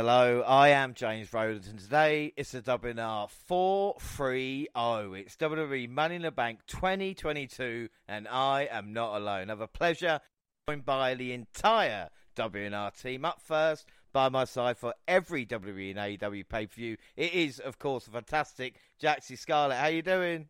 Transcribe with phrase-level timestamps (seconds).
[0.00, 0.40] Hello.
[0.46, 5.20] I am James Rowland, and today it's the WNR 430.
[5.20, 9.50] It's WWE Money in the Bank 2022, and I am not alone.
[9.50, 10.20] I have a pleasure
[10.66, 13.26] joined by the entire WNR team.
[13.26, 16.96] Up first, by my side for every WWE and AEW pay per view.
[17.14, 19.76] It is, of course, a fantastic Jaxie Scarlett.
[19.76, 20.48] How are you doing?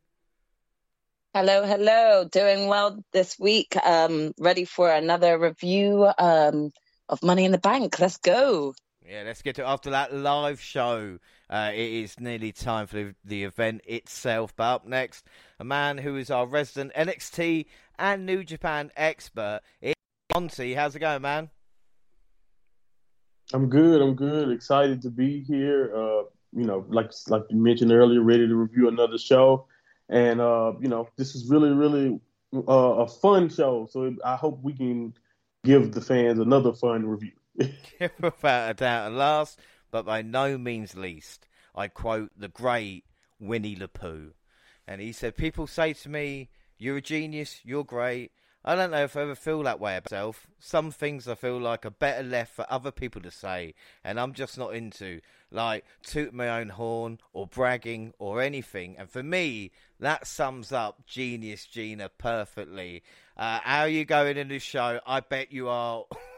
[1.34, 2.24] Hello, hello.
[2.30, 3.76] Doing well this week.
[3.84, 6.70] Um, ready for another review um,
[7.08, 7.98] of Money in the Bank.
[7.98, 8.74] Let's go.
[9.10, 11.18] Yeah, let's get to after that live show.
[11.48, 14.54] Uh, it is nearly time for the, the, event itself.
[14.54, 15.26] But up next,
[15.58, 17.66] a man who is our resident NXT
[17.98, 19.96] and New Japan expert, it's
[20.32, 20.74] Monty.
[20.74, 21.50] How's it going, man?
[23.52, 24.00] I'm good.
[24.00, 24.52] I'm good.
[24.52, 25.90] Excited to be here.
[25.92, 29.66] Uh, you know, like like you mentioned earlier, ready to review another show,
[30.08, 32.20] and uh, you know, this is really, really
[32.54, 33.88] uh, a fun show.
[33.90, 35.14] So I hope we can
[35.64, 37.32] give the fans another fun review.
[38.20, 39.06] Without a doubt.
[39.08, 39.58] And last,
[39.90, 43.04] but by no means least, I quote the great
[43.38, 44.32] Winnie the Pooh.
[44.86, 46.48] And he said, People say to me,
[46.78, 48.32] You're a genius, you're great.
[48.62, 50.46] I don't know if I ever feel that way about myself.
[50.58, 54.34] Some things I feel like are better left for other people to say, and I'm
[54.34, 58.96] just not into, like toot my own horn or bragging or anything.
[58.98, 63.02] And for me, that sums up Genius Gina perfectly.
[63.34, 65.00] Uh, how are you going in this show?
[65.06, 66.04] I bet you are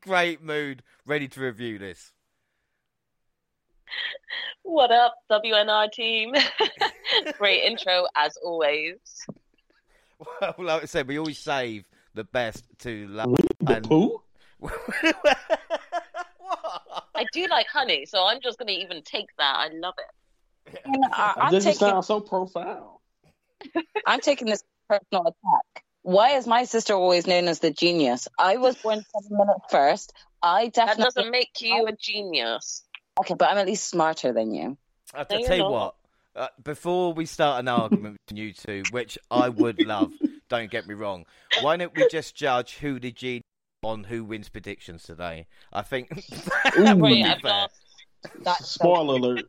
[0.00, 2.12] great mood, ready to review this.
[4.62, 6.34] What up, WNR team?
[7.38, 8.98] Great intro as always.
[10.40, 13.34] Well, like I said, we always save the best to love.
[13.66, 13.86] And...
[13.88, 14.22] Who?
[17.14, 19.56] I do like honey, so I'm just going to even take that.
[19.56, 20.78] I love it.
[21.12, 21.88] I, it doesn't taking...
[21.88, 22.98] sound so profound.
[24.06, 28.28] I'm taking this personal attack why is my sister always known as the genius?
[28.38, 30.12] I was born seven minutes first.
[30.42, 31.04] I definitely.
[31.04, 32.82] That doesn't make you a genius.
[33.18, 34.78] Okay, but I'm at least smarter than you.
[35.14, 35.72] I'll no, tell you not.
[35.72, 35.94] what.
[36.34, 40.12] Uh, before we start an argument with you two, which I would love,
[40.48, 41.26] don't get me wrong,
[41.60, 43.42] why don't we just judge who the genius
[43.82, 45.46] on who wins predictions today?
[45.72, 46.08] I think
[46.76, 47.66] that would be fair.
[48.60, 49.46] Spoiler alert.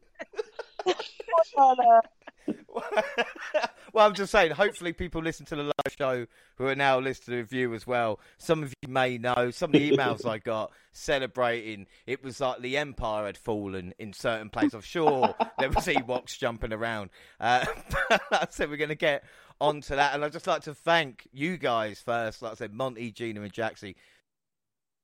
[3.94, 6.26] well, I'm just saying, hopefully people listen to the live show
[6.56, 8.20] who are now listening to review as well.
[8.38, 12.62] Some of you may know some of the emails I got celebrating it was like
[12.62, 14.74] the empire had fallen in certain places.
[14.74, 17.10] I'm sure there was Ewoks jumping around.
[17.40, 17.66] Uh,
[18.50, 19.24] so we're going to get
[19.60, 20.14] onto that.
[20.16, 23.54] And I'd just like to thank you guys first, like I said, Monty, Gina, and
[23.54, 23.96] Jaxie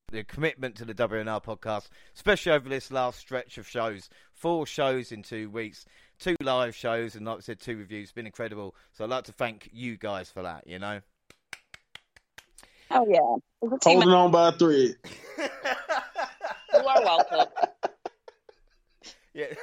[0.09, 4.09] the commitment to the WNR podcast, especially over this last stretch of shows.
[4.31, 5.85] Four shows in two weeks,
[6.19, 8.03] two live shows, and like I said, two reviews.
[8.03, 8.75] It's been incredible.
[8.93, 11.01] So I'd like to thank you guys for that, you know?
[12.91, 13.69] Oh, yeah.
[13.83, 14.95] Holding on by a thread.
[15.37, 17.51] you are welcome.
[19.33, 19.45] Yeah.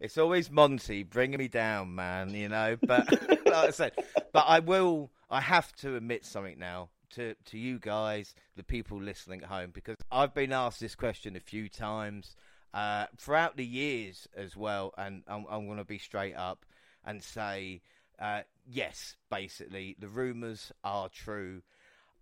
[0.00, 2.76] It's always Monty bringing me down, man, you know.
[2.82, 3.10] But
[3.46, 3.92] like I said,
[4.34, 9.00] but I will, I have to admit something now to, to you guys, the people
[9.00, 12.36] listening at home, because I've been asked this question a few times
[12.74, 16.66] uh, throughout the years as well, and I'm, I'm going to be straight up
[17.06, 17.80] and say
[18.18, 21.62] uh, yes, basically, the rumours are true.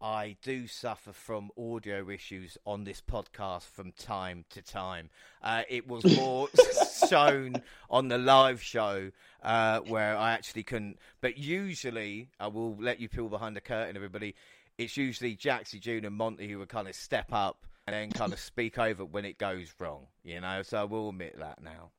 [0.00, 5.10] I do suffer from audio issues on this podcast from time to time.
[5.42, 6.48] Uh, it was more
[7.08, 9.12] shown on the live show
[9.42, 10.98] uh, where I actually couldn't.
[11.20, 14.34] But usually, I will let you peel behind the curtain, everybody
[14.78, 18.32] it's usually Jaxie, June, and Monty who would kind of step up and then kind
[18.32, 20.62] of speak over when it goes wrong, you know.
[20.62, 21.90] So I will admit that now.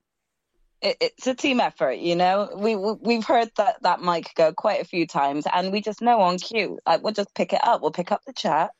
[0.81, 2.49] it's a team effort, you know.
[2.55, 6.21] We we've heard that that mic go quite a few times, and we just know
[6.21, 6.79] on cue.
[6.85, 7.81] Like we'll just pick it up.
[7.81, 8.71] We'll pick up the chat.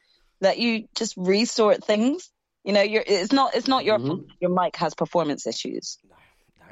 [0.41, 2.29] Let you just resort things.
[2.63, 4.27] You know, you're it's not it's not your mm-hmm.
[4.39, 5.97] your mic has performance issues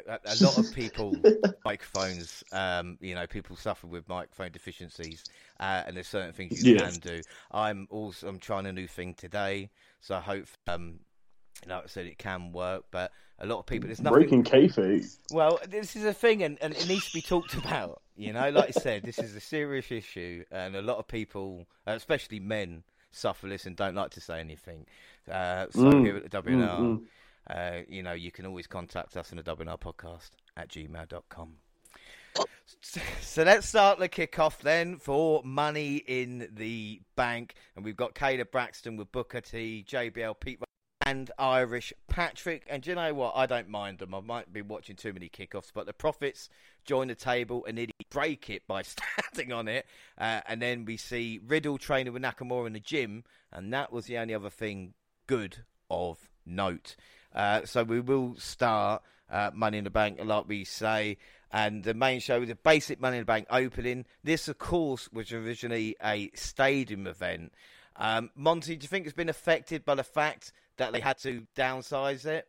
[0.08, 1.16] a, a lot of people
[1.66, 2.44] microphones.
[2.52, 5.24] Um, you know, people suffer with microphone deficiencies,
[5.60, 7.22] uh, and there's certain things you can do.
[7.52, 9.70] I'm also I'm trying a new thing today,
[10.00, 10.46] so I hope.
[10.68, 11.00] Um,
[11.68, 15.06] like I said, it can work, but a lot of people there's nothing breaking kayfabe.
[15.32, 18.02] Well, this is a thing, and, and it needs to be talked about.
[18.16, 21.68] You know, like I said, this is a serious issue, and a lot of people,
[21.86, 24.86] especially men, suffer this and don't like to say anything.
[25.30, 26.06] Uh, so mm.
[26.06, 26.80] here at the WNR.
[26.80, 27.02] Mm, mm
[27.50, 31.56] uh, you know, you can always contact us in the WNR podcast at gmail.com.
[33.22, 37.56] So let's start the kickoff then for Money in the Bank.
[37.76, 40.60] And we've got Kayla Braxton with Booker T, JBL, Pete
[41.06, 42.64] and Irish Patrick.
[42.70, 43.34] And you know what?
[43.36, 44.14] I don't mind them.
[44.14, 46.50] I might be watching too many kickoffs, but the Profits
[46.86, 48.82] join the table and nearly break it by
[49.34, 49.86] standing on it.
[50.18, 53.24] Uh, and then we see Riddle training with Nakamura in the gym.
[53.52, 54.94] And that was the only other thing
[55.28, 55.58] good
[55.90, 56.96] of note.
[57.34, 61.18] Uh, so we will start uh, Money in the Bank, like we say,
[61.52, 64.06] and the main show the basic Money in the Bank opening.
[64.24, 67.54] This, of course, was originally a stadium event.
[67.96, 71.46] Um, Monty, do you think it's been affected by the fact that they had to
[71.56, 72.48] downsize it?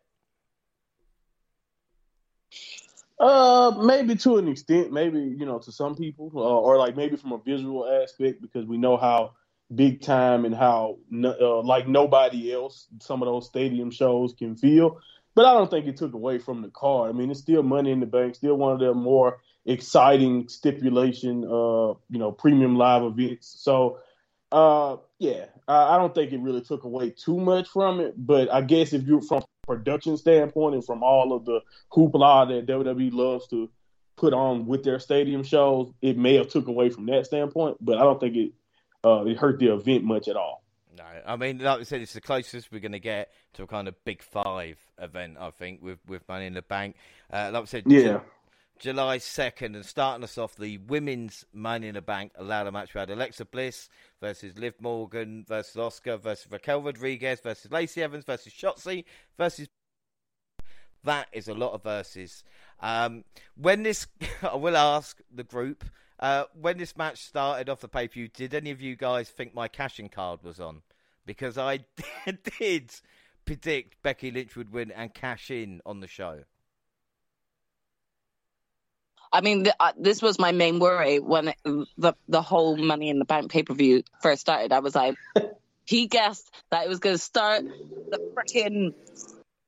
[3.19, 7.17] Uh, maybe to an extent, maybe you know, to some people, uh, or like maybe
[7.17, 9.33] from a visual aspect, because we know how
[9.75, 15.01] big time and how uh, like nobody else some of those stadium shows can feel.
[15.35, 17.11] But I don't think it took away from the card.
[17.11, 21.45] I mean, it's still Money in the Bank, still one of the more exciting stipulation,
[21.45, 23.57] uh, you know, premium live events.
[23.59, 23.99] So,
[24.51, 28.15] uh, yeah, I, I don't think it really took away too much from it.
[28.17, 31.61] But I guess if you're from production standpoint and from all of the
[31.91, 33.71] hoopla that WWE loves to
[34.17, 37.79] put on with their stadium shows, it may have took away from that standpoint.
[37.81, 38.53] But I don't think it
[39.05, 40.63] uh, it hurt the event much at all.
[40.97, 43.67] No, I mean, like I said, it's the closest we're going to get to a
[43.67, 46.97] kind of big five event, I think, with, with Money in the Bank.
[47.33, 48.21] Uh, like I said, yeah.
[48.79, 52.93] July 2nd, and starting us off, the women's Money in the Bank ladder match.
[52.95, 53.89] We had Alexa Bliss
[54.21, 59.05] versus Liv Morgan versus Asuka versus Raquel Rodriguez versus Lacey Evans versus Shotzi
[59.39, 59.69] versus.
[61.05, 62.45] That is a lot of verses.
[62.81, 63.25] Um,
[63.57, 64.07] when this,
[64.43, 65.85] I will ask the group
[66.23, 69.29] uh, when this match started off the pay per view, did any of you guys
[69.29, 70.83] think my cashing card was on?
[71.27, 71.81] Because I
[72.59, 72.95] did
[73.45, 76.45] predict Becky Lynch would win and cash in on the show.
[79.33, 81.57] I mean, th- uh, this was my main worry when it,
[81.99, 84.73] the the whole Money in the Bank pay per view first started.
[84.73, 85.17] I was like,
[85.85, 88.95] he guessed that it was going to start the freaking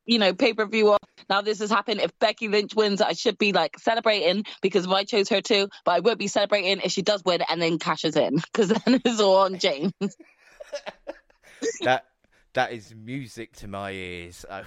[0.06, 0.96] you know, pay per view.
[1.28, 2.00] Now this has happened.
[2.00, 5.68] If Becky Lynch wins, I should be like celebrating because I chose her too.
[5.84, 9.00] But I won't be celebrating if she does win and then cashes in because then
[9.04, 9.92] it's all on James.
[11.82, 12.06] that
[12.54, 14.44] that is music to my ears.
[14.50, 14.62] I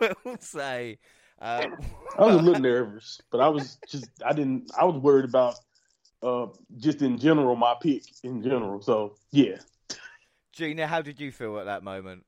[0.24, 0.98] will say.
[1.40, 1.66] Uh,
[2.18, 5.54] I was a little nervous, but I was just I didn't I was worried about
[6.22, 6.46] uh,
[6.76, 8.82] just in general my pick in general.
[8.82, 9.56] So yeah.
[10.52, 12.24] Gina, how did you feel at that moment?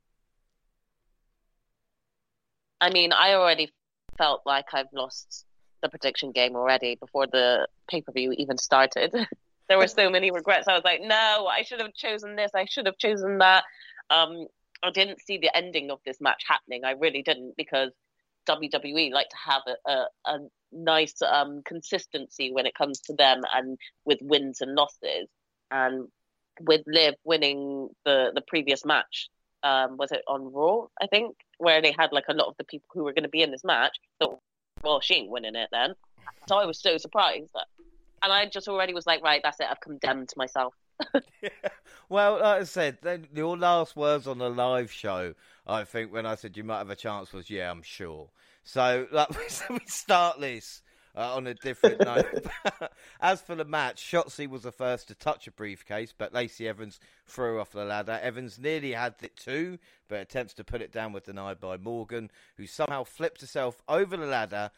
[2.83, 3.73] I mean, I already
[4.19, 5.47] felt like I've lost
[5.83, 9.15] the prediction game already before the pay per view even started.
[9.69, 10.67] there were so many regrets.
[10.67, 12.51] I was like, no, I should have chosen this.
[12.57, 13.63] I should have chosen that.
[14.11, 14.47] Um,
[14.83, 16.85] I didn't see the ending of this match happening.
[16.85, 17.93] I really didn't because
[18.49, 20.39] WWE like to have a, a, a
[20.73, 25.29] nice um, consistency when it comes to them and with wins and losses.
[25.71, 26.09] And
[26.61, 29.29] with Liv winning the, the previous match,
[29.63, 30.87] um, was it on Raw?
[31.01, 33.29] I think where they had like a lot of the people who were going to
[33.29, 33.97] be in this match.
[34.21, 34.39] Thought,
[34.83, 35.95] well, she ain't winning it then.
[36.49, 37.67] So I was so surprised, that,
[38.23, 39.67] and I just already was like, right, that's it.
[39.71, 40.75] I've condemned myself.
[41.43, 41.51] yeah.
[42.09, 45.33] Well, like I said, then your last words on the live show,
[45.67, 48.29] I think, when I said you might have a chance, was yeah, I'm sure.
[48.65, 49.31] So, like,
[49.71, 50.82] we start this
[51.17, 52.47] uh, on a different note.
[53.21, 57.01] As for the match, Shotzi was the first to touch a briefcase, but Lacey Evans
[57.27, 58.19] threw off the ladder.
[58.23, 62.31] Evans nearly had it too, but attempts to put it down were denied by Morgan,
[62.57, 64.71] who somehow flipped herself over the ladder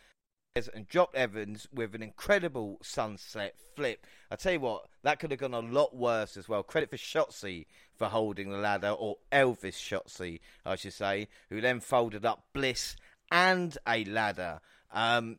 [0.72, 4.06] and dropped Evans with an incredible sunset flip.
[4.30, 6.62] I tell you what, that could have gone a lot worse as well.
[6.62, 11.80] Credit for Shotzi for holding the ladder, or Elvis Shotzi, I should say, who then
[11.80, 12.94] folded up Bliss
[13.32, 14.60] and a ladder.
[14.92, 15.38] Um,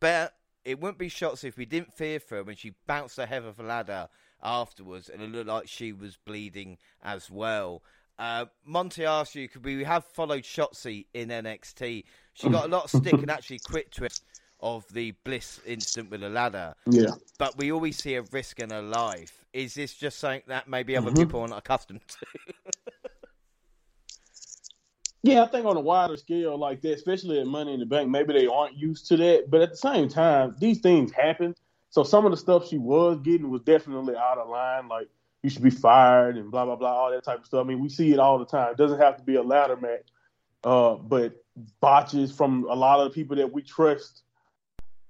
[0.00, 3.26] but it wouldn't be Shotzi if we didn't fear for her when she bounced her
[3.26, 4.08] head off the ladder
[4.42, 7.82] afterwards and it looked like she was bleeding as well.
[8.18, 12.04] Uh, Monty asked you, could we have followed Shotzi in NXT?
[12.34, 14.24] She got a lot of stick and actually quit twist
[14.60, 16.74] of the Bliss incident with the ladder.
[16.86, 17.12] Yeah.
[17.38, 19.44] But we always see a risk in her life.
[19.52, 21.22] Is this just something that maybe other mm-hmm.
[21.22, 22.26] people aren't accustomed to?
[25.22, 28.08] Yeah, I think on a wider scale like that, especially at Money in the Bank,
[28.08, 29.50] maybe they aren't used to that.
[29.50, 31.54] But at the same time, these things happen.
[31.90, 34.88] So some of the stuff she was getting was definitely out of line.
[34.88, 35.08] Like
[35.42, 37.64] you should be fired and blah blah blah, all that type of stuff.
[37.64, 38.72] I mean, we see it all the time.
[38.72, 40.06] It doesn't have to be a ladder match,
[40.64, 41.34] uh, but
[41.80, 44.22] botches from a lot of the people that we trust.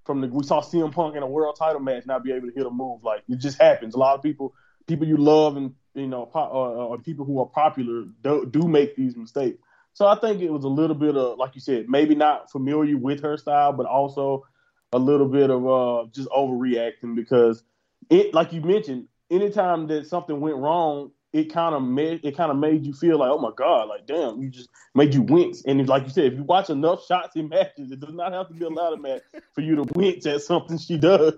[0.04, 2.54] From the we saw CM Punk in a world title match not be able to
[2.54, 3.04] hit a move.
[3.04, 3.94] Like it just happens.
[3.94, 4.54] A lot of people,
[4.86, 8.66] people you love and you know, po- uh, uh, people who are popular do, do
[8.66, 9.58] make these mistakes.
[9.98, 12.96] So I think it was a little bit of, like you said, maybe not familiar
[12.96, 14.46] with her style, but also
[14.92, 17.64] a little bit of uh, just overreacting because
[18.08, 22.52] it, like you mentioned, anytime that something went wrong, it kind of made it kind
[22.52, 25.64] of made you feel like, oh my god, like damn, you just made you wince.
[25.64, 28.54] And like you said, if you watch enough Shotzi matches, it does not have to
[28.54, 31.34] be a lot of match for you to wince at something she does.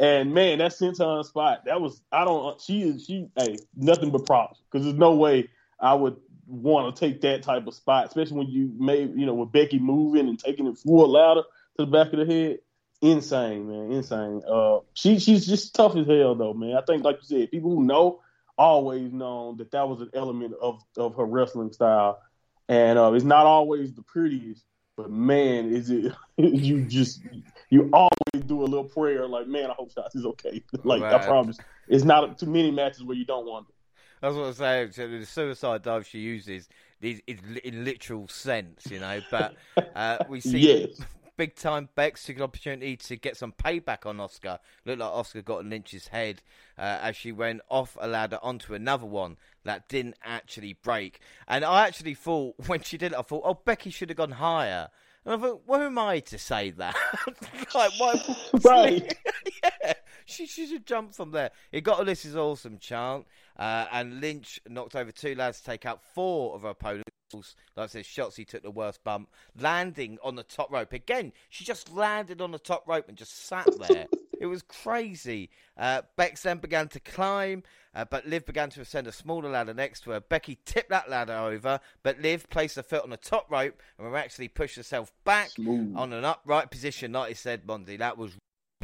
[0.00, 4.10] And man, that sent senton spot, that was I don't she is she hey nothing
[4.10, 8.06] but props because there's no way I would want to take that type of spot,
[8.06, 11.84] especially when you made you know with Becky moving and taking it full louder to
[11.84, 12.58] the back of the head.
[13.00, 14.42] Insane, man, insane.
[14.46, 16.76] Uh, she she's just tough as hell though, man.
[16.76, 18.20] I think like you said, people who know
[18.58, 22.20] always known that that was an element of of her wrestling style,
[22.68, 24.64] and uh, it's not always the prettiest,
[24.96, 27.22] but man, is it you just
[27.70, 30.62] you always do a little prayer like, man, I hope Shotzi's okay.
[30.84, 31.14] like right.
[31.14, 31.58] I promise,
[31.88, 33.74] it's not too many matches where you don't want it.
[34.22, 34.92] That's what I'm saying.
[34.92, 36.68] So the suicide dive she uses
[37.00, 39.20] is, is in literal sense, you know.
[39.32, 39.56] But
[39.96, 41.00] uh, we see yes.
[41.36, 44.60] big time Bex took an opportunity to get some payback on Asuka.
[44.86, 46.40] Looked like Asuka got a Lynch's head
[46.78, 51.18] uh, as she went off a ladder onto another one that didn't actually break.
[51.48, 54.32] And I actually thought when she did it, I thought, oh, Becky should have gone
[54.32, 54.88] higher.
[55.24, 56.94] And I thought, where am I to say that?
[57.74, 58.36] like, why?
[58.64, 59.16] right.
[59.64, 59.92] yeah,
[60.26, 61.50] she, should jump from there.
[61.70, 63.26] It got a "This is awesome" chant,
[63.58, 67.08] uh, and Lynch knocked over two lads to take out four of her opponents.
[67.34, 70.92] Like I said, Shotzi took the worst bump, landing on the top rope.
[70.92, 74.06] Again, she just landed on the top rope and just sat there.
[74.42, 75.48] it was crazy.
[75.78, 77.62] Uh, Bex then began to climb,
[77.94, 80.20] uh, but Liv began to ascend a smaller ladder next to her.
[80.20, 84.14] Becky tipped that ladder over, but Liv placed her foot on the top rope and
[84.16, 85.96] actually pushed herself back Smooth.
[85.96, 87.12] on an upright position.
[87.12, 88.32] Like I said, Monty, that was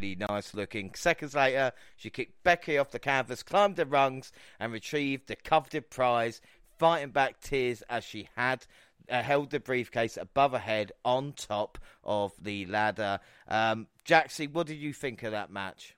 [0.00, 0.94] really nice looking.
[0.94, 5.90] Seconds later, she kicked Becky off the canvas, climbed the rungs, and retrieved the coveted
[5.90, 6.40] prize
[6.78, 8.64] fighting back tears as she had
[9.10, 13.18] uh, held the briefcase above her head on top of the ladder.
[13.48, 15.96] Um, Jaxie, what did you think of that match?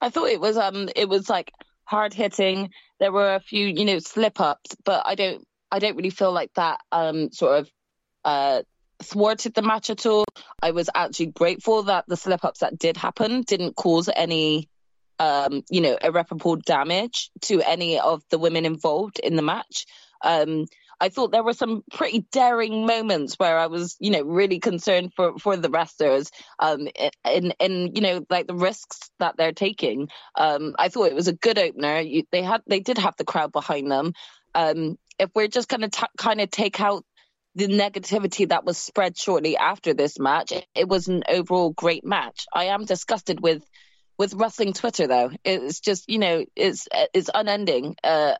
[0.00, 1.52] I thought it was um it was like
[1.84, 2.70] hard hitting.
[2.98, 6.32] There were a few you know slip ups, but I don't I don't really feel
[6.32, 7.70] like that um sort of
[8.24, 8.62] uh
[9.02, 10.24] thwarted the match at all.
[10.62, 14.68] I was actually grateful that the slip ups that did happen didn't cause any
[15.18, 19.86] um, you know, irreparable damage to any of the women involved in the match.
[20.24, 20.66] Um,
[21.00, 25.12] I thought there were some pretty daring moments where I was, you know, really concerned
[25.14, 26.30] for for the wrestlers,
[26.60, 26.88] um,
[27.24, 30.08] in in you know like the risks that they're taking.
[30.36, 31.98] Um, I thought it was a good opener.
[32.00, 34.12] You, they had they did have the crowd behind them.
[34.54, 37.04] Um, if we're just going to kind of take out
[37.54, 42.46] the negativity that was spread shortly after this match, it, was an overall great match.
[42.52, 43.62] I am disgusted with
[44.18, 45.30] with wrestling Twitter though.
[45.44, 47.96] It's just you know it's it's unending.
[48.02, 48.34] Uh,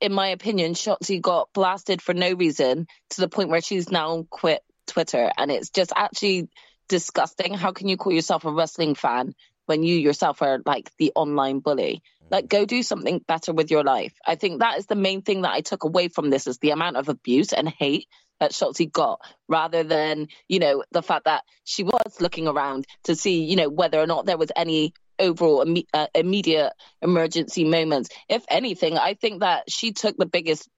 [0.00, 4.26] in my opinion, Shotzi got blasted for no reason to the point where she's now
[4.28, 6.48] quit Twitter, and it's just actually
[6.88, 7.54] disgusting.
[7.54, 9.34] How can you call yourself a wrestling fan
[9.66, 12.02] when you yourself are like the online bully?
[12.30, 14.12] Like, go do something better with your life.
[14.26, 16.70] I think that is the main thing that I took away from this is the
[16.70, 18.06] amount of abuse and hate
[18.40, 23.14] that Shotzi got, rather than you know the fact that she was looking around to
[23.14, 28.10] see you know whether or not there was any overall Im- uh, immediate emergency moments.
[28.28, 30.68] If anything, I think that she took the biggest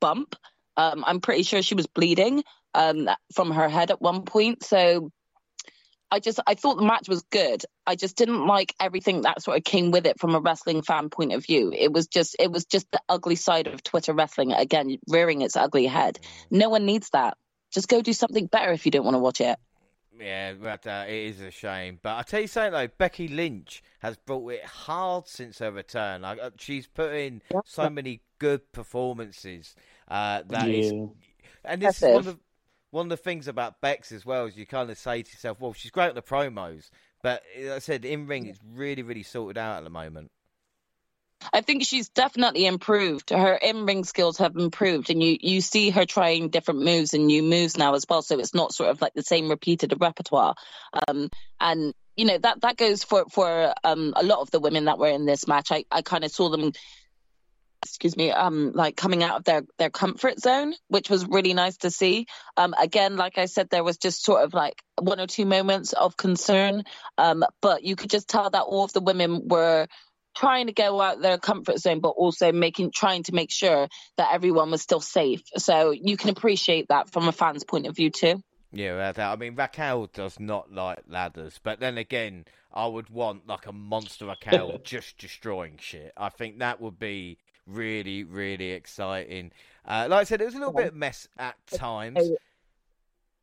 [0.00, 0.34] bump.
[0.76, 4.62] Um, I'm pretty sure she was bleeding um, from her head at one point.
[4.64, 5.10] So
[6.10, 7.64] I just I thought the match was good.
[7.86, 11.10] I just didn't like everything that sort of came with it from a wrestling fan
[11.10, 11.72] point of view.
[11.76, 15.56] It was just it was just the ugly side of Twitter wrestling again, rearing its
[15.56, 16.18] ugly head.
[16.50, 17.36] No one needs that.
[17.72, 19.58] Just go do something better if you don't want to watch it.
[20.18, 21.98] Yeah, but uh, it is a shame.
[22.02, 26.22] But I tell you something though, Becky Lynch has brought it hard since her return.
[26.22, 29.76] Like uh, she's put in so many good performances.
[30.08, 30.74] Uh, that yeah.
[30.74, 30.92] is,
[31.64, 32.38] and this is one of
[32.90, 35.60] one of the things about Bex as well is you kind of say to yourself,
[35.60, 36.90] well, she's great at the promos,
[37.22, 40.30] but like I said, in ring, it's really, really sorted out at the moment.
[41.52, 43.30] I think she's definitely improved.
[43.30, 47.26] Her in ring skills have improved, and you you see her trying different moves and
[47.26, 48.22] new moves now as well.
[48.22, 50.54] So it's not sort of like the same repeated repertoire.
[51.06, 51.30] Um,
[51.60, 54.98] and you know that that goes for for um, a lot of the women that
[54.98, 55.70] were in this match.
[55.70, 56.72] I I kind of saw them.
[57.84, 61.76] Excuse me, um, like coming out of their their comfort zone, which was really nice
[61.78, 62.26] to see.
[62.56, 65.92] Um, again, like I said, there was just sort of like one or two moments
[65.92, 66.82] of concern,
[67.18, 69.86] um, but you could just tell that all of the women were
[70.36, 74.32] trying to go out their comfort zone, but also making trying to make sure that
[74.32, 75.42] everyone was still safe.
[75.56, 78.42] So you can appreciate that from a fan's point of view too.
[78.70, 83.66] Yeah, I mean Raquel does not like ladders, but then again, I would want like
[83.66, 86.12] a monster Raquel just destroying shit.
[86.16, 89.52] I think that would be really, really exciting.
[89.84, 92.18] Uh, like I said, it was a little bit mess at times.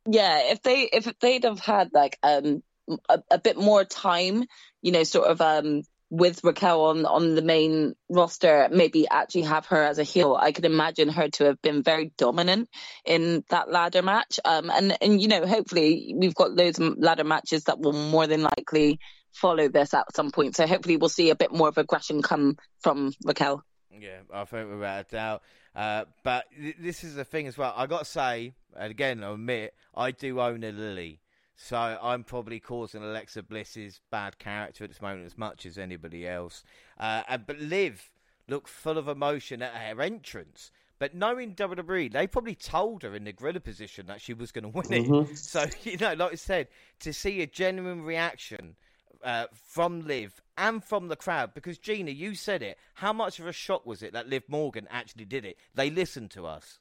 [0.07, 2.61] Yeah, if they if they'd have had like um
[3.09, 4.45] a, a bit more time,
[4.81, 9.65] you know, sort of um with Raquel on on the main roster, maybe actually have
[9.67, 10.37] her as a heel.
[10.39, 12.69] I could imagine her to have been very dominant
[13.05, 14.39] in that ladder match.
[14.45, 18.43] Um, and and you know, hopefully we've got those ladder matches that will more than
[18.43, 18.99] likely
[19.33, 20.55] follow this at some point.
[20.55, 23.63] So hopefully we'll see a bit more of aggression come from Raquel.
[23.99, 25.43] Yeah, I think without a doubt.
[25.75, 27.73] Uh, but th- this is the thing as well.
[27.75, 31.19] I got to say, and again, I admit, I do own a Lily.
[31.57, 36.27] So I'm probably causing Alexa Bliss's bad character at this moment as much as anybody
[36.27, 36.63] else.
[36.99, 38.09] Uh, and, but Liv
[38.49, 40.71] looked full of emotion at her entrance.
[40.99, 44.63] But knowing WWE, they probably told her in the gorilla position that she was going
[44.63, 45.07] to win it.
[45.07, 45.37] Mhm.
[45.37, 46.67] So, you know, like I said,
[47.01, 48.75] to see a genuine reaction
[49.23, 52.77] uh, from Liv and from the crowd, because Gina, you said it.
[52.95, 55.57] How much of a shock was it that Liv Morgan actually did it?
[55.73, 56.79] They listened to us.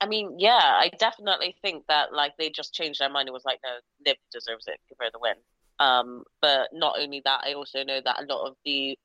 [0.00, 3.28] I mean, yeah, I definitely think that like they just changed their mind.
[3.28, 3.70] It was like, no,
[4.06, 5.34] Liv deserves it, give her the win.
[5.78, 8.98] Um, but not only that, I also know that a lot of the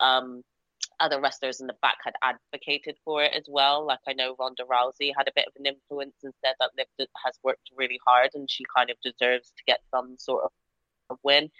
[0.00, 0.42] um
[1.00, 3.86] other wrestlers in the back had advocated for it as well.
[3.86, 7.08] Like I know Ronda Rousey had a bit of an influence and said that Liv
[7.24, 10.50] has worked really hard and she kind of deserves to get some sort of,
[11.22, 11.50] win.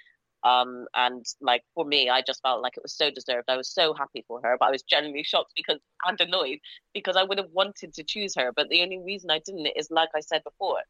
[0.42, 3.48] Um, and like for me, I just felt like it was so deserved.
[3.48, 6.58] I was so happy for her, but I was genuinely shocked because and annoyed
[6.92, 8.52] because I would have wanted to choose her.
[8.54, 10.80] But the only reason I didn't is like I said before,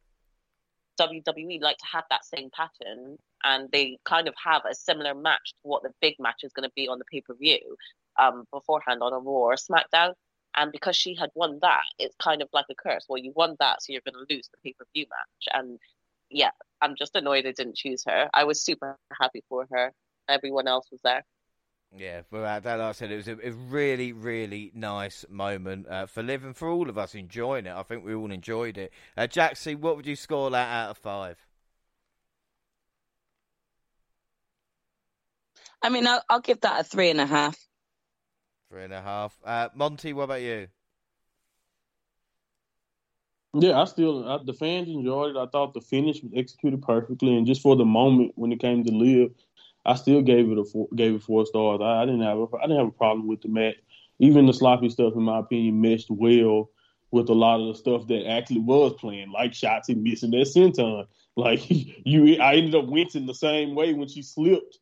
[0.99, 5.53] WWE like to have that same pattern, and they kind of have a similar match
[5.53, 7.77] to what the big match is going to be on the pay per view
[8.17, 10.13] um, beforehand on a Raw or SmackDown.
[10.57, 13.05] And because she had won that, it's kind of like a curse.
[13.09, 15.53] Well, you won that, so you're going to lose the pay per view match.
[15.53, 15.79] And
[16.29, 18.29] yeah, I'm just annoyed I didn't choose her.
[18.33, 19.91] I was super happy for her.
[20.29, 21.23] Everyone else was there.
[21.97, 26.05] Yeah, without that, like I said, it was a, a really, really nice moment uh,
[26.07, 27.73] for Liv and for all of us enjoying it.
[27.73, 28.91] I think we all enjoyed it.
[29.15, 31.37] Uh, Jaxie, what would you score that out of five?
[35.81, 37.64] I mean, I'll, I'll give that a three and a half.
[38.69, 39.37] Three and a half.
[39.43, 40.67] Uh, Monty, what about you?
[43.53, 45.39] Yeah, I still I, the fans enjoyed it.
[45.39, 48.83] I thought the finish was executed perfectly, and just for the moment when it came
[48.83, 49.31] to live,
[49.85, 51.79] I still gave it a four, gave it four stars.
[51.81, 53.75] I, I didn't have a, I didn't have a problem with the match.
[54.19, 56.69] Even the sloppy stuff, in my opinion, meshed well
[57.11, 61.05] with a lot of the stuff that actually was playing, like Shotzi missing that senton.
[61.37, 64.79] Like you, I ended up wincing the same way when she slipped,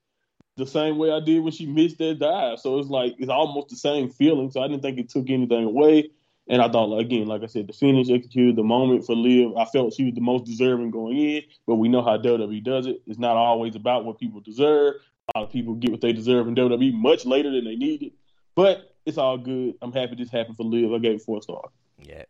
[0.56, 2.60] the same way I did when she missed that dive.
[2.60, 4.52] So it's like it's almost the same feeling.
[4.52, 6.12] So I didn't think it took anything away.
[6.48, 9.56] And I thought, again, like I said, the finish executed the moment for Liv.
[9.56, 12.86] I felt she was the most deserving going in, but we know how WWE does
[12.86, 13.02] it.
[13.08, 14.96] It's not always about what people deserve.
[15.34, 18.04] A lot of people get what they deserve in WWE much later than they need
[18.04, 18.14] it.
[18.56, 19.76] But it's all good.
[19.82, 20.92] I'm happy this happened for Liv.
[20.92, 21.72] I gave it four stars.
[21.98, 22.24] Yeah.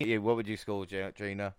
[0.00, 1.54] yeah what would you score, Gina?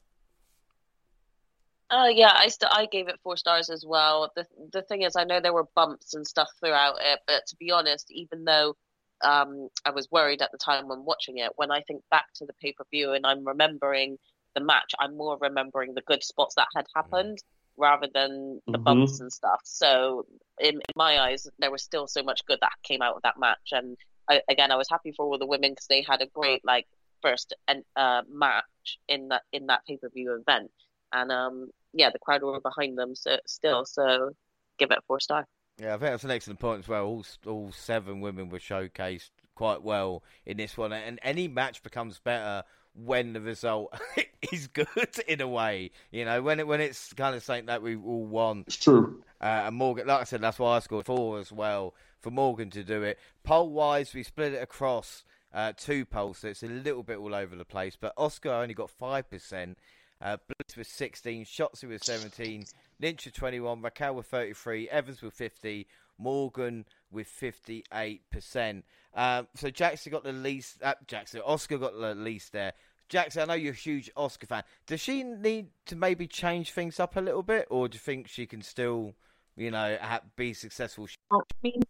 [1.92, 4.32] Oh yeah, I st- I gave it four stars as well.
[4.36, 7.56] The the thing is, I know there were bumps and stuff throughout it, but to
[7.58, 8.76] be honest, even though
[9.22, 12.46] um, I was worried at the time when watching it, when I think back to
[12.46, 14.18] the pay per view and I'm remembering
[14.56, 17.38] the match, I'm more remembering the good spots that had happened
[17.78, 18.84] rather than the Mhm.
[18.84, 19.62] bumps and stuff.
[19.64, 20.26] So
[20.60, 23.38] in, in my eyes, there was still so much good that came out of that
[23.38, 23.98] match, and
[24.30, 26.88] I, again, I was happy for all the women because they had a great like
[27.22, 30.72] first and uh, match in that in that pay per view event,
[31.16, 33.86] and um, yeah, the crowd were behind them so, still.
[33.86, 34.32] So
[34.78, 35.48] give it a four star.
[35.80, 37.06] Yeah, I think that's an excellent point as well.
[37.06, 42.20] All all seven women were showcased quite well in this one, and any match becomes
[42.20, 43.94] better when the result
[44.54, 44.88] is good
[45.28, 45.92] in a way.
[46.12, 48.68] You know, when it when it's kind of something that we all want.
[48.68, 49.24] It's true.
[49.42, 52.70] Uh, and Morgan, like I said, that's why I scored four as well for Morgan
[52.72, 53.20] to do it.
[53.44, 55.24] Poll wise, we split it across
[55.54, 57.98] uh, two polls, so it's a little bit all over the place.
[58.00, 59.78] But Asuka only got five percent.
[60.22, 62.66] Uh, Bliss was 16, Shotzi was 17,
[63.00, 68.84] Lynch with 21, Raquel with 33, Evans with 50, Morgan with 58%.
[69.14, 70.82] Um, so Jackson got the least.
[70.82, 72.74] Uh, Jackson, Asuka got the least there.
[73.08, 74.64] Jackson, I know you're a huge Asuka fan.
[74.88, 78.28] Does she need to maybe change things up a little bit, or do you think
[78.28, 79.14] she can still,
[79.56, 79.98] you know,
[80.36, 81.08] be successful?
[81.32, 81.82] I mean,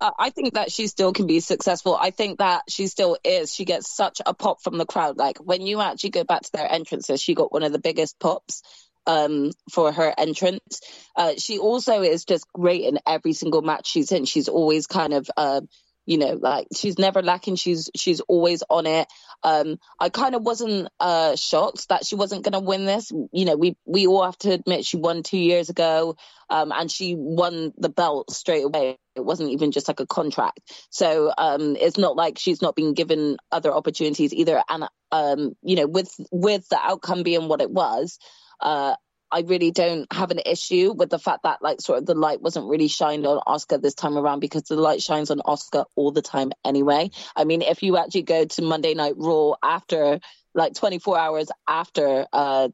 [0.00, 1.96] I think that she still can be successful.
[1.96, 3.54] I think that she still is.
[3.54, 5.16] She gets such a pop from the crowd.
[5.16, 8.18] Like when you actually go back to their entrances, she got one of the biggest
[8.18, 8.62] pops
[9.06, 10.80] um, for her entrance.
[11.16, 14.24] Uh, she also is just great in every single match she's in.
[14.24, 15.62] She's always kind of, uh,
[16.06, 17.56] you know, like she's never lacking.
[17.56, 19.08] She's she's always on it.
[19.42, 23.10] Um, I kind of wasn't uh, shocked that she wasn't going to win this.
[23.32, 26.16] You know, we we all have to admit she won two years ago,
[26.50, 28.98] um, and she won the belt straight away.
[29.16, 30.60] It wasn't even just like a contract.
[30.90, 34.62] So um, it's not like she's not been given other opportunities either.
[34.68, 38.18] And um, you know, with with the outcome being what it was,
[38.60, 38.96] uh,
[39.34, 42.40] I really don't have an issue with the fact that like sort of the light
[42.40, 46.12] wasn't really shined on Asuka this time around because the light shines on Asuka all
[46.12, 47.10] the time anyway.
[47.34, 50.20] I mean, if you actually go to Monday Night Raw after
[50.54, 52.68] like 24 hours after uh,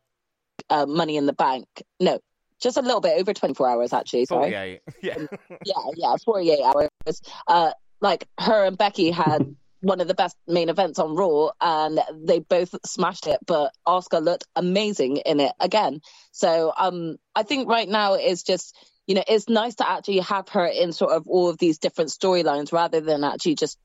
[0.68, 1.66] uh, Money in the Bank,
[1.98, 2.18] no,
[2.60, 4.26] just a little bit over 24 hours actually.
[4.26, 4.52] Sorry.
[4.52, 4.80] 48.
[5.02, 5.16] Yeah.
[5.64, 7.22] Yeah, yeah, 48 hours.
[7.48, 12.00] uh, like her and Becky had one of the best main events on Raw, and
[12.12, 13.40] they both smashed it.
[13.46, 16.00] But Asuka looked amazing in it again.
[16.32, 20.48] So um, I think right now is just you know it's nice to actually have
[20.50, 23.78] her in sort of all of these different storylines rather than actually just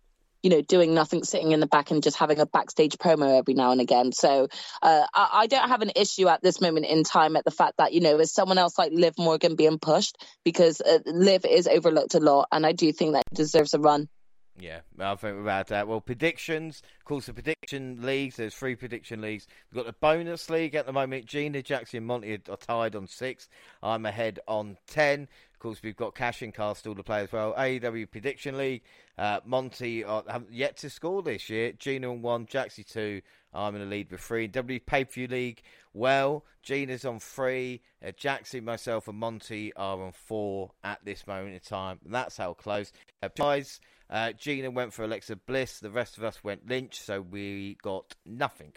[0.45, 3.55] you know, doing nothing, sitting in the back and just having a backstage promo every
[3.55, 4.11] now and again.
[4.11, 4.47] So
[4.79, 7.77] uh, I, I, don't have an issue at this moment in time at the fact
[7.79, 11.67] that, you know, is someone else like Liv Morgan being pushed because uh, Liv is
[11.67, 12.47] overlooked a lot.
[12.51, 14.07] And I do think that deserves a run.
[14.57, 15.87] Yeah, I think about that.
[15.87, 16.81] Well, predictions.
[16.99, 18.37] Of course, the prediction leagues.
[18.37, 19.47] There's three prediction leagues.
[19.69, 21.25] We've got the bonus league at the moment.
[21.25, 23.49] Gina, Jackson, and Monty are tied on six.
[23.83, 25.23] I'm ahead on ten.
[25.53, 27.53] Of course, we've got Cash and Car still to play as well.
[27.57, 28.83] AEW Prediction League.
[29.17, 31.73] Uh, Monty are, haven't yet to score this year.
[31.73, 33.21] Gina on one, Jaxie two.
[33.53, 34.47] I'm in the lead with three.
[34.47, 35.63] W Pay Per View League.
[35.93, 37.81] Well, Gina's on three.
[38.05, 41.99] Uh, Jaxie, myself, and Monty are on four at this moment in time.
[42.05, 42.93] That's how close.
[43.21, 43.81] Uh, guys.
[44.09, 45.79] Uh, Gina went for Alexa Bliss.
[45.79, 48.73] The rest of us went Lynch, so we got nothing.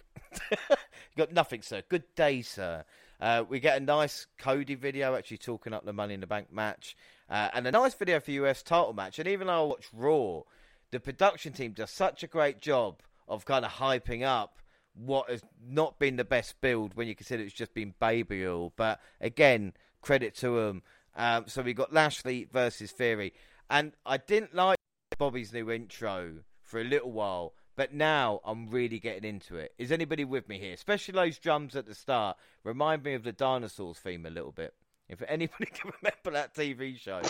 [1.16, 1.82] got nothing, sir.
[1.88, 2.84] Good day, sir.
[3.20, 6.52] Uh, we get a nice Cody video actually talking up the Money in the Bank
[6.52, 6.96] match,
[7.28, 9.18] uh, and a nice video for US title match.
[9.18, 10.42] And even though I watch Raw,
[10.90, 14.58] the production team does such a great job of kind of hyping up
[14.94, 18.72] what has not been the best build when you consider it's just been baby oil.
[18.76, 20.82] But again, credit to them.
[21.16, 23.34] Um, so we got Lashley versus Theory,
[23.68, 24.77] and I didn't like
[25.18, 29.74] Bobby's new intro for a little while, but now I'm really getting into it.
[29.76, 30.72] Is anybody with me here?
[30.72, 34.74] Especially those drums at the start remind me of the dinosaurs theme a little bit.
[35.08, 37.22] If anybody can remember that TV show.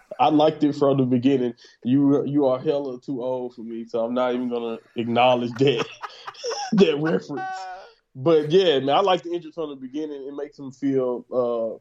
[0.20, 1.54] I liked it from the beginning.
[1.84, 5.86] You you are hella too old for me, so I'm not even gonna acknowledge that
[6.72, 7.42] that reference.
[8.16, 10.26] But yeah, man, I like the intro from the beginning.
[10.26, 11.78] It makes them feel uh,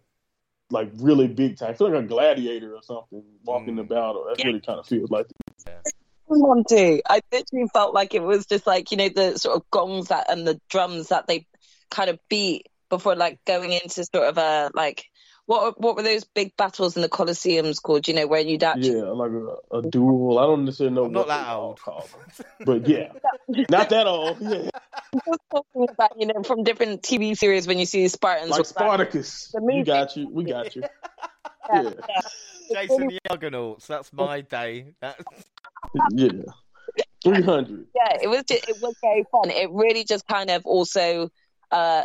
[0.70, 1.72] like really big time.
[1.72, 3.78] I feel like a gladiator or something walking mm.
[3.78, 4.26] the battle.
[4.28, 5.28] That's what it kind of feels like.
[5.68, 5.74] Yeah.
[6.30, 10.08] Monty, I literally felt like it was just like you know the sort of gongs
[10.08, 11.46] that and the drums that they
[11.92, 15.06] kind of beat before like going into sort of a like
[15.46, 18.08] what what were those big battles in the Colosseums called?
[18.08, 20.40] You know, where you'd actually yeah, like a, a duel.
[20.40, 21.06] I don't necessarily know.
[21.06, 21.80] I'm not that old,
[22.66, 23.12] but yeah,
[23.70, 24.38] not that old.
[24.40, 24.70] Yeah.
[25.52, 29.54] Talking about you know from different TV series when you see Spartans, like Spartacus.
[29.60, 30.30] We got you.
[30.30, 30.84] We got you.
[31.74, 31.90] yeah.
[32.10, 32.22] yeah.
[32.72, 33.88] Jason the Argonauts.
[33.88, 34.94] That's my day.
[35.02, 35.24] That's...
[36.12, 36.30] Yeah.
[37.24, 37.88] 300.
[37.96, 39.50] Yeah, it was just, it was very fun.
[39.50, 41.30] It really just kind of also
[41.72, 42.04] uh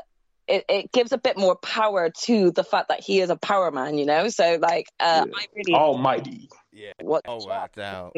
[0.49, 3.71] it, it gives a bit more power to the fact that he is a power
[3.71, 4.29] man, you know.
[4.29, 5.35] So like, uh, yeah.
[5.37, 6.49] I really almighty.
[6.73, 6.93] Yeah.
[7.01, 7.23] What?
[7.27, 8.13] Oh, wow, down.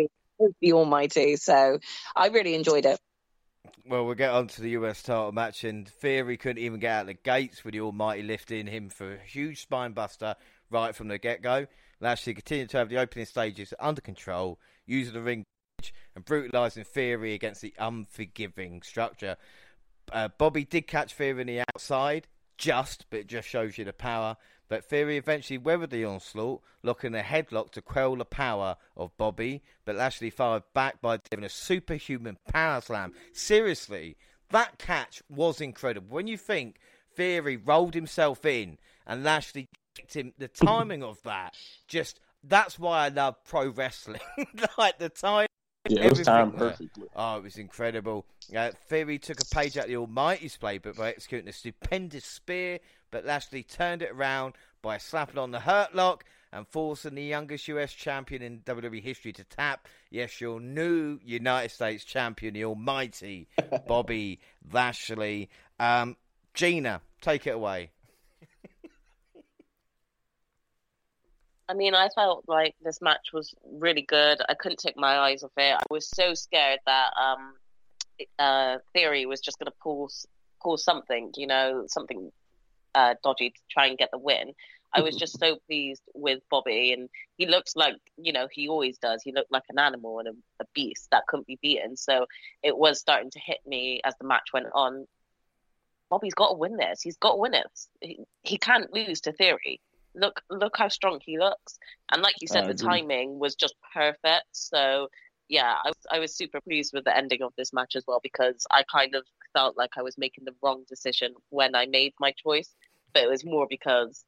[0.60, 1.36] The Almighty.
[1.36, 1.78] So
[2.16, 2.98] I really enjoyed it.
[3.86, 7.06] Well, we'll get on to the US title match, and Theory couldn't even get out
[7.06, 10.36] the gates with the Almighty lifting him for a huge spine buster
[10.70, 11.66] right from the get go.
[12.00, 15.44] Lashley continued to have the opening stages under control, using the ring
[16.14, 19.36] and brutalising Theory against the unforgiving structure.
[20.12, 22.27] Uh, Bobby did catch Theory on the outside,
[22.59, 24.37] just, but it just shows you the power.
[24.68, 29.62] But Theory eventually weathered the onslaught, locking a headlock to quell the power of Bobby.
[29.85, 33.12] But Lashley fired back by giving a superhuman power slam.
[33.33, 34.16] Seriously,
[34.51, 36.14] that catch was incredible.
[36.14, 36.77] When you think
[37.16, 41.57] Theory rolled himself in and Lashley kicked him, the timing of that
[41.88, 44.20] just that's why I love pro wrestling.
[44.79, 45.49] like the time
[45.90, 47.09] yeah, it was timed perfectly.
[47.16, 48.24] Oh, it was incredible.
[48.55, 52.79] Uh, Theory took a page out of the Almighty's playbook by executing a stupendous spear,
[53.11, 57.68] but Lashley turned it around by slapping on the Hurt Lock and forcing the youngest
[57.68, 59.87] US champion in WWE history to tap.
[60.11, 63.48] Yes, your new United States champion, the Almighty
[63.87, 64.40] Bobby
[64.72, 65.48] Lashley.
[65.79, 66.16] Um,
[66.55, 67.90] Gina, take it away.
[71.70, 74.38] I mean, I felt like this match was really good.
[74.48, 75.76] I couldn't take my eyes off it.
[75.76, 77.54] I was so scared that um,
[78.40, 80.11] uh, Theory was just going to pull
[80.61, 82.33] pull something, you know, something
[82.96, 84.52] uh, dodgy to try and get the win.
[84.92, 88.98] I was just so pleased with Bobby, and he looks like you know he always
[88.98, 89.22] does.
[89.22, 91.96] He looked like an animal and a, a beast that couldn't be beaten.
[91.96, 92.26] So
[92.64, 95.06] it was starting to hit me as the match went on.
[96.09, 97.00] Bobby's got to win this.
[97.00, 97.66] He's got to win it.
[98.00, 99.80] He, he can't lose to Theory
[100.14, 101.79] look look how strong he looks.
[102.11, 104.46] And like you said, the timing was just perfect.
[104.53, 105.09] So
[105.49, 108.20] yeah, I was I was super pleased with the ending of this match as well
[108.23, 112.14] because I kind of felt like I was making the wrong decision when I made
[112.20, 112.75] my choice,
[113.12, 114.25] but it was more because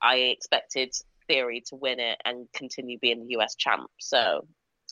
[0.00, 0.94] I expected
[1.28, 3.90] Theory to win it and continue being the US champ.
[3.98, 4.46] So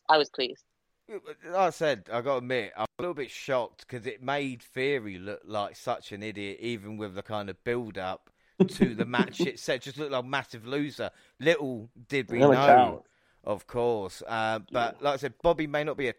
[0.09, 0.65] I was pleased.
[1.09, 4.63] Like I said, I got to admit, I'm a little bit shocked because it made
[4.63, 8.31] Theory look like such an idiot, even with the kind of build up
[8.69, 9.81] to the match itself.
[9.81, 11.11] Just looked like a massive loser.
[11.41, 13.05] Little did we know.
[13.43, 16.15] Of course, uh, but like I said, Bobby may not be a,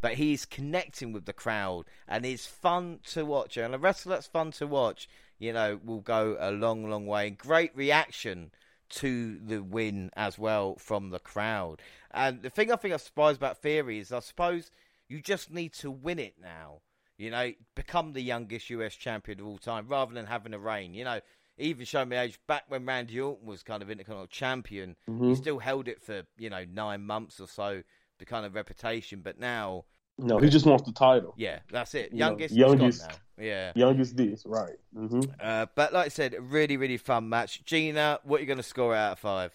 [0.00, 3.56] but he's connecting with the crowd and it's fun to watch.
[3.56, 5.08] And a wrestler that's fun to watch,
[5.38, 7.30] you know, will go a long, long way.
[7.30, 8.50] Great reaction
[8.88, 11.80] to the win as well from the crowd.
[12.10, 14.70] And the thing I think I'm surprised about Theory is I suppose
[15.08, 16.80] you just need to win it now.
[17.18, 20.92] You know, become the youngest US champion of all time rather than having a reign.
[20.94, 21.20] You know,
[21.58, 25.30] even showing me age back when Randy Orton was kind of Intercontinental champion, Mhm.
[25.30, 27.82] he still held it for, you know, nine months or so,
[28.18, 29.22] the kind of reputation.
[29.22, 29.84] But now,
[30.18, 31.34] No, he just wants the title.
[31.36, 32.12] yeah, that's it.
[32.12, 33.02] You know, Youngest, it's youngest.
[33.02, 33.44] now.
[33.44, 33.72] Yeah.
[33.74, 34.78] Youngest this, right?
[34.94, 37.62] hmm Uh, but like I said, really, really fun match.
[37.64, 39.52] Gina, what are you going to score out of five?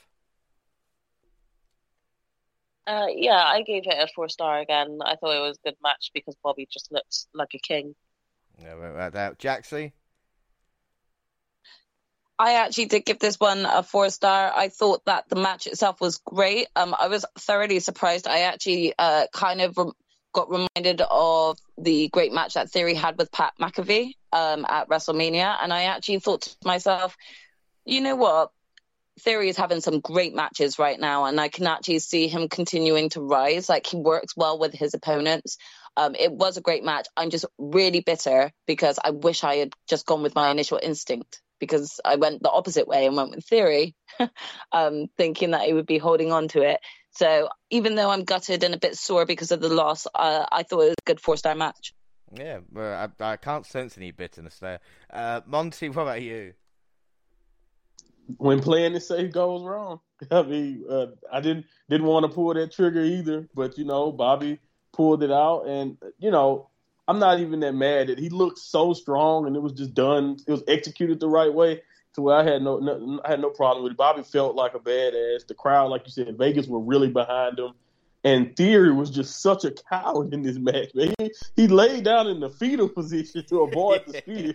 [2.88, 5.00] Uh, yeah, I gave it a four star again.
[5.06, 7.96] I thought it was a good match because Bobby just looked like a king.
[8.60, 9.40] Yeah, without doubt.
[9.40, 9.94] Jaxie?
[12.42, 14.52] I actually did give this one a four star.
[14.52, 16.70] I thought that the match itself was great.
[16.76, 18.28] Um, I was thoroughly surprised.
[18.28, 19.92] I actually uh, kind of rem-
[20.34, 25.56] got reminded of the great match that Theory had with Pat McAfee um, at WrestleMania,
[25.62, 27.16] and I actually thought to myself,
[27.86, 28.50] you know what?
[29.20, 33.10] Theory is having some great matches right now, and I can actually see him continuing
[33.10, 33.70] to rise.
[33.70, 35.58] Like he works well with his opponents.
[35.96, 37.06] Um, it was a great match.
[37.16, 41.40] I'm just really bitter because I wish I had just gone with my initial instinct
[41.62, 43.96] because I went the opposite way and went with Theory,
[44.74, 46.82] um, thinking that he would be holding on to it.
[47.12, 50.64] So even though I'm gutted and a bit sore because of the loss, uh, I
[50.64, 51.94] thought it was a good four star match.
[52.34, 54.80] Yeah, well, I, I can't sense any bitterness there.
[55.10, 56.54] Uh, Monty, what about you?
[58.38, 60.00] When playing it safe goes wrong.
[60.32, 64.12] I mean, uh, I didn't didn't want to pull that trigger either, but you know,
[64.12, 64.60] Bobby
[64.94, 66.71] pulled it out, and you know,
[67.08, 70.38] I'm not even that mad that he looked so strong, and it was just done.
[70.48, 71.82] It was executed the right way
[72.14, 73.98] to where I had no, no I had no problem with it.
[73.98, 75.48] Bobby felt like a badass.
[75.48, 77.74] The crowd, like you said, Vegas were really behind him.
[78.24, 81.14] And Theory was just such a coward in this match, man.
[81.18, 84.54] He, he laid down in the fetal position to avoid the spear,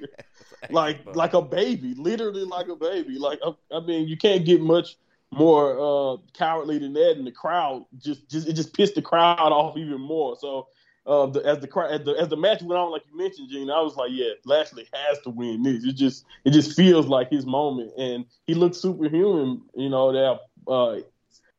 [0.70, 3.18] like like a baby, literally like a baby.
[3.18, 4.96] Like I, I mean, you can't get much
[5.32, 9.38] more uh, cowardly than that, and the crowd just just it just pissed the crowd
[9.40, 10.36] off even more.
[10.36, 10.68] So
[11.06, 13.70] uh, the, as the as the, as the match went on, like you mentioned, Gene,
[13.70, 15.84] I was like, yeah, Lashley has to win this.
[15.84, 19.62] It just it just feels like his moment, and he looked superhuman.
[19.74, 20.40] You know, that
[20.70, 21.00] uh,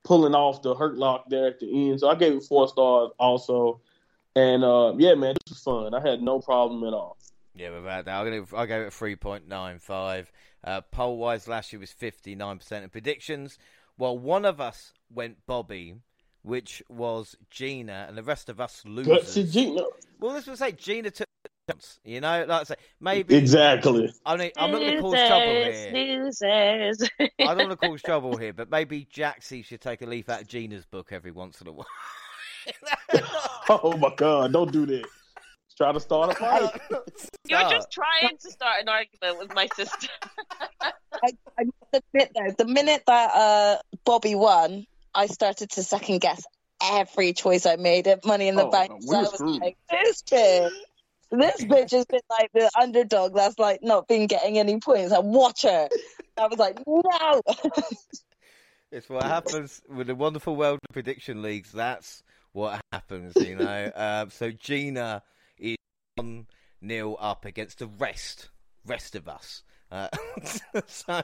[0.04, 2.00] pulling off the hurt lock there at the end.
[2.00, 3.82] So I gave it four stars also.
[4.36, 5.94] And uh, yeah, man, this was fun.
[5.94, 7.18] I had no problem at all.
[7.56, 10.32] Yeah, without that, I'm gonna, I gave it three point nine five.
[10.64, 13.58] Uh, poll wise, Lashley was fifty nine percent of predictions.
[13.98, 15.96] while one of us went Bobby,
[16.48, 19.54] which was Gina, and the rest of us Gutsy losers.
[19.54, 19.82] Gina.
[20.20, 22.00] Well, this was say Gina took the chance.
[22.06, 24.14] You know, like I say, maybe Exactly.
[24.26, 25.92] I mean, I'm not going to cause trouble here.
[25.94, 27.10] losers.
[27.20, 30.42] I don't want to cause trouble here, but maybe Jaxie should take a leaf out
[30.42, 31.88] of Gina's book every once in a while.
[33.70, 34.54] oh my God!
[34.54, 35.06] Don't do that.
[35.76, 36.72] Try to start a fight.
[37.48, 37.72] You're Stop.
[37.72, 40.08] just trying to start an argument with my sister.
[40.82, 40.92] I,
[41.60, 46.44] I must admit though, the minute that uh, Bobby won, I started to second guess
[46.82, 48.92] every choice I made at Money in the Oh, Bank.
[48.92, 49.62] no, So I was screwed.
[49.62, 50.72] like, this bitch,
[51.32, 55.12] this bitch has been like the underdog that's like not been getting any points.
[55.12, 55.90] I watch her.
[56.38, 57.42] I was like, no.
[58.90, 61.74] It's what happens with the wonderful world of prediction leagues.
[61.74, 63.92] That's what happens, you know.
[63.96, 65.24] um, so Gina
[65.60, 65.76] is
[66.16, 66.48] one
[66.80, 68.50] nil up against the rest,
[68.86, 69.64] rest of us.
[69.92, 70.08] Uh,
[70.88, 71.22] so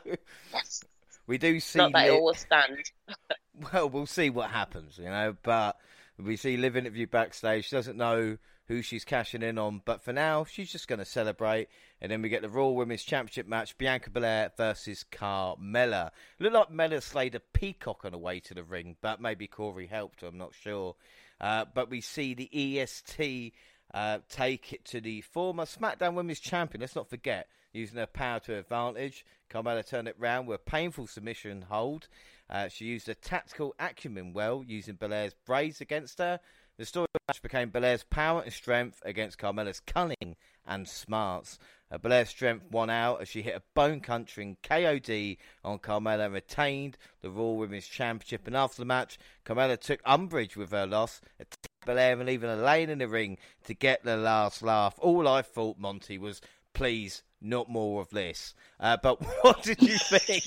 [0.52, 0.84] yes.
[1.28, 1.80] We do see.
[1.80, 2.92] Not that it Liv- will stand.
[3.74, 5.36] well, we'll see what happens, you know.
[5.44, 5.78] But
[6.18, 7.66] we see Liv interview backstage.
[7.66, 11.06] She doesn't know who she's cashing in on, but for now, she's just going to
[11.06, 11.68] celebrate.
[12.02, 16.12] And then we get the Raw Women's Championship match: Bianca Belair versus Carmella.
[16.40, 19.88] Looked like Mella slayed a peacock on the way to the ring, but maybe Corey
[19.88, 20.24] helped.
[20.24, 20.96] I'm not sure.
[21.40, 23.54] Uh, but we see the EST
[23.94, 26.82] uh, take it to the former SmackDown Women's Champion.
[26.82, 29.26] Let's not forget, using her power to advantage.
[29.50, 32.08] Carmella turned it round with a painful submission hold.
[32.50, 36.40] Uh, she used her tactical acumen well, using Belair's braids against her.
[36.78, 41.60] The story of the match became Belair's power and strength against Carmella's cunning and smarts.
[41.92, 46.34] Uh, Belair's strength won out as she hit a bone countering KOD on Carmella and
[46.34, 48.48] retained the Raw Women's Championship.
[48.48, 52.56] And after the match, Carmella took umbrage with her loss, attacked Belair and leaving her
[52.56, 54.96] laying in the ring to get the last laugh.
[55.00, 56.42] All I thought, Monty, was
[56.74, 58.54] please, not more of this.
[58.80, 60.44] Uh, but what did you think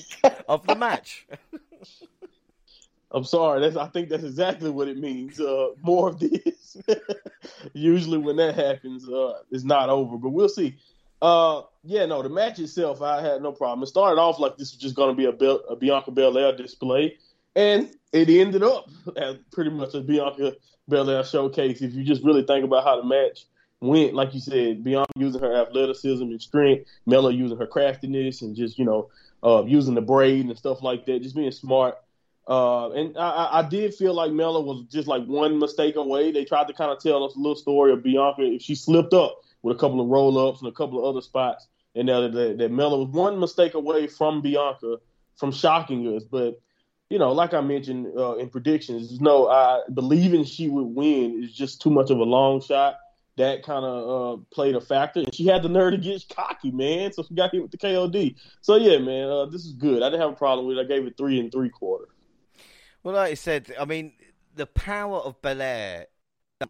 [0.48, 1.26] of the match?
[3.10, 3.60] I'm sorry.
[3.60, 5.40] That's I think that's exactly what it means.
[5.40, 6.76] Uh, more of this.
[7.72, 10.76] Usually, when that happens, uh, it's not over, but we'll see.
[11.22, 13.82] Uh, yeah, no, the match itself, I had no problem.
[13.82, 16.54] It started off like this was just going to be a, Bel- a Bianca Belair
[16.54, 17.16] display,
[17.54, 20.56] And it ended up as pretty much a Bianca
[20.88, 21.80] Belair showcase.
[21.80, 23.46] If you just really think about how the match
[23.80, 28.56] went, like you said, Bianca using her athleticism and strength, Mela using her craftiness and
[28.56, 29.10] just, you know,
[29.42, 31.96] uh, using the braid and stuff like that, just being smart.
[32.48, 36.30] Uh, and I, I did feel like Mela was just like one mistake away.
[36.30, 39.12] They tried to kind of tell us a little story of Bianca if she slipped
[39.12, 42.32] up with a couple of roll ups and a couple of other spots, and that,
[42.32, 44.98] that, that Mela was one mistake away from Bianca
[45.36, 46.22] from shocking us.
[46.22, 46.60] But
[47.10, 51.52] you know, like I mentioned uh, in predictions, no, I believing she would win is
[51.52, 52.96] just too much of a long shot.
[53.36, 56.70] That kind of uh, played a factor, and she had the nerve to get cocky,
[56.70, 57.12] man.
[57.12, 58.34] So she got hit with the KOD.
[58.62, 60.02] So yeah, man, uh, this is good.
[60.02, 60.80] I didn't have a problem with it.
[60.80, 62.08] I gave it three and three quarters.
[63.02, 64.14] Well, like I said, I mean,
[64.54, 66.06] the power of Belair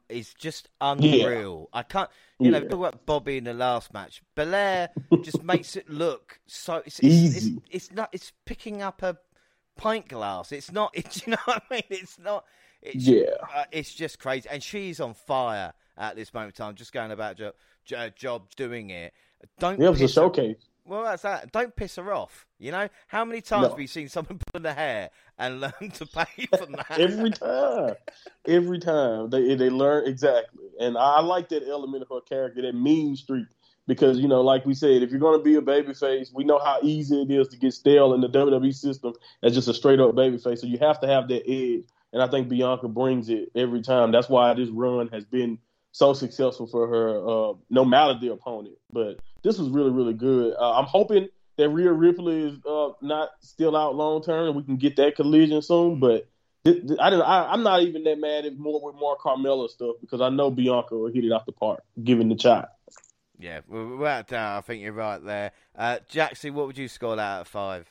[0.09, 1.69] is just unreal.
[1.73, 1.79] Yeah.
[1.79, 4.23] I can't, you know, talk about Bobby in the last match.
[4.35, 4.91] Belair
[5.23, 7.57] just makes it look so it's, easy.
[7.71, 8.11] It's, it's, not.
[8.13, 9.17] It's picking up a
[9.77, 10.53] pint glass.
[10.53, 10.91] It's not.
[10.95, 11.83] It's you know what I mean.
[11.91, 12.45] It's not.
[12.83, 13.31] It's, yeah.
[13.55, 16.75] Uh, it's just crazy, and she's on fire at this moment in time.
[16.75, 17.55] Just going about job,
[17.97, 19.13] uh, job doing it.
[19.59, 19.79] Don't.
[19.81, 20.57] Yeah, it was a showcase.
[20.61, 21.51] Her, well, that's that.
[21.53, 22.47] Don't piss her off.
[22.59, 23.69] You know, how many times no.
[23.71, 26.99] have you seen someone pull their hair and learn to pay from that?
[26.99, 27.95] Every time,
[28.47, 30.65] every time they they learn exactly.
[30.81, 33.47] And I like that element of her character, that mean streak,
[33.87, 36.59] because you know, like we said, if you're going to be a babyface, we know
[36.59, 40.01] how easy it is to get stale in the WWE system as just a straight
[40.01, 40.59] up babyface.
[40.59, 44.13] So you have to have that edge, and I think Bianca brings it every time.
[44.13, 45.59] That's why this run has been
[45.97, 48.77] so successful for her, uh, no matter the opponent.
[48.93, 50.55] But this was really, really good.
[50.55, 54.63] Uh, I'm hoping that Rhea Ripley is uh, not still out long term and we
[54.63, 55.99] can get that collision soon.
[55.99, 56.29] But
[56.67, 59.97] th- th- I, I, am not even that mad at more with more Carmella stuff
[60.03, 62.73] because I know Bianca will hit it off the park, given the shot.
[63.39, 65.53] Yeah, without doubt, I think you're right there.
[65.75, 67.91] Uh, Jaxie, what would you score out of five?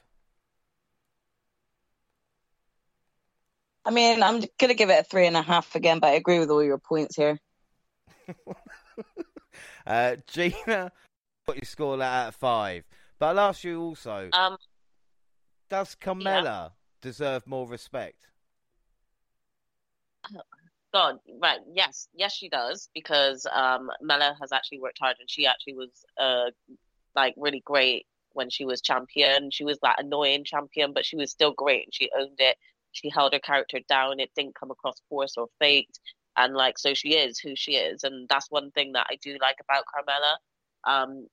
[3.84, 6.13] I mean, I'm going to give it a three and a half again, but I
[6.13, 7.39] agree with all your points here.
[9.88, 10.92] uh, Gina,
[11.46, 12.84] what you score that out of five?
[13.20, 14.58] But I'll ask you also: um,
[15.70, 16.70] Does Carmella yeah.
[17.02, 18.28] deserve more respect?
[20.94, 21.60] God, right?
[21.74, 25.90] Yes, yes, she does because um, Mela has actually worked hard, and she actually was
[26.18, 26.52] uh,
[27.16, 29.52] like really great when she was champion.
[29.52, 32.58] She was that annoying champion, but she was still great, and she owned it.
[32.94, 34.22] She held her character down.
[34.22, 36.00] It didn't come across forced or faked
[36.38, 39.38] and like so she is who she is and that's one thing that i do
[39.41, 40.36] like about carmella
[40.91, 41.28] um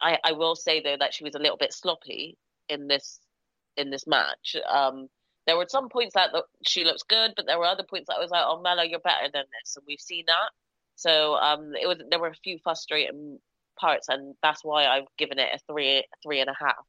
[0.00, 2.36] i i will say though that she was a little bit sloppy
[2.68, 3.20] in this
[3.76, 4.56] in this match.
[4.68, 5.08] Um
[5.46, 6.30] there were some points that
[6.66, 9.00] she looks good but there were other points that i was like oh mella you're
[9.00, 10.50] better than this and we've seen that.
[10.96, 13.38] So um it was there were a few frustrating
[13.78, 16.84] parts and that's why i've given it a three three and a half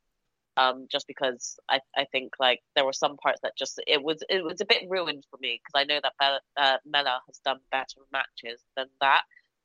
[0.60, 4.22] um, just because I, I think like there were some parts that just it was
[4.30, 7.40] it was a bit ruined for me because I know that Bella, uh, Mela has
[7.46, 9.22] done better matches than that.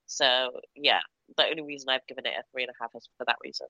[0.07, 1.01] So yeah,
[1.37, 3.67] the only reason I've given it a three and a half is for that reason.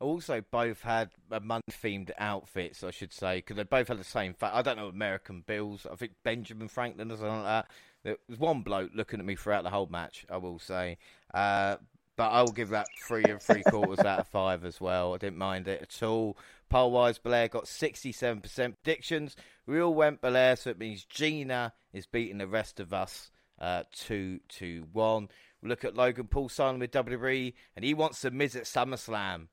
[0.00, 4.04] Also, both had a month themed outfits, I should say, because they both had the
[4.04, 4.32] same.
[4.32, 5.86] Fa- I don't know American Bills.
[5.90, 7.66] I think Benjamin Franklin or something like that.
[8.04, 10.24] There was one bloke looking at me throughout the whole match.
[10.30, 10.98] I will say,
[11.34, 11.78] uh,
[12.18, 15.14] but I will give that three and three quarters out of five as well.
[15.14, 16.36] I didn't mind it at all.
[16.68, 18.42] Poll wise, Blair got 67%
[18.82, 19.36] predictions.
[19.66, 23.84] We all went Blair, so it means Gina is beating the rest of us uh,
[23.94, 25.28] 2 to 1.
[25.62, 29.46] We look at Logan Paul signing with WWE, and he wants the Miz at SummerSlam.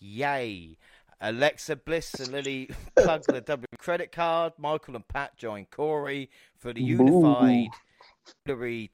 [0.00, 0.78] Yay.
[1.20, 4.54] Alexa Bliss and Lily plug the W credit card.
[4.58, 7.68] Michael and Pat join Corey for the unified WWE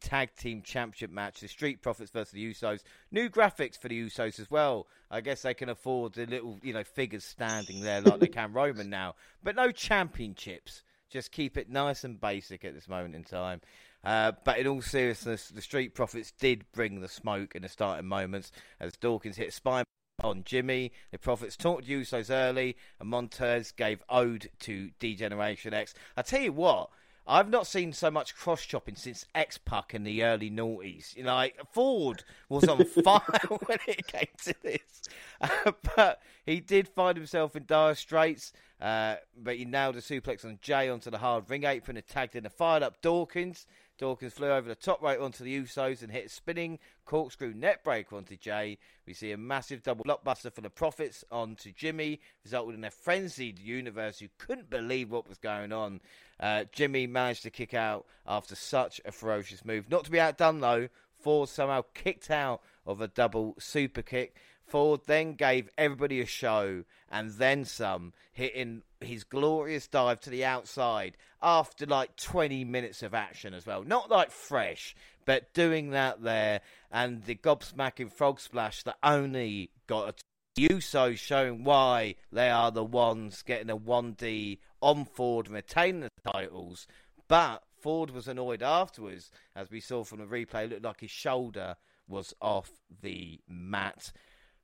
[0.00, 2.82] Tag Team Championship match, the Street Profits versus the Usos.
[3.10, 4.86] New graphics for the Usos as well.
[5.10, 8.52] I guess they can afford the little, you know, figures standing there like they can
[8.52, 9.14] Roman now.
[9.42, 10.82] But no championships.
[11.10, 13.62] Just keep it nice and basic at this moment in time.
[14.04, 18.06] Uh, but in all seriousness, the Street Profits did bring the smoke in the starting
[18.06, 19.84] moments as Dawkins hit spine
[20.22, 20.92] on Jimmy.
[21.10, 25.94] The Profits talked Usos early, and Montez gave ode to D-Generation X.
[26.16, 26.90] I tell you what,
[27.28, 31.14] I've not seen so much cross chopping since X Pac in the early noughties.
[31.14, 33.20] You know, like Ford was on fire
[33.66, 35.02] when it came to this,
[35.40, 38.52] uh, but he did find himself in dire straits.
[38.80, 42.36] Uh, but he nailed a suplex on Jay onto the hard ring apron and tagged
[42.36, 43.66] in a fired up Dawkins.
[43.98, 48.12] Dawkins flew over the top rope onto the Usos and hit a spinning corkscrew neckbreaker
[48.12, 48.78] onto Jay.
[49.06, 53.58] We see a massive double blockbuster for the Profits onto Jimmy, resulting in a frenzied
[53.58, 56.00] universe who couldn't believe what was going on.
[56.38, 59.90] Uh, Jimmy managed to kick out after such a ferocious move.
[59.90, 60.88] Not to be outdone though,
[61.18, 64.36] Ford somehow kicked out of a double super kick.
[64.68, 70.44] Ford then gave everybody a show and then some, hitting his glorious dive to the
[70.44, 73.82] outside after like 20 minutes of action as well.
[73.82, 74.94] Not like fresh,
[75.24, 76.60] but doing that there
[76.90, 80.14] and the gobsmacking frog splash that only got a
[80.58, 86.30] Uso showing why they are the ones getting a 1D on Ford and retaining the
[86.32, 86.88] titles.
[87.28, 90.64] But Ford was annoyed afterwards, as we saw from the replay.
[90.64, 91.76] It looked like his shoulder
[92.08, 92.70] was off
[93.02, 94.12] the mat.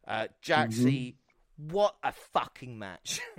[0.07, 1.73] Uh, Jaxie, mm-hmm.
[1.73, 3.21] what a fucking match!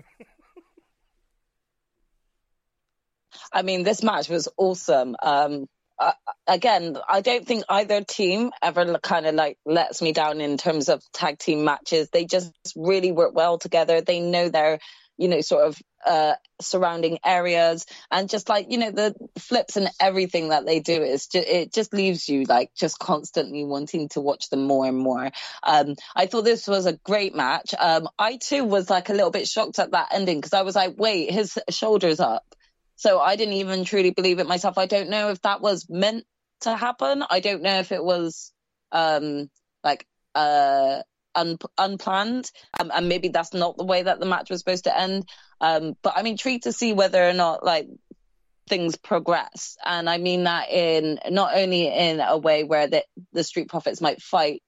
[3.53, 5.15] I mean, this match was awesome.
[5.21, 6.13] Um, uh,
[6.47, 10.89] again, I don't think either team ever kind of like lets me down in terms
[10.89, 12.09] of tag team matches.
[12.09, 14.01] They just really work well together.
[14.01, 14.79] They know their,
[15.17, 19.89] you know, sort of uh, surrounding areas and just like you know the flips and
[19.99, 24.21] everything that they do is just, it just leaves you like just constantly wanting to
[24.21, 25.31] watch them more and more
[25.63, 29.31] um, i thought this was a great match um, i too was like a little
[29.31, 32.55] bit shocked at that ending because i was like wait his shoulders up
[32.95, 34.77] so I didn't even truly believe it myself.
[34.77, 36.25] I don't know if that was meant
[36.61, 37.23] to happen.
[37.29, 38.51] I don't know if it was
[38.91, 39.49] um
[39.83, 41.01] like uh
[41.35, 44.97] un- unplanned um, and maybe that's not the way that the match was supposed to
[44.97, 45.27] end.
[45.61, 47.87] Um but i'm intrigued to see whether or not like
[48.67, 49.77] things progress.
[49.83, 54.01] And i mean that in not only in a way where the, the street profits
[54.01, 54.61] might fight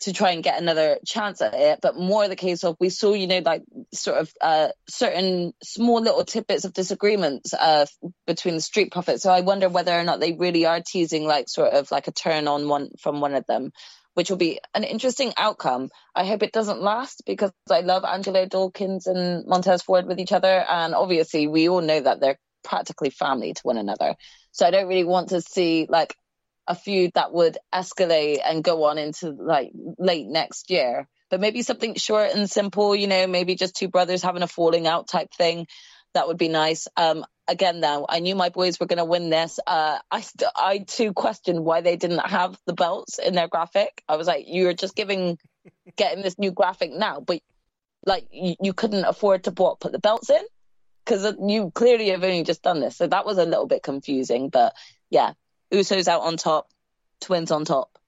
[0.00, 3.14] to try and get another chance at it, but more the case of we saw,
[3.14, 3.62] you know, like
[3.92, 7.84] sort of uh, certain small little tidbits of disagreements uh,
[8.26, 9.24] between the street profits.
[9.24, 12.12] So I wonder whether or not they really are teasing like sort of like a
[12.12, 13.72] turn on one from one of them,
[14.18, 15.90] which will be an interesting outcome.
[16.12, 20.32] I hope it doesn't last because I love Angelo Dawkins and Montez Ford with each
[20.32, 24.16] other, and obviously we all know that they're practically family to one another.
[24.50, 26.16] So I don't really want to see like
[26.66, 31.06] a feud that would escalate and go on into like late next year.
[31.30, 34.88] But maybe something short and simple, you know, maybe just two brothers having a falling
[34.88, 35.68] out type thing.
[36.14, 36.88] That would be nice.
[36.96, 39.58] Um, again, though, I knew my boys were going to win this.
[39.66, 44.04] Uh, I st- I too questioned why they didn't have the belts in their graphic.
[44.08, 45.38] I was like, you're just giving,
[45.96, 47.40] getting this new graphic now, but
[48.06, 50.42] like you, you couldn't afford to what, put the belts in
[51.04, 52.96] because you clearly have only just done this.
[52.96, 54.50] So that was a little bit confusing.
[54.50, 54.74] But
[55.10, 55.32] yeah,
[55.72, 56.68] Usos out on top,
[57.20, 57.98] twins on top.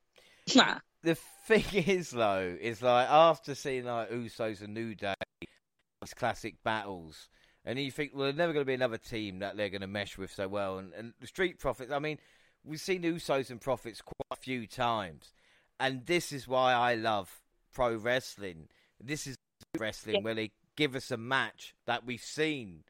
[1.03, 1.17] the
[1.47, 7.29] thing is, though, is like after seeing like Usos and New Day, these classic battles,
[7.65, 9.87] and you think, well, there's never going to be another team that they're going to
[9.87, 10.79] mesh with so well.
[10.79, 12.19] And, and the Street Profits, I mean,
[12.65, 15.33] we've seen Usos and Profits quite a few times,
[15.79, 17.41] and this is why I love
[17.73, 18.69] pro wrestling.
[19.03, 19.37] This is
[19.79, 20.23] wrestling yeah.
[20.23, 22.85] where they give us a match that we've seen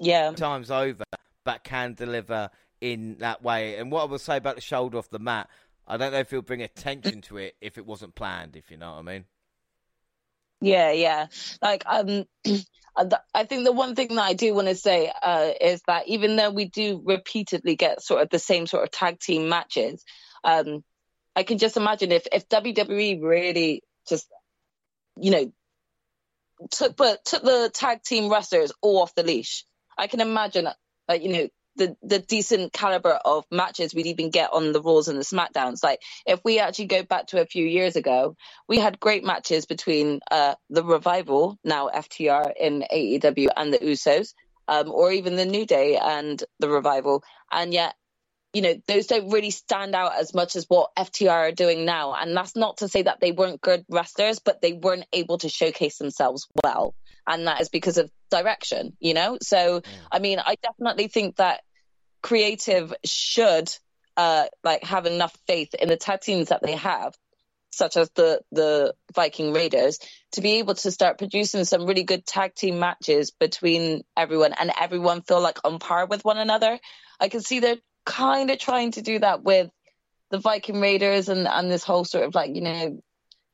[0.00, 1.04] yeah times over,
[1.44, 3.76] but can deliver in that way.
[3.76, 5.48] And what I will say about the shoulder off the mat,
[5.86, 8.76] I don't know if he'll bring attention to it if it wasn't planned, if you
[8.76, 9.24] know what I mean.
[10.60, 11.26] Yeah, yeah.
[11.62, 12.24] Like, um,
[13.34, 16.36] I think the one thing that I do want to say uh, is that even
[16.36, 20.04] though we do repeatedly get sort of the same sort of tag team matches,
[20.44, 20.84] um,
[21.34, 24.26] I can just imagine if if WWE really just,
[25.20, 25.52] you know,
[26.70, 29.64] took but took the tag team wrestlers all off the leash.
[29.98, 30.68] I can imagine,
[31.08, 35.08] like you know, the the decent caliber of matches we'd even get on the Raws
[35.08, 35.82] and the SmackDowns.
[35.82, 38.36] Like if we actually go back to a few years ago,
[38.68, 44.34] we had great matches between uh, the Revival, now FTR in AEW, and the Usos,
[44.68, 47.94] um, or even the New Day and the Revival, and yet.
[48.52, 52.14] You know, those don't really stand out as much as what FTR are doing now.
[52.14, 55.48] And that's not to say that they weren't good wrestlers, but they weren't able to
[55.48, 56.94] showcase themselves well
[57.26, 59.38] and that is because of direction, you know?
[59.42, 59.84] So, mm.
[60.10, 61.62] I mean, I definitely think that
[62.22, 63.70] creative should
[64.16, 67.14] uh, like have enough faith in the tag teams that they have,
[67.70, 69.98] such as the the Viking Raiders,
[70.32, 74.72] to be able to start producing some really good tag team matches between everyone and
[74.80, 76.78] everyone feel like on par with one another.
[77.20, 79.70] I can see they're kind of trying to do that with
[80.30, 83.02] the Viking Raiders and and this whole sort of like you know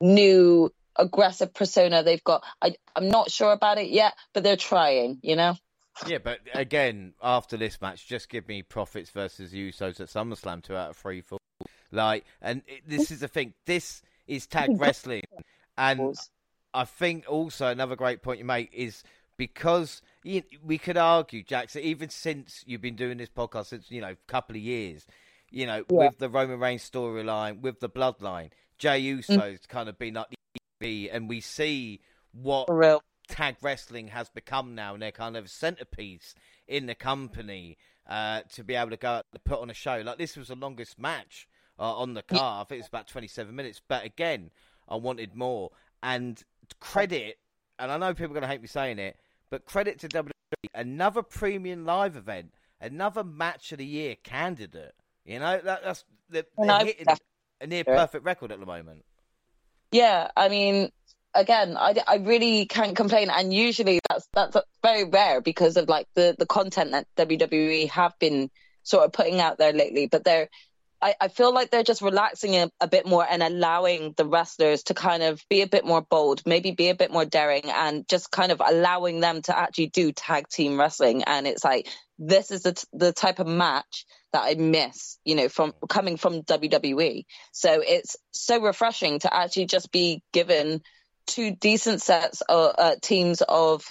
[0.01, 2.45] new aggressive persona they've got.
[2.61, 5.57] I, I'm not sure about it yet, but they're trying, you know?
[6.07, 10.76] Yeah, but again, after this match, just give me Profits versus Usos at SummerSlam two
[10.76, 11.20] out of three.
[11.20, 11.38] Four.
[11.93, 13.55] Like, and it, this is the thing.
[13.66, 15.24] This is tag wrestling,
[15.76, 16.16] and
[16.72, 19.03] I think also another great point you make is
[19.36, 24.01] because you, we could argue, Jackson, even since you've been doing this podcast since you
[24.01, 25.07] know a couple of years,
[25.51, 26.07] you know, yeah.
[26.07, 29.18] with the Roman Reigns storyline, with the Bloodline, Jey mm.
[29.18, 29.68] Uso's mm.
[29.68, 30.26] kind of been like
[30.83, 32.01] and we see
[32.33, 32.68] what
[33.28, 36.35] tag wrestling has become now, and they're kind of a centerpiece
[36.66, 37.78] in the company
[38.09, 40.03] uh, to be able to go to put on a show.
[40.05, 42.62] Like this was the longest match uh, on the car.
[42.62, 43.81] I think it was about 27 minutes.
[43.87, 44.51] But again,
[44.89, 45.70] I wanted more.
[46.03, 46.43] And
[46.81, 47.39] credit,
[47.78, 49.16] and I know people are going to hate me saying it,
[49.51, 50.31] but credit to WWE,
[50.74, 54.95] another premium live event, another match of the year candidate.
[55.24, 57.07] You know, that, that's they're, they're hitting
[57.61, 59.05] a near perfect record at the moment.
[59.93, 60.91] Yeah, I mean,
[61.34, 63.30] again, I, I really can't complain.
[63.30, 68.18] And usually that's that's very rare because of like the the content that WWE have
[68.18, 68.51] been
[68.82, 70.07] sort of putting out there lately.
[70.07, 70.49] But they're
[71.03, 74.82] I, I feel like they're just relaxing a, a bit more and allowing the wrestlers
[74.84, 78.07] to kind of be a bit more bold, maybe be a bit more daring, and
[78.07, 81.24] just kind of allowing them to actually do tag team wrestling.
[81.24, 81.88] And it's like
[82.21, 86.18] this is the t- the type of match that I miss, you know, from coming
[86.18, 87.25] from WWE.
[87.53, 90.83] So it's so refreshing to actually just be given
[91.27, 93.83] two decent sets of uh, teams of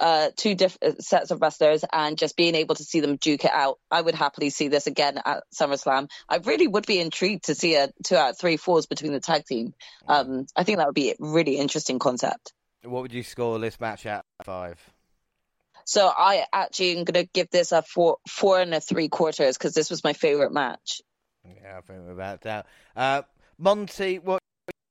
[0.00, 3.44] uh, two different uh, sets of wrestlers and just being able to see them duke
[3.44, 3.78] it out.
[3.90, 6.08] I would happily see this again at SummerSlam.
[6.28, 9.20] I really would be intrigued to see a two out of three falls between the
[9.20, 9.74] tag team.
[10.08, 12.52] Um, I think that would be a really interesting concept.
[12.82, 14.80] What would you score this match at five?
[15.90, 19.58] So I actually am going to give this a four, four and a three quarters
[19.58, 21.02] because this was my favorite match.
[21.44, 22.66] Yeah, I think we're about that.
[22.94, 23.22] Uh,
[23.58, 24.40] Monty, what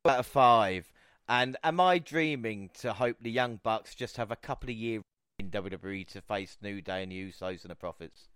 [0.04, 0.92] about a five?
[1.30, 5.02] And am I dreaming to hope the Young Bucks just have a couple of years
[5.40, 8.28] in WWE to face New Day and the Usos and the Profits?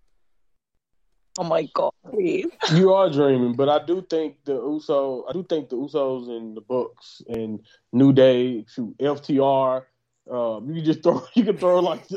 [1.37, 2.47] Oh my god, please.
[2.71, 6.55] You are dreaming, but I do think the Uso I do think the Usos and
[6.55, 7.59] the Bucks and
[7.91, 9.83] New Day, FTR,
[10.29, 12.09] um, you can just throw you can throw like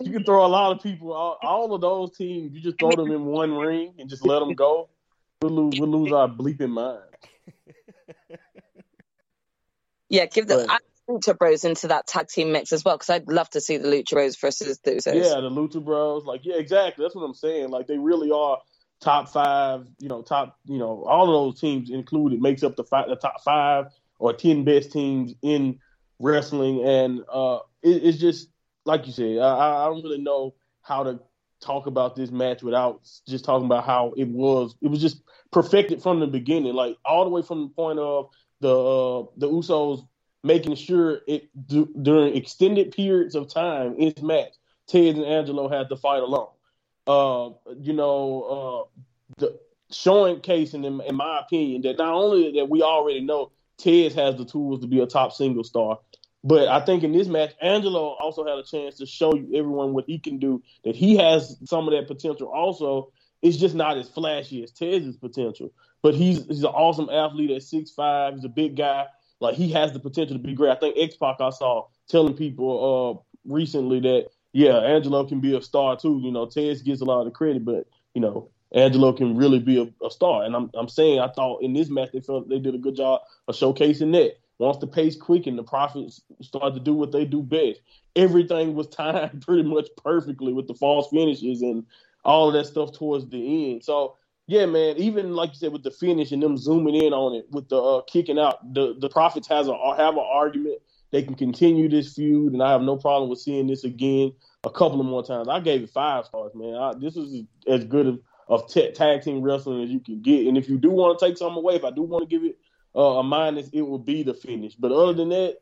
[0.00, 2.90] you can throw a lot of people all, all of those teams, you just throw
[2.90, 4.88] them in one ring and just let them go.
[5.42, 7.02] We'll lose, we'll lose our bleeping mind.
[10.08, 10.80] Yeah, give the right.
[11.08, 13.88] Lucha Bros into that tag team mix as well because I'd love to see the
[13.88, 15.14] Lucha Bros versus the Usos.
[15.14, 16.24] Yeah, the Lucha Bros.
[16.24, 17.02] Like, yeah, exactly.
[17.02, 17.70] That's what I'm saying.
[17.70, 18.58] Like, they really are
[19.00, 19.88] top five.
[19.98, 20.58] You know, top.
[20.66, 23.86] You know, all of those teams included makes up the five, the top five
[24.18, 25.80] or ten best teams in
[26.22, 28.48] wrestling, and uh, it, it's just
[28.86, 29.38] like you said.
[29.38, 31.20] I, I don't really know how to
[31.60, 34.74] talk about this match without just talking about how it was.
[34.80, 38.30] It was just perfected from the beginning, like all the way from the point of
[38.60, 40.06] the uh, the Usos
[40.44, 44.52] making sure it d- during extended periods of time in this match,
[44.88, 46.48] Tez and Angelo had to fight alone.
[47.06, 47.50] Uh,
[47.80, 49.00] you know, uh,
[49.38, 49.58] the
[49.90, 54.36] showing case in, in my opinion that not only that we already know Tez has
[54.36, 55.98] the tools to be a top single star,
[56.44, 59.92] but I think in this match, Angelo also had a chance to show you everyone
[59.92, 60.62] what he can do.
[60.84, 62.48] That he has some of that potential.
[62.48, 63.12] Also,
[63.42, 65.72] it's just not as flashy as Tez's potential.
[66.02, 68.34] But he's he's an awesome athlete at six five.
[68.34, 69.06] He's a big guy.
[69.38, 70.70] Like he has the potential to be great.
[70.70, 75.56] I think X Pac I saw telling people uh, recently that yeah, Angelo can be
[75.56, 76.20] a star too.
[76.22, 79.58] You know, Tez gets a lot of the credit, but you know, Angelo can really
[79.58, 80.44] be a, a, star.
[80.44, 82.96] And I'm I'm saying I thought in this match they felt they did a good
[82.96, 84.36] job of showcasing that.
[84.58, 87.80] Once the pace quickened, the Profits started to do what they do best.
[88.16, 91.84] Everything was timed pretty much perfectly with the false finishes and
[92.24, 93.84] all of that stuff towards the end.
[93.84, 94.16] So
[94.46, 94.96] yeah, man.
[94.96, 97.76] Even like you said with the finish and them zooming in on it with the
[97.76, 100.78] uh, kicking out, the the Profits has a have an argument.
[101.10, 104.32] They can continue this feud, and I have no problem with seeing this again
[104.64, 105.46] a couple of more times.
[105.46, 106.74] I gave it five stars, man.
[106.74, 108.18] I, this is as good
[108.52, 110.46] of, t- tag team wrestling as you can get.
[110.46, 112.44] And if you do want to take something away, if I do want to give
[112.44, 112.58] it
[112.94, 114.74] uh, a minus, it would be the finish.
[114.74, 115.58] But other than that,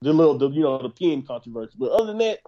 [0.00, 1.74] the little, the, you know, the pin controversy.
[1.78, 2.40] But other than that,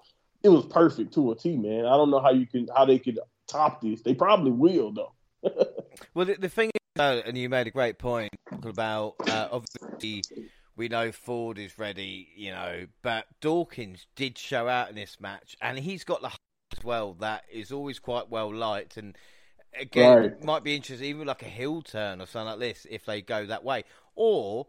[0.43, 1.87] it was perfect to a T, man.
[1.87, 4.03] I don't know how you can how they could top this.
[4.03, 5.13] They probably will though.
[6.15, 10.23] well, the, the, thing is, uh, and you made a great point about uh, obviously
[10.77, 15.57] we know Ford is ready, you know, but Dawkins did show out in this match,
[15.63, 16.31] and he's got the
[16.77, 19.17] as well that is always quite well liked, and
[19.79, 20.45] again right.
[20.45, 23.47] might be interesting, even like a heel turn or something like this if they go
[23.47, 24.67] that way, or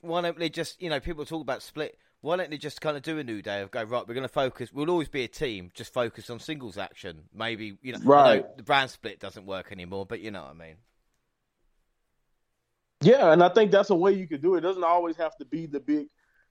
[0.00, 2.96] why don't they just, you know, people talk about split why don't they just kind
[2.96, 4.06] of do a new day of go right?
[4.06, 4.72] We're going to focus.
[4.72, 5.70] We'll always be a team.
[5.74, 7.24] Just focus on singles action.
[7.34, 8.56] Maybe you know, right?
[8.56, 10.76] the brand split doesn't work anymore, but you know what I mean.
[13.02, 14.58] Yeah, and I think that's a way you could do it.
[14.58, 16.08] It doesn't always have to be the big.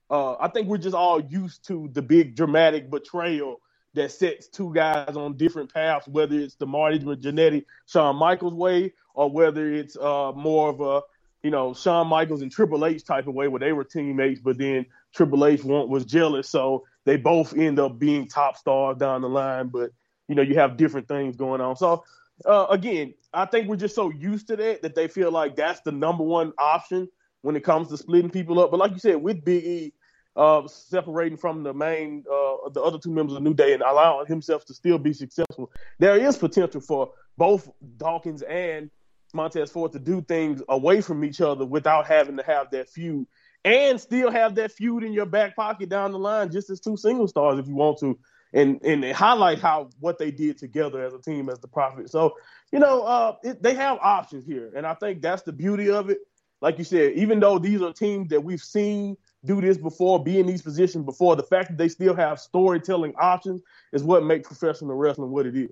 [0.10, 3.62] Uh, I think we're just all used to the big dramatic betrayal
[3.94, 8.94] that sets two guys on different paths, whether it's the Marty Jannetty, Shawn Michaels way,
[9.14, 11.02] or whether it's uh, more of a
[11.44, 14.58] you know, Shawn Michaels and Triple H type of way where they were teammates, but
[14.58, 19.30] then Triple H was jealous, so they both end up being top stars down the
[19.30, 19.70] line.
[19.70, 19.92] But
[20.28, 21.76] you know, you have different things going on.
[21.76, 22.04] So
[22.46, 25.82] uh, again, I think we're just so used to that that they feel like that's
[25.82, 27.08] the number one option
[27.42, 28.72] when it comes to splitting people up.
[28.72, 29.94] But like you said, with Big E
[30.36, 34.28] uh, separating from the main, uh, the other two members of New Day and allowing
[34.28, 38.90] himself to still be successful, there is potential for both Dawkins and
[39.34, 43.28] Montez Ford to do things away from each other without having to have that feud
[43.66, 46.98] and still have that feud in your back pocket down the line, just as two
[46.98, 48.18] single stars if you want to,
[48.54, 52.10] and and highlight how what they did together as a team as the Profit.
[52.10, 52.36] So
[52.72, 56.10] you know, uh, it, they have options here, and I think that's the beauty of
[56.10, 56.20] it.
[56.62, 60.40] Like you said, even though these are teams that we've seen do this before, be
[60.40, 63.62] in these positions before, the fact that they still have storytelling options
[63.94, 65.70] is what makes professional wrestling what it is.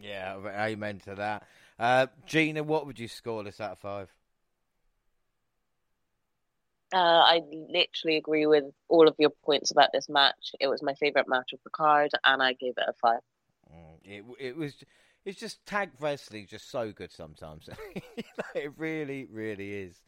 [0.00, 1.46] Yeah, amen to that.
[1.78, 4.12] Uh, Gina, what would you score this out of five?
[6.92, 10.54] Uh, I literally agree with all of your points about this match.
[10.58, 13.20] It was my favorite match of the card, and I gave it a five.
[13.70, 14.74] Mm, it it was
[15.26, 17.68] it's just tag wrestling, just so good sometimes.
[18.54, 20.02] it really, really is.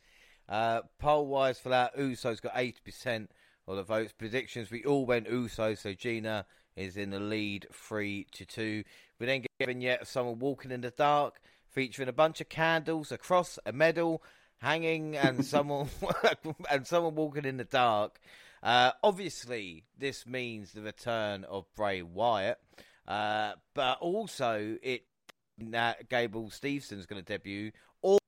[0.50, 3.30] Uh, poll wise for that, Usos got eighty percent
[3.68, 4.12] of the votes.
[4.12, 6.44] Predictions, we all went Usos, so Gina
[6.76, 8.82] is in the lead, three to two.
[9.18, 13.12] We then get given yet someone walking in the dark, featuring a bunch of candles,
[13.12, 14.22] a cross, a medal
[14.58, 15.88] hanging, and someone
[16.68, 18.20] and someone walking in the dark.
[18.62, 22.58] Uh, obviously, this means the return of Bray Wyatt,
[23.06, 25.04] uh, but also it
[25.58, 27.70] that Gable Steveson's going to debut,
[28.02, 28.18] or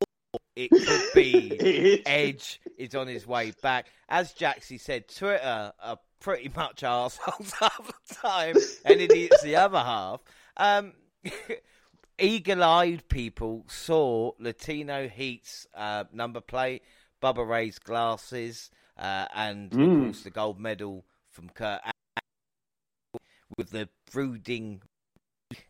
[0.54, 3.86] it could be Edge is on his way back.
[4.08, 9.78] As Jaxie said, Twitter are pretty much assholes half the time, and idiots the other
[9.78, 10.20] half.
[10.56, 10.92] Um,
[12.18, 16.82] eagle-eyed people saw Latino Heat's uh, number plate,
[17.22, 19.92] Bubba Ray's glasses, uh, and mm.
[19.92, 21.80] of course the gold medal from Kurt
[23.56, 24.82] with the brooding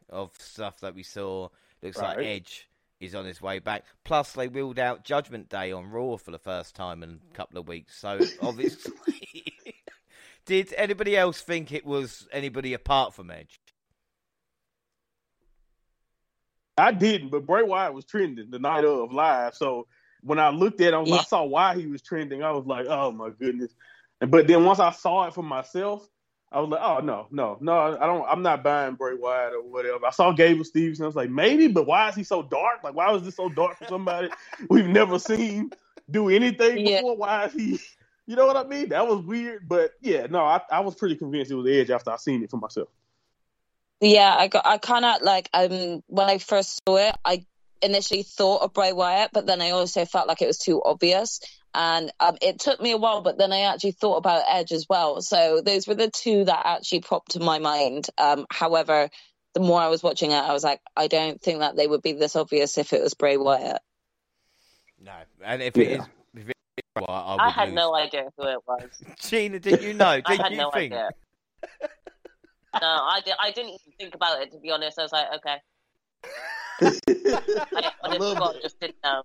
[0.08, 1.48] of stuff that we saw.
[1.82, 2.16] Looks right.
[2.16, 2.68] like Edge
[3.02, 3.84] is on his way back.
[4.04, 7.58] Plus, they wheeled out Judgment Day on Raw for the first time in a couple
[7.58, 7.98] of weeks.
[7.98, 8.92] So, obviously,
[10.46, 13.60] did anybody else think it was anybody apart from Edge?
[16.76, 19.54] I didn't, but Bray Wyatt was trending the night of live.
[19.54, 19.86] So
[20.22, 21.16] when I looked at him, yeah.
[21.16, 22.42] I saw why he was trending.
[22.42, 23.74] I was like, oh my goodness.
[24.20, 26.08] But then once I saw it for myself,
[26.52, 28.26] I was like, oh no, no, no, I don't.
[28.28, 30.04] I'm not buying Bray Wyatt or whatever.
[30.06, 31.02] I saw Gable Steveson.
[31.02, 32.84] I was like, maybe, but why is he so dark?
[32.84, 34.28] Like, why was this so dark for somebody
[34.68, 35.70] we've never seen
[36.10, 36.98] do anything yeah.
[36.98, 37.16] before?
[37.16, 37.80] Why is he?
[38.26, 38.90] You know what I mean?
[38.90, 42.10] That was weird, but yeah, no, I, I was pretty convinced it was Edge after
[42.10, 42.88] I seen it for myself.
[44.00, 47.46] Yeah, I got, I kind of like um when I first saw it, I
[47.80, 51.40] initially thought of Bray Wyatt, but then I also felt like it was too obvious.
[51.74, 54.86] And um, it took me a while, but then I actually thought about Edge as
[54.88, 55.22] well.
[55.22, 58.08] So those were the two that actually popped to my mind.
[58.18, 59.08] Um, however,
[59.54, 62.02] the more I was watching it, I was like, I don't think that they would
[62.02, 63.80] be this obvious if it was Bray Wyatt.
[65.00, 65.12] No,
[65.42, 65.96] and if it yeah.
[65.96, 67.74] is, if it is Wyatt, I, I had lose.
[67.74, 69.02] no idea who it was.
[69.20, 70.16] Gina, did you know?
[70.16, 70.92] Did I had you no think?
[70.92, 71.10] Idea.
[72.80, 74.98] no, I, did, I didn't even think about it to be honest.
[74.98, 75.56] I was like, okay.
[76.82, 79.22] I, honest God, just didn't know.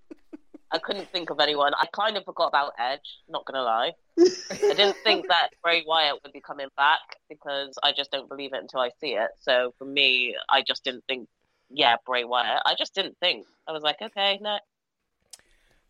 [0.71, 1.73] I couldn't think of anyone.
[1.79, 3.91] I kind of forgot about Edge, not gonna lie.
[4.19, 6.99] I didn't think that Bray Wyatt would be coming back
[7.29, 9.29] because I just don't believe it until I see it.
[9.39, 11.29] So for me, I just didn't think,
[11.69, 12.63] yeah, Bray Wyatt.
[12.65, 13.45] I just didn't think.
[13.67, 14.57] I was like, okay, no.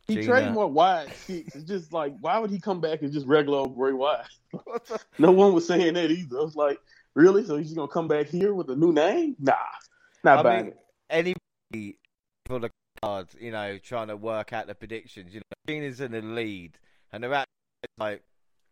[0.07, 1.53] He trained more wide kicks.
[1.53, 4.28] It's just like, why would he come back as just regular old Bray Wyatt?
[5.19, 6.39] no one was saying that either.
[6.39, 6.80] I was like,
[7.13, 7.43] really?
[7.45, 9.36] So he's gonna come back here with a new name?
[9.39, 9.53] Nah,
[10.23, 10.78] not I buying mean, it.
[11.09, 11.97] Anybody
[12.45, 12.71] for the
[13.01, 15.33] cards, you know, trying to work out the predictions.
[15.33, 16.77] You know, Gina's in the lead,
[17.11, 17.47] and they're at
[17.97, 18.23] like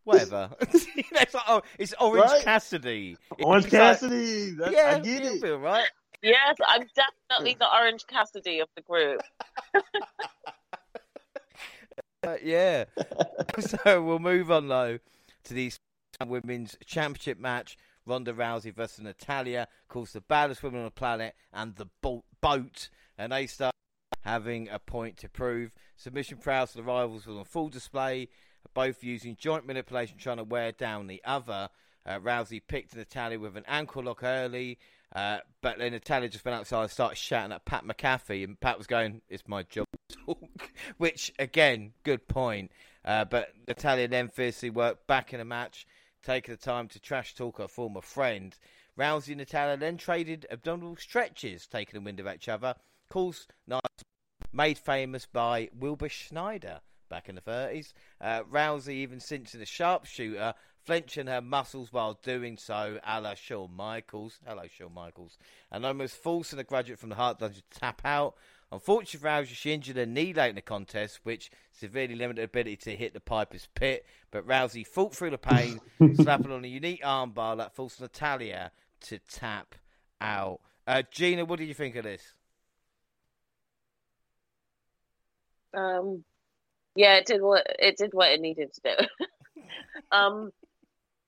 [0.03, 0.49] whatever.
[0.61, 2.43] it's like, oh, it's Orange right?
[2.43, 3.17] Cassidy.
[3.43, 4.51] Orange it's Cassidy.
[4.51, 5.41] Like, yeah, I get it.
[5.41, 5.87] Feel, right?
[6.21, 9.21] Yes, I'm definitely the Orange Cassidy of the group.
[12.23, 12.85] uh, yeah.
[13.59, 14.99] so we'll move on though
[15.43, 15.71] to the
[16.25, 17.77] women's championship match.
[18.07, 22.89] Ronda Rousey versus Natalya, of course, the baddest women on the planet, and the boat,
[23.17, 23.73] and they start
[24.25, 25.71] having a point to prove.
[25.95, 28.27] Submission prowess of the rivals was on full display,
[28.73, 31.69] both using joint manipulation trying to wear down the other.
[32.05, 34.79] Uh, Rousey picked Natalya with an ankle lock early,
[35.15, 38.77] uh, but then Natalya just went outside and started shouting at Pat McAfee, and Pat
[38.79, 42.71] was going, "It's my job to talk," which again, good point.
[43.03, 45.85] Uh, but Natalya then fiercely worked back in the match,
[46.23, 48.57] taking the time to trash talk her former friend.
[48.97, 52.75] Rousey and Natalya then traded abdominal stretches, taking the wind of each other.
[53.09, 53.81] Course, nice
[54.55, 56.79] made famous by Wilbur Snyder
[57.09, 57.93] back in the 30s.
[58.21, 60.53] Uh, Rousey even cinched a sharpshooter,
[60.83, 64.39] flinching her muscles while doing so, a la Shawn Michaels.
[64.45, 65.37] Hello, Shawn Michaels.
[65.71, 68.35] And almost forcing a graduate from the Heart Dungeon to tap out.
[68.71, 72.45] Unfortunately for Rousey, she injured her knee late in the contest, which severely limited her
[72.45, 74.05] ability to hit the Piper's Pit.
[74.31, 75.79] But Rousey fought through the pain,
[76.15, 79.75] slapping on a unique armbar that forced Natalya to tap
[80.19, 80.61] out.
[80.87, 82.33] Uh, Gina, what did you think of this?
[85.75, 86.23] Um,
[86.95, 89.61] Yeah, it did what it did what it needed to do.
[90.11, 90.51] um,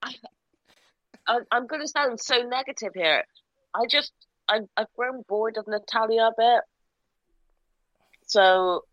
[0.01, 0.15] I,
[1.27, 3.25] I, I'm going to sound so negative here.
[3.73, 4.13] I just
[4.47, 6.61] I, I've grown bored of Natalya a bit.
[8.27, 8.83] So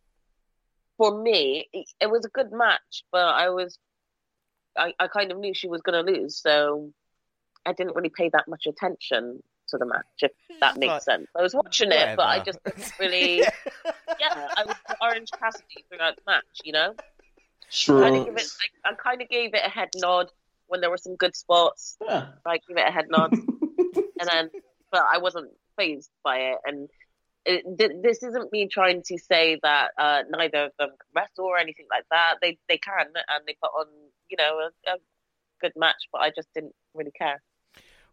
[0.97, 3.79] for me, it, it was a good match, but I was
[4.77, 6.91] I, I kind of knew she was going to lose, so
[7.65, 9.43] I didn't really pay that much attention
[9.75, 11.27] to the match, if that makes like, sense.
[11.37, 13.39] I was watching it, but I just didn't really.
[13.39, 16.95] yeah, I was Orange Cassidy throughout the match, you know?
[17.69, 18.01] Sure.
[18.03, 18.47] Kind of it,
[18.85, 20.31] I, I kind of gave it a head nod
[20.69, 21.97] when there were some good spots.
[22.01, 22.27] Yeah.
[22.47, 24.51] I give it a head nod, and then,
[24.91, 26.59] but I wasn't phased by it.
[26.65, 26.89] And
[27.45, 31.47] it, th- this isn't me trying to say that uh, neither of them can wrestle
[31.47, 32.35] or anything like that.
[32.41, 33.87] They they can, and they put on,
[34.29, 34.97] you know, a, a
[35.61, 36.09] good match.
[36.13, 37.43] But I just didn't really care.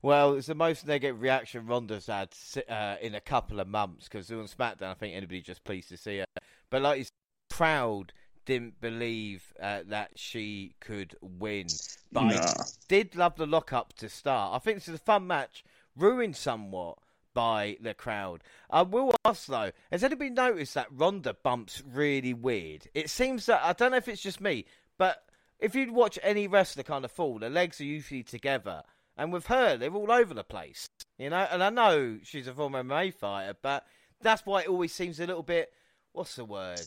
[0.01, 2.29] Well, it's the most negative reaction Ronda's had
[2.67, 5.97] uh, in a couple of months because on SmackDown, I think anybody just pleased to
[5.97, 6.25] see her.
[6.69, 7.11] But like, his
[7.51, 8.13] crowd
[8.45, 11.67] didn't believe uh, that she could win.
[12.11, 12.53] But I
[12.87, 14.55] did love the lockup to start.
[14.55, 15.63] I think this is a fun match,
[15.95, 16.97] ruined somewhat
[17.33, 18.43] by the crowd.
[18.69, 22.87] I will ask though, has anybody noticed that Ronda bumps really weird?
[22.93, 24.65] It seems that I don't know if it's just me,
[24.97, 25.23] but
[25.59, 28.83] if you watch any wrestler kind of fall, the legs are usually together.
[29.21, 30.87] And with her, they're all over the place,
[31.19, 31.47] you know.
[31.51, 33.85] And I know she's a former MMA fighter, but
[34.19, 35.71] that's why it always seems a little bit.
[36.11, 36.81] What's the word?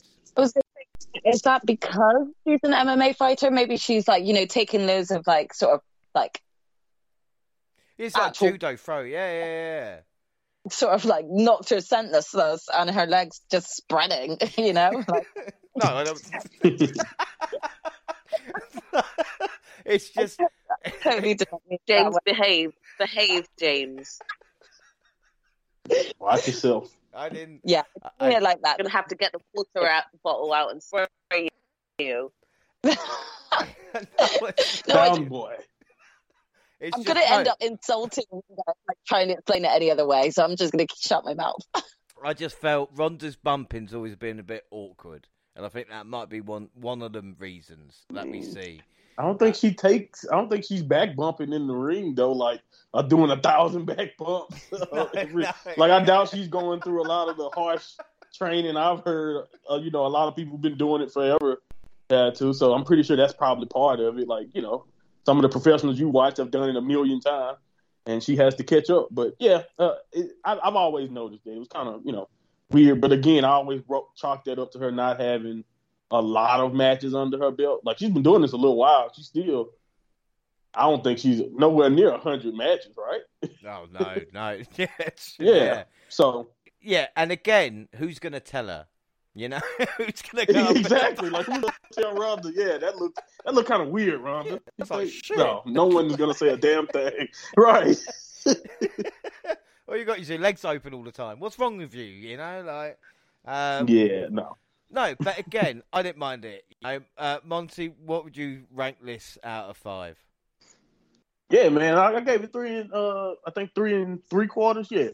[1.24, 3.52] Is that because she's an MMA fighter?
[3.52, 5.80] Maybe she's like, you know, taking those of like sort of
[6.12, 6.42] like
[7.98, 9.96] It's like Actual- judo throw, yeah, yeah, yeah.
[10.70, 15.04] sort of like knocked her senseless and her legs just spreading, you know?
[15.06, 15.28] Like,
[15.76, 16.22] No, I don't.
[19.84, 20.40] it's just
[21.02, 21.62] totally different.
[21.86, 24.18] James, behave, behave, James.
[26.18, 26.90] Watch yourself.
[27.14, 27.60] I didn't.
[27.64, 27.82] Yeah,
[28.18, 28.72] I, yeah, like that.
[28.72, 31.06] I'm gonna have to get the water out the bottle out and spray
[31.98, 32.32] you.
[32.84, 32.94] no,
[34.86, 35.54] Down boy.
[36.80, 39.90] It's I'm just, gonna end up insulting you guys, like trying to explain it any
[39.90, 40.30] other way.
[40.30, 41.60] So I'm just gonna shut my mouth.
[42.22, 46.28] I just felt Ronda's bumping's always been a bit awkward, and I think that might
[46.28, 48.04] be one one of them reasons.
[48.10, 48.52] Let me mm.
[48.52, 48.82] see.
[49.16, 50.26] I don't think she takes.
[50.30, 52.60] I don't think she's back bumping in the ring though, like
[52.92, 54.60] uh, doing a thousand back bumps.
[54.92, 55.50] No, no.
[55.76, 57.92] Like I doubt she's going through a lot of the harsh
[58.36, 58.76] training.
[58.76, 61.62] I've heard, uh, you know, a lot of people been doing it forever.
[62.10, 62.52] Yeah, too.
[62.52, 64.28] So I'm pretty sure that's probably part of it.
[64.28, 64.84] Like you know,
[65.24, 67.58] some of the professionals you watch have done it a million times,
[68.06, 69.08] and she has to catch up.
[69.10, 72.28] But yeah, uh, it, I, I've always noticed that it was kind of you know
[72.70, 73.00] weird.
[73.00, 73.82] But again, I always
[74.16, 75.64] chalked that up to her not having
[76.18, 77.80] a lot of matches under her belt.
[77.84, 79.10] Like she's been doing this a little while.
[79.14, 79.70] She's still.
[80.76, 83.20] I don't think she's nowhere near hundred matches, right?
[83.66, 85.08] Oh no, no, yeah, Yeah.
[85.38, 86.48] yeah, So
[86.80, 87.06] yeah.
[87.16, 88.86] And again, who's gonna tell her?
[89.34, 89.60] You know,
[89.96, 91.30] who's gonna go exactly.
[91.30, 92.52] Like who's gonna tell Ronda?
[92.54, 94.60] Yeah, that look that look kind of weird, Ronda.
[94.78, 95.38] It's like, shit.
[95.38, 97.96] no, no one is gonna say a damn thing, right?
[99.86, 101.40] well, you got your legs open all the time.
[101.40, 102.04] What's wrong with you?
[102.04, 102.98] You know, like.
[103.46, 104.56] Um, yeah, no.
[104.94, 106.64] No, but again, I didn't mind it.
[106.70, 110.16] You know, uh, Monty, what would you rank this out of five?
[111.50, 114.88] Yeah, man, I, I gave it three and uh, I think three and three quarters.
[114.92, 115.08] Yeah,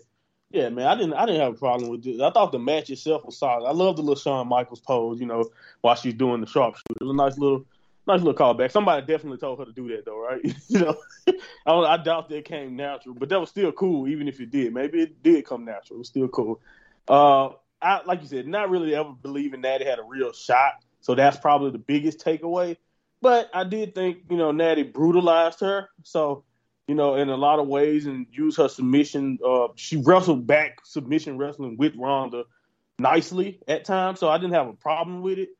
[0.51, 2.21] yeah, man, I didn't, I didn't have a problem with it.
[2.21, 3.67] I thought the match itself was solid.
[3.67, 5.49] I love the little Shawn Michaels pose, you know,
[5.81, 6.99] while she's doing the sharpshooter.
[7.01, 7.65] It was a nice little,
[8.07, 8.73] nice little callback.
[8.73, 10.41] Somebody definitely told her to do that, though, right?
[10.69, 10.97] you know,
[11.67, 14.75] I, I doubt that came natural, but that was still cool, even if it did.
[14.75, 15.97] Maybe it did come natural.
[15.97, 16.61] It was still cool.
[17.09, 17.51] Uh,
[17.83, 21.39] I like you said, not really ever believing Natty had a real shot, so that's
[21.39, 22.77] probably the biggest takeaway.
[23.23, 25.91] But I did think, you know, Natty brutalized her.
[26.05, 26.45] So,
[26.89, 29.39] you know, in a lot of ways and used her submission.
[29.47, 32.45] Uh, she wrestled back submission wrestling with Ronda
[32.99, 34.21] nicely at times.
[34.21, 35.51] So I didn't have a problem with it.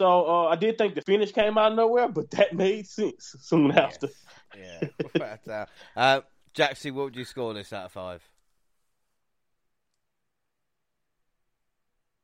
[0.00, 3.36] So uh, I did think the finish came out of nowhere, but that made sense
[3.40, 4.08] soon after.
[4.56, 4.82] Yes.
[4.82, 5.06] Yeah.
[5.14, 6.20] But, uh, uh,
[6.54, 8.22] Jaxie, what would you score this out of five?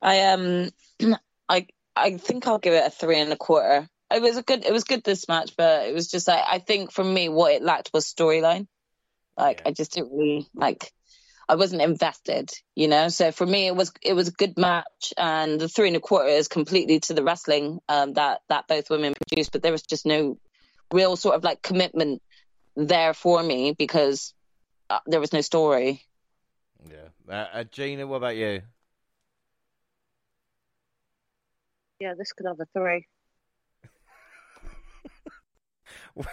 [0.02, 0.70] I um,
[1.48, 3.88] I I think I'll give it a three and a quarter.
[4.10, 4.64] It was a good.
[4.66, 7.52] It was good this match, but it was just like I think for me, what
[7.52, 8.66] it lacked was storyline.
[9.36, 9.70] Like Yeah.
[9.70, 10.92] I just didn't really like.
[11.48, 13.08] I wasn't invested, you know.
[13.08, 16.00] So for me, it was it was a good match, and the three and a
[16.00, 19.52] quarter is completely to the wrestling um, that that both women produced.
[19.52, 20.38] But there was just no
[20.92, 22.22] real sort of like commitment
[22.76, 24.34] there for me because
[24.90, 26.02] uh, there was no story.
[26.90, 27.08] Yeah.
[27.28, 28.62] Uh, uh, Gina, what about you?
[32.02, 33.06] Yeah, this could have a three.
[36.16, 36.24] we,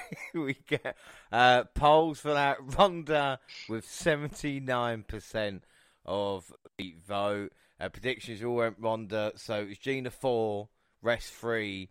[0.42, 0.98] we get
[1.32, 2.58] uh, polls for that.
[2.76, 5.62] Ronda with 79%
[6.08, 7.52] of the vote.
[7.80, 9.34] Uh, predictions all went Ronda.
[9.36, 10.68] So it's Gina 4
[11.04, 11.90] rest free.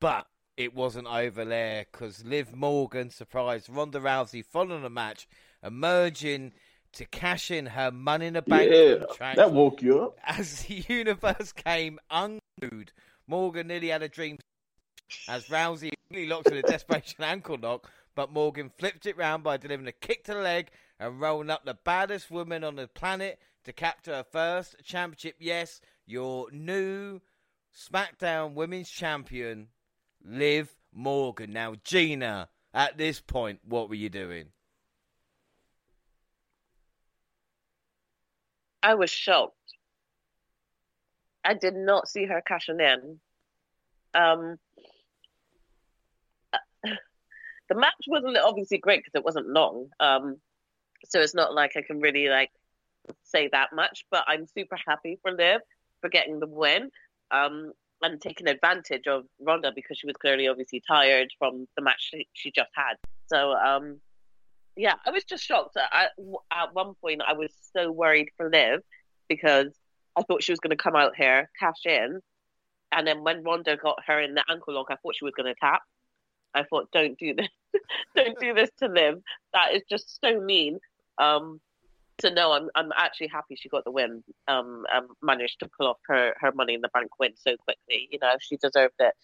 [0.00, 0.26] But
[0.56, 5.28] it wasn't over there because Liv Morgan surprised Ronda Rousey following the match,
[5.62, 6.52] emerging
[6.94, 9.36] to cash in her Money in the Bank Yeah, contract.
[9.36, 10.18] that woke you up.
[10.24, 11.98] As the universe came
[12.64, 12.92] unglued,
[13.26, 14.38] Morgan nearly had a dream
[15.28, 19.56] as Rousey really locked in a desperation ankle lock, but Morgan flipped it round by
[19.56, 23.38] delivering a kick to the leg and rolling up the baddest woman on the planet
[23.64, 25.36] to capture her first championship.
[25.38, 27.20] Yes, your new
[27.74, 29.68] SmackDown Women's Champion,
[30.24, 31.52] Liv Morgan.
[31.52, 34.48] Now, Gina, at this point, what were you doing?
[38.82, 39.63] I was shocked.
[41.44, 43.20] I did not see her cashing in.
[44.14, 44.56] Um,
[47.68, 49.88] the match wasn't obviously great because it wasn't long.
[50.00, 50.36] Um,
[51.06, 52.50] so it's not like I can really like
[53.24, 54.06] say that much.
[54.10, 55.60] But I'm super happy for Liv
[56.00, 56.90] for getting the win.
[57.30, 57.72] Um,
[58.02, 62.28] and taking advantage of Ronda because she was clearly obviously tired from the match she,
[62.34, 62.96] she just had.
[63.26, 64.00] So um,
[64.76, 65.76] yeah, I was just shocked.
[65.76, 66.08] I,
[66.52, 68.80] at one point, I was so worried for Liv
[69.28, 69.72] because
[70.16, 72.20] I thought she was going to come out here, cash in,
[72.92, 75.52] and then when Ronda got her in the ankle lock, I thought she was going
[75.52, 75.82] to tap.
[76.54, 77.48] I thought, don't do this,
[78.16, 79.16] don't do this to Liv.
[79.52, 80.78] That is just so mean.
[81.18, 81.60] Um,
[82.20, 84.22] so no, I'm I'm actually happy she got the win.
[84.46, 88.08] Um, and managed to pull off her her Money in the Bank win so quickly.
[88.10, 89.14] You know, she deserved it.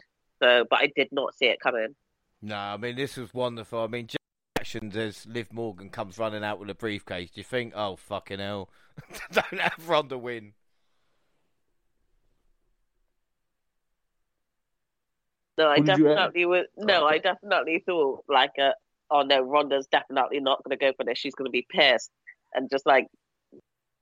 [0.42, 1.94] So, but I did not see it coming.
[2.42, 3.84] No, I mean this was wonderful.
[3.84, 4.18] I mean, just
[4.58, 7.30] actions as Liv Morgan comes running out with a briefcase.
[7.30, 8.70] Do you think, oh fucking hell,
[9.32, 10.54] don't have Ronda win?
[15.60, 16.16] No, I Who did you have?
[16.16, 16.66] definitely was.
[16.78, 18.70] No, I definitely thought like, uh,
[19.10, 21.18] oh no, Ronda's definitely not going to go for this.
[21.18, 22.10] She's going to be pissed
[22.54, 23.08] and just like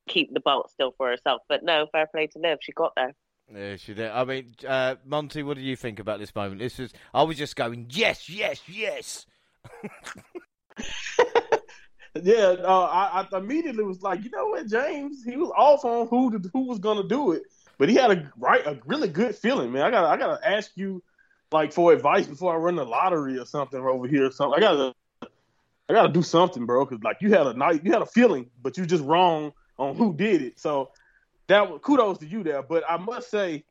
[0.08, 1.42] keep the belt still for herself.
[1.48, 2.58] But no, fair play to Liv.
[2.62, 3.12] She got there.
[3.52, 4.08] Yeah, she did.
[4.08, 6.60] I mean, uh, Monty, what do you think about this moment?
[6.60, 6.92] This is.
[7.12, 9.26] I was just going, yes, yes, yes.
[12.22, 16.08] Yeah, uh, I, I immediately was like, you know what, James, he was off on
[16.08, 17.42] who to, who was gonna do it,
[17.78, 19.82] but he had a right a really good feeling, man.
[19.82, 21.02] I gotta I gotta ask you
[21.52, 24.58] like for advice before I run the lottery or something over here or something.
[24.58, 28.02] I gotta I gotta do something, bro, because like you had a night you had
[28.02, 30.58] a feeling, but you just wrong on who did it.
[30.58, 30.90] So
[31.46, 32.62] that was kudos to you there.
[32.62, 33.64] But I must say,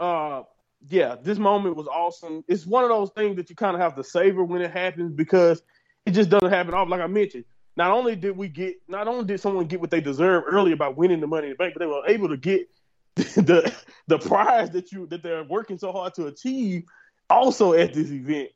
[0.00, 0.42] uh,
[0.88, 2.44] yeah, this moment was awesome.
[2.48, 5.12] It's one of those things that you kind of have to savor when it happens
[5.12, 5.62] because
[6.04, 6.90] it just doesn't happen often.
[6.90, 7.44] Like I mentioned,
[7.76, 10.88] not only did we get, not only did someone get what they deserve earlier by
[10.88, 12.68] winning the money in the bank, but they were able to get
[13.14, 13.72] the
[14.08, 16.84] the prize that you that they're working so hard to achieve
[17.30, 18.50] also at this event.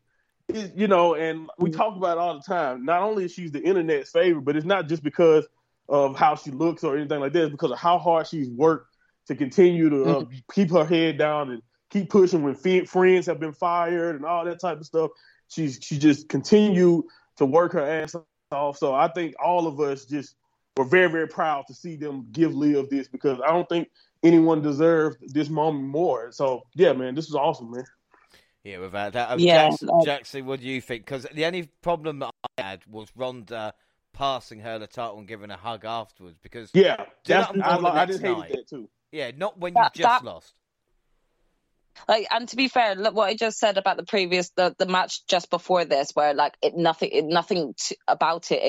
[0.53, 2.85] You know, and we talk about it all the time.
[2.85, 5.45] Not only is she the internet's favorite, but it's not just because
[5.89, 7.45] of how she looks or anything like that.
[7.45, 8.97] It's because of how hard she's worked
[9.27, 13.41] to continue to uh, keep her head down and keep pushing when fe- friends have
[13.41, 15.11] been fired and all that type of stuff.
[15.49, 17.05] She's she just continued
[17.37, 18.15] to work her ass
[18.51, 18.79] off.
[18.79, 20.37] So I think all of us just
[20.77, 23.89] were very very proud to see them give Liv this because I don't think
[24.23, 26.33] anyone deserved this moment more.
[26.33, 27.85] So yeah, man, this is awesome, man.
[28.67, 29.31] Yeah, without that.
[29.31, 31.05] Um, Yeah, Jackson, like- Jackson, what do you think?
[31.05, 33.75] Because the only problem that I had was Ronda
[34.13, 36.37] passing her the title and giving a hug afterwards.
[36.43, 38.51] Because Yeah, Do that's, that I, I just hated night.
[38.51, 38.89] that too.
[39.13, 40.53] yeah, not when That- you just that- lost.
[42.09, 44.85] Like, and to be fair, look what I just said about the previous, the, the
[44.85, 48.63] match just before this, where like it nothing, it, nothing to, about it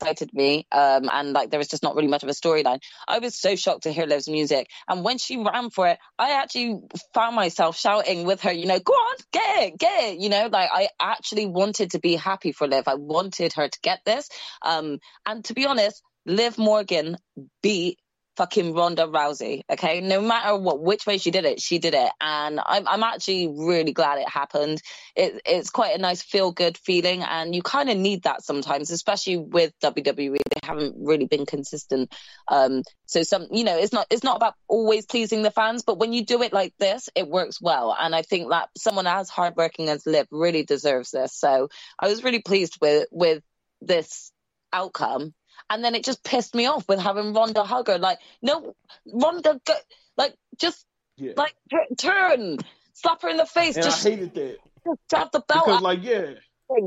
[0.00, 2.80] excited me, um, and like there was just not really much of a storyline.
[3.06, 6.32] I was so shocked to hear Liv's music, and when she ran for it, I
[6.32, 6.80] actually
[7.14, 10.48] found myself shouting with her, you know, go on, get it, get it, you know,
[10.50, 12.86] like I actually wanted to be happy for Liv.
[12.86, 14.28] I wanted her to get this,
[14.62, 17.16] um, and to be honest, Liv Morgan
[17.62, 17.98] beat
[18.38, 19.62] fucking Ronda Rousey.
[19.68, 23.02] Okay, no matter what, which way she did it, she did it, and I'm I'm
[23.02, 24.80] actually really glad it happened.
[25.16, 28.92] It, it's quite a nice feel good feeling, and you kind of need that sometimes,
[28.92, 30.38] especially with WWE.
[30.38, 32.12] They haven't really been consistent.
[32.46, 35.98] Um, so some, you know, it's not it's not about always pleasing the fans, but
[35.98, 39.28] when you do it like this, it works well, and I think that someone as
[39.28, 41.34] hardworking as Liv really deserves this.
[41.34, 43.42] So I was really pleased with with
[43.80, 44.30] this
[44.72, 45.34] outcome.
[45.70, 47.98] And then it just pissed me off with having Ronda hug her.
[47.98, 48.74] Like, no,
[49.12, 49.74] Ronda, go,
[50.16, 52.58] like, just Yeah, like tur- turn,
[52.94, 55.82] slap her in the face, and just, I hated that just have the belt, because,
[55.82, 56.32] like, yeah,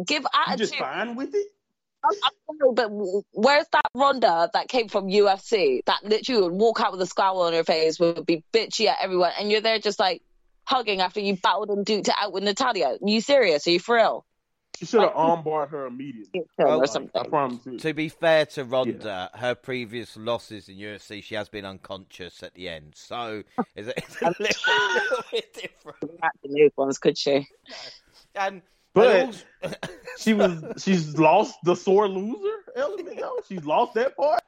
[0.05, 0.51] give attitude.
[0.51, 1.47] you just fine with it.
[2.03, 2.29] I,
[2.59, 2.89] know, but
[3.31, 7.43] where's that Ronda that came from UFC that literally would walk out with a scowl
[7.43, 10.23] on her face, would be bitchy at everyone, and you're there just like
[10.63, 12.87] hugging after you battled and duked it out with Natalya?
[12.87, 13.67] Are you serious?
[13.67, 14.25] Are you for real?
[14.77, 16.41] She should have armbarred her immediately.
[16.57, 17.77] Well, or I promise you.
[17.79, 22.55] To be fair to Ronda, her previous losses in UFC, she has been unconscious at
[22.55, 22.93] the end.
[22.95, 23.43] So
[23.75, 24.39] it's a, it's a little,
[24.93, 26.19] little bit different.
[26.21, 27.47] Not the new ones, could she?
[28.33, 28.61] And
[28.93, 29.75] But and also-
[30.17, 33.39] she was she's lost the sore loser element though.
[33.47, 34.41] She's lost that part.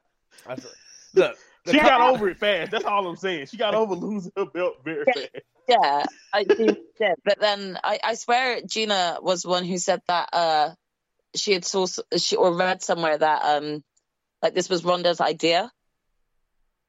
[1.13, 2.71] look, She got over it fast.
[2.71, 3.47] That's all I'm saying.
[3.47, 5.29] She got over losing her belt very fast.
[5.67, 6.75] Yeah, I do.
[6.99, 7.15] did.
[7.23, 10.69] But then I, I swear Gina was one who said that uh,
[11.35, 11.85] she had saw
[12.17, 13.83] she or read somewhere that um
[14.41, 15.71] like this was Ronda's idea,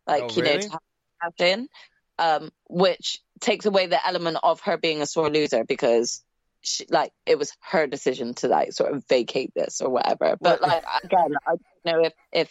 [0.06, 0.80] like Oh, you know to have
[1.20, 1.68] have in,
[2.18, 6.22] um, which takes away the element of her being a sore loser because.
[6.66, 10.62] She, like it was her decision to like sort of vacate this or whatever, but
[10.62, 12.50] like again, I don't know if if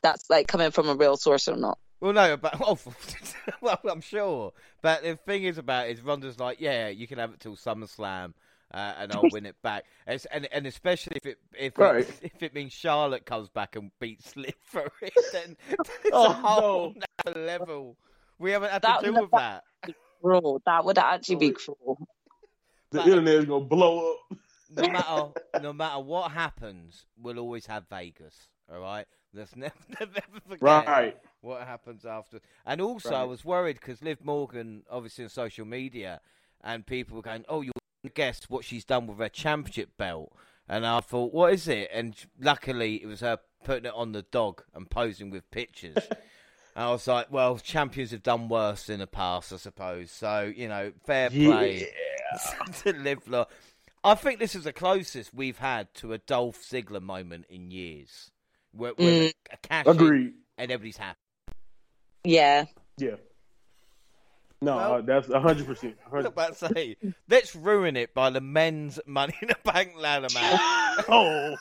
[0.00, 1.76] that's like coming from a real source or not.
[2.02, 2.76] Well, no, but oh,
[3.60, 4.52] well, I'm sure.
[4.82, 7.54] But the thing is about it is Ronda's like, yeah, you can have it till
[7.54, 8.32] SummerSlam,
[8.74, 9.84] uh, and I'll win it back.
[10.08, 12.00] It's, and and especially if it if Right.
[12.00, 16.26] it, if it means Charlotte comes back and beats Liv for it, then it's Oh,
[16.30, 16.94] a whole
[17.24, 17.96] nother level.
[18.40, 19.62] We haven't had That to deal with that.
[20.20, 20.60] Cruel.
[20.66, 21.98] That would actually be cruel.
[22.90, 24.38] The But- internet is gonna blow up.
[24.74, 25.28] No matter
[25.62, 28.48] no matter what happens, we'll always have Vegas.
[28.72, 30.60] All right, let's never never forget.
[30.62, 31.16] Right.
[31.42, 32.40] What happens after.
[32.64, 36.20] And also, I was worried because Liv Morgan, obviously on social media,
[36.64, 37.72] and people were going, "Oh, you'll
[38.14, 40.32] guess what she's done with her championship belt."
[40.68, 44.22] And I thought, "What is it?" And luckily, it was her putting it on the
[44.22, 45.96] dog and posing with pictures.
[46.76, 50.52] and I was like, "Well, champions have done worse in the past, I suppose." So
[50.54, 51.88] you know, fair play
[52.84, 53.26] to Liv.
[53.28, 53.46] Lo-
[54.04, 58.30] I think this is the closest we've had to a Dolph Ziggler moment in years,
[58.72, 59.32] where, where Mm.
[59.52, 59.86] a cash
[60.58, 61.18] and everybody's happy.
[62.24, 62.64] Yeah.
[62.98, 63.16] Yeah.
[64.60, 65.96] No, Well- uh, that's hundred percent.
[66.10, 66.96] I was about to say,
[67.28, 70.60] let's ruin it by the men's Money in the Bank ladder match.
[71.08, 71.56] Oh,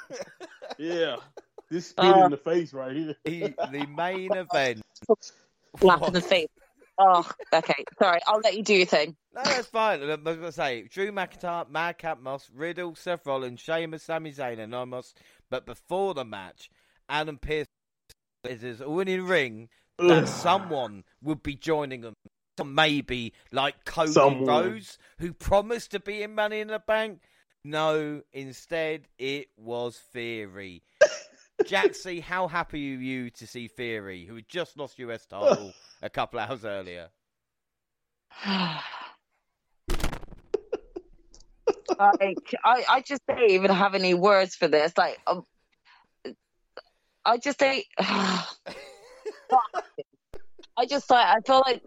[0.77, 1.15] yeah.
[1.69, 3.15] This spit Uh, in the face right here.
[3.23, 4.81] the, the main event.
[5.79, 6.49] Slap in the face.
[6.99, 7.85] Oh, okay.
[7.97, 9.15] Sorry, I'll let you do your thing.
[9.33, 10.03] No, that's fine.
[10.03, 14.59] I was going to say, Drew McIntyre, Madcap Moss, Riddle, Seth Rollins, Sheamus, Sami Zayn,
[14.59, 15.13] and Omos.
[15.49, 16.69] But before the match,
[17.07, 17.67] Adam Pearce
[18.43, 19.69] is all in the ring
[20.07, 22.13] that someone would be joining them.
[22.57, 24.45] Some Maybe like Cody Someone.
[24.45, 27.21] Rhodes, who promised to be in Money in the Bank.
[27.63, 30.83] No, instead it was Theory.
[31.63, 36.09] Jaxie, how happy are you to see Theory, who had just lost US title a
[36.09, 37.09] couple hours earlier?
[38.45, 38.83] like,
[42.63, 44.93] I, I just don't even have any words for this.
[44.97, 45.45] Like, um,
[47.23, 47.83] I just don't.
[50.77, 51.83] I just like I feel like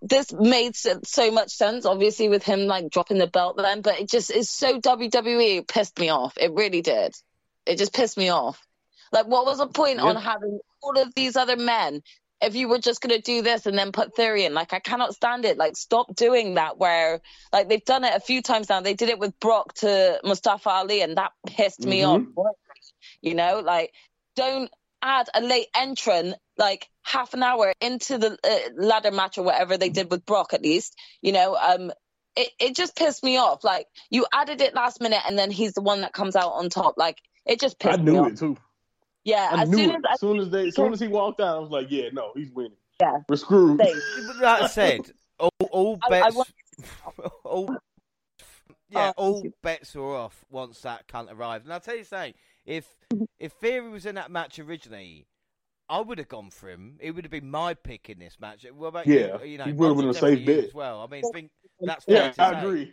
[0.00, 4.08] this made so much sense, obviously with him like dropping the belt then, but it
[4.10, 5.58] just is so WWE.
[5.58, 6.36] It pissed me off.
[6.38, 7.14] It really did.
[7.66, 8.60] It just pissed me off.
[9.12, 12.02] Like, what was the point on having all of these other men
[12.40, 14.54] if you were just gonna do this and then put Theory in?
[14.54, 15.58] Like, I cannot stand it.
[15.58, 16.78] Like, stop doing that.
[16.78, 17.20] Where
[17.52, 18.80] like they've done it a few times now.
[18.80, 22.22] They did it with Brock to Mustafa Ali, and that pissed me off.
[22.22, 22.34] Mhm.
[23.20, 23.92] You know, like
[24.34, 24.70] don't
[25.02, 29.76] add a late entrant like half an hour into the uh, ladder match or whatever
[29.76, 31.90] they did with Brock at least you know um
[32.36, 35.72] it, it just pissed me off like you added it last minute and then he's
[35.72, 38.16] the one that comes out on top like it just pissed me off.
[38.16, 38.56] I knew off it too.
[39.24, 39.96] yeah I as knew soon it.
[39.96, 42.08] as As soon as they, as soon as he walked out, I was like, "Yeah,
[42.12, 42.76] no, he's winning.
[43.00, 43.18] Yeah.
[43.28, 43.92] we're screwed." I,
[44.26, 45.00] But Like I said,
[45.40, 46.52] all, all I- I bets, want-
[47.44, 47.76] all,
[48.88, 51.64] yeah, Oh, all bets were off once that cunt arrived.
[51.64, 52.34] And I'll tell you something:
[52.64, 52.96] if
[53.38, 55.26] if Theory was in that match originally,
[55.88, 56.98] I would have gone for him.
[57.00, 58.64] It would have been my pick in this match.
[58.74, 59.52] What about Yeah, you?
[59.52, 60.64] You know, he would have been a safe you bet.
[60.64, 61.00] as well.
[61.02, 61.50] I mean, think
[61.80, 62.58] that's Yeah, to I say.
[62.58, 62.92] agree.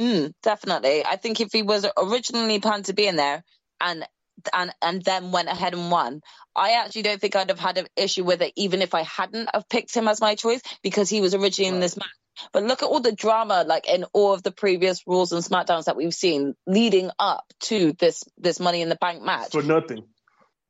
[0.00, 1.04] Mm, definitely.
[1.04, 3.44] I think if he was originally planned to be in there
[3.80, 4.06] and
[4.52, 6.22] and and then went ahead and won,
[6.56, 9.50] I actually don't think I'd have had an issue with it, even if I hadn't
[9.54, 12.08] have picked him as my choice because he was originally in this match.
[12.52, 15.84] But look at all the drama, like in all of the previous Raws and Smackdowns
[15.84, 19.52] that we've seen leading up to this this Money in the Bank match.
[19.52, 20.04] For nothing.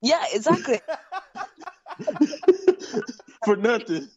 [0.01, 0.81] Yeah, exactly.
[3.45, 4.09] for nothing.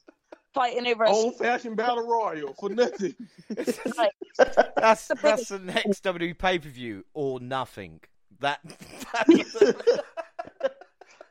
[0.54, 3.14] Fighting over a Old fashioned battle royal for nothing.
[3.98, 4.14] like,
[4.76, 8.02] That's that's the next WWE pay per view or nothing.
[8.40, 8.60] That,
[9.14, 9.28] that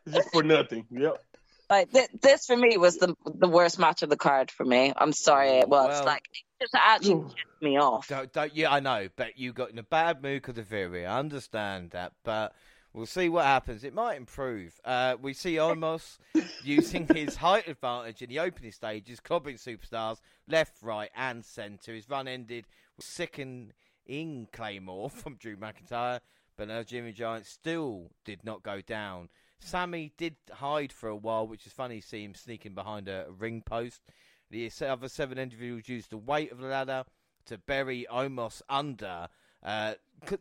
[0.09, 0.87] Just for nothing.
[0.91, 1.23] Yep.
[1.71, 4.93] Like th- this for me was the the worst match of the card for me.
[4.97, 8.09] I'm sorry, it was Well- like it just actually pissed me off.
[8.09, 11.05] Don't, don't, yeah, I know, but you got in a bad mood because of Theory.
[11.07, 12.55] I understand that, but
[12.93, 13.85] we'll see what happens.
[13.85, 14.81] It might improve.
[14.85, 16.19] Uh, we see Omos
[16.65, 21.93] using his height advantage in the opening stages, clubbing superstars left, right, and centre.
[21.93, 26.21] His run ended with sick in Claymore from Drew McIntyre,
[26.57, 29.29] but now Jimmy Giant still did not go down.
[29.61, 33.63] Sami did hide for a while, which is funny see him sneaking behind a ring
[33.63, 34.03] post.
[34.51, 37.05] The other seven individuals used the weight of the ladder
[37.47, 39.29] to bury Omos under.
[39.63, 39.95] Uh,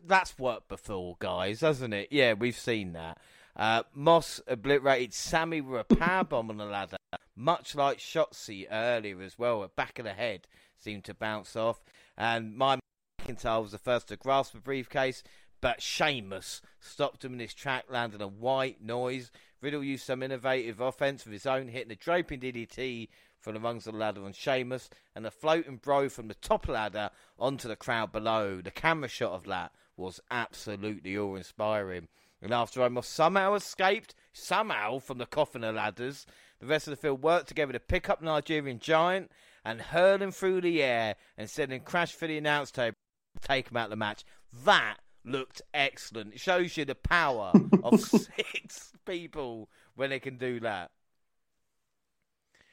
[0.06, 2.08] that's worked before, guys, hasn't it?
[2.10, 3.18] Yeah, we've seen that.
[3.56, 6.96] Uh, Moss obliterated Sami with a powerbomb on the ladder,
[7.36, 9.62] much like Shotzi earlier as well.
[9.62, 10.46] A back of the head
[10.76, 11.82] seemed to bounce off.
[12.16, 12.78] And my
[13.22, 15.22] McIntyre was the first to grasp the briefcase,
[15.64, 19.30] but Sheamus stopped him in his track, landing a white noise.
[19.62, 23.08] Riddle used some innovative offense of his own, hitting a draping DDT
[23.40, 26.68] from the rungs of the ladder on Sheamus, and a floating bro from the top
[26.68, 27.08] ladder
[27.38, 28.60] onto the crowd below.
[28.60, 32.08] The camera shot of that was absolutely awe-inspiring.
[32.42, 36.26] And after Omos somehow escaped, somehow, from the coffin of ladders,
[36.60, 39.32] the rest of the field worked together to pick up Nigerian Giant
[39.64, 42.98] and hurl him through the air and send him crash for the announce table,
[43.40, 44.26] take him out of the match.
[44.66, 46.34] That looked excellent.
[46.34, 47.52] It shows you the power
[47.82, 50.90] of six people when they can do that.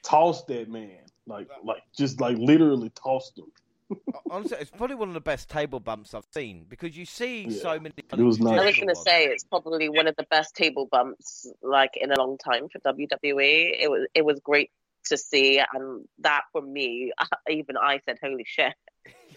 [0.02, 3.46] Toss that man, like, like just like literally tossed him.
[4.30, 7.60] Honestly, it's probably one of the best table bumps I've seen because you see Yeah.
[7.60, 7.94] so many.
[7.98, 8.60] It was nice.
[8.60, 12.10] I was going to say it's probably one of the best table bumps like in
[12.10, 13.76] a long time for WWE.
[13.80, 14.70] It was it was great
[15.06, 17.12] to see, and that for me,
[17.48, 18.74] even I said, "Holy shit!"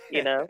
[0.09, 0.47] You know,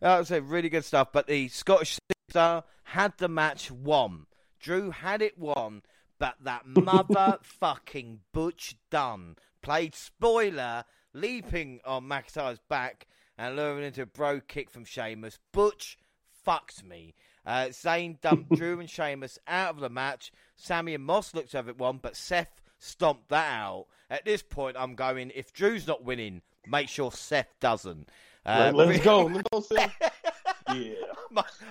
[0.00, 1.08] That was a really good stuff.
[1.12, 1.98] But the Scottish
[2.30, 4.26] Star had the match won.
[4.60, 5.82] Drew had it won,
[6.18, 14.06] but that motherfucking Butch Dunn played spoiler, leaping on McIntyre's back and luring into a
[14.06, 15.38] brogue kick from Sheamus.
[15.52, 15.98] Butch
[16.44, 17.14] fucked me.
[17.46, 20.32] Uh, Zayn dumped Drew and Sheamus out of the match.
[20.56, 23.86] Sami and Moss looked to have it won, but Seth stomped that out.
[24.10, 28.08] At this point, I'm going, if Drew's not winning, make sure Seth doesn't.
[28.48, 29.86] Uh, Like, let's go, let's go.
[30.74, 30.92] Yeah,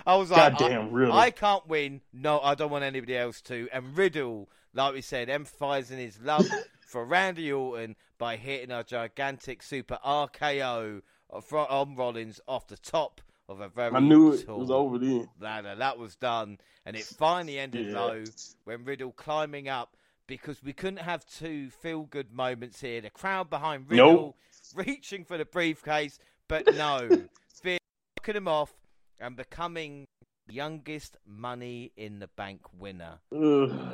[0.04, 1.12] I was like, goddamn, I, really.
[1.12, 2.00] I can't win.
[2.12, 3.68] No, I don't want anybody else to.
[3.72, 6.44] And Riddle, like we said, emphasising his love
[6.80, 13.60] for Randy Orton by hitting a gigantic super RKO on Rollins off the top of
[13.60, 15.28] a very I knew it tall was over then.
[15.40, 15.76] ladder.
[15.76, 17.92] That was done, and it finally ended Yeah.
[17.92, 18.24] though
[18.64, 23.00] when Riddle climbing up because we couldn't have two feel good moments here.
[23.00, 24.34] The crowd behind Riddle
[24.74, 24.86] Nope.
[24.86, 26.18] reaching for the briefcase,
[26.48, 27.08] but no,
[27.62, 27.78] Fear
[28.18, 28.72] knocking him off
[29.20, 30.06] and becoming
[30.48, 33.40] youngest Money in the Bank winner Ugh.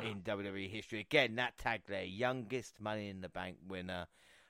[0.03, 1.01] in WWE history.
[1.01, 4.07] Again, that tag there, youngest Money in the Bank winner.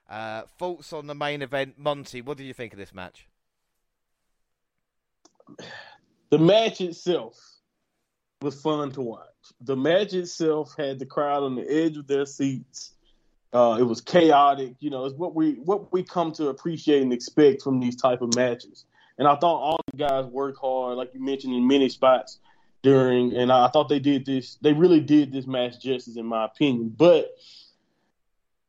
[0.10, 2.22] Uh, thoughts on the main event, Monty?
[2.22, 3.28] What did you think of this match?
[6.32, 7.40] The match itself
[8.42, 9.30] was fun to watch.
[9.62, 12.95] The match itself had the crowd on the edge of their seats.
[13.56, 14.76] Uh, it was chaotic.
[14.82, 18.22] You know, it's what we what we come to appreciate and expect from these type
[18.22, 18.84] of matches.
[19.18, 22.40] And I thought all the guys worked hard, like you mentioned, in many spots
[22.84, 23.34] during.
[23.34, 24.58] And I, thought they did this.
[24.62, 26.94] They really did this match justice, in my opinion.
[26.98, 27.34] But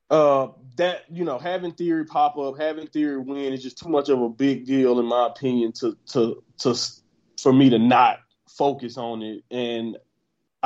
[0.09, 4.09] uh, that you know, having Theory pop up, having Theory win is just too much
[4.09, 6.81] of a big deal, in my opinion, to to to
[7.43, 9.43] for me to not focus on it.
[9.51, 9.97] And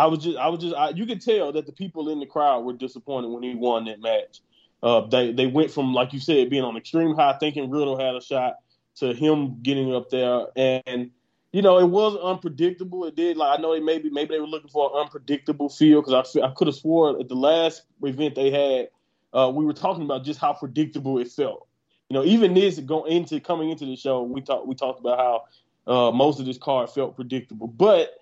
[0.00, 2.26] I was just, I was just, I, you could tell that the people in the
[2.26, 4.40] crowd were disappointed when he won that match.
[4.82, 8.14] Uh, they they went from like you said, being on extreme high, thinking Riddle had
[8.14, 8.54] a shot,
[8.96, 11.10] to him getting up there, and
[11.52, 13.04] you know it was unpredictable.
[13.04, 16.00] It did like I know they maybe maybe they were looking for an unpredictable feel
[16.00, 18.88] because I I could have swore at the last event they had,
[19.38, 21.68] uh, we were talking about just how predictable it felt.
[22.08, 25.18] You know, even this going into coming into the show, we talked we talked about
[25.18, 25.44] how
[25.92, 28.14] uh, most of this card felt predictable, but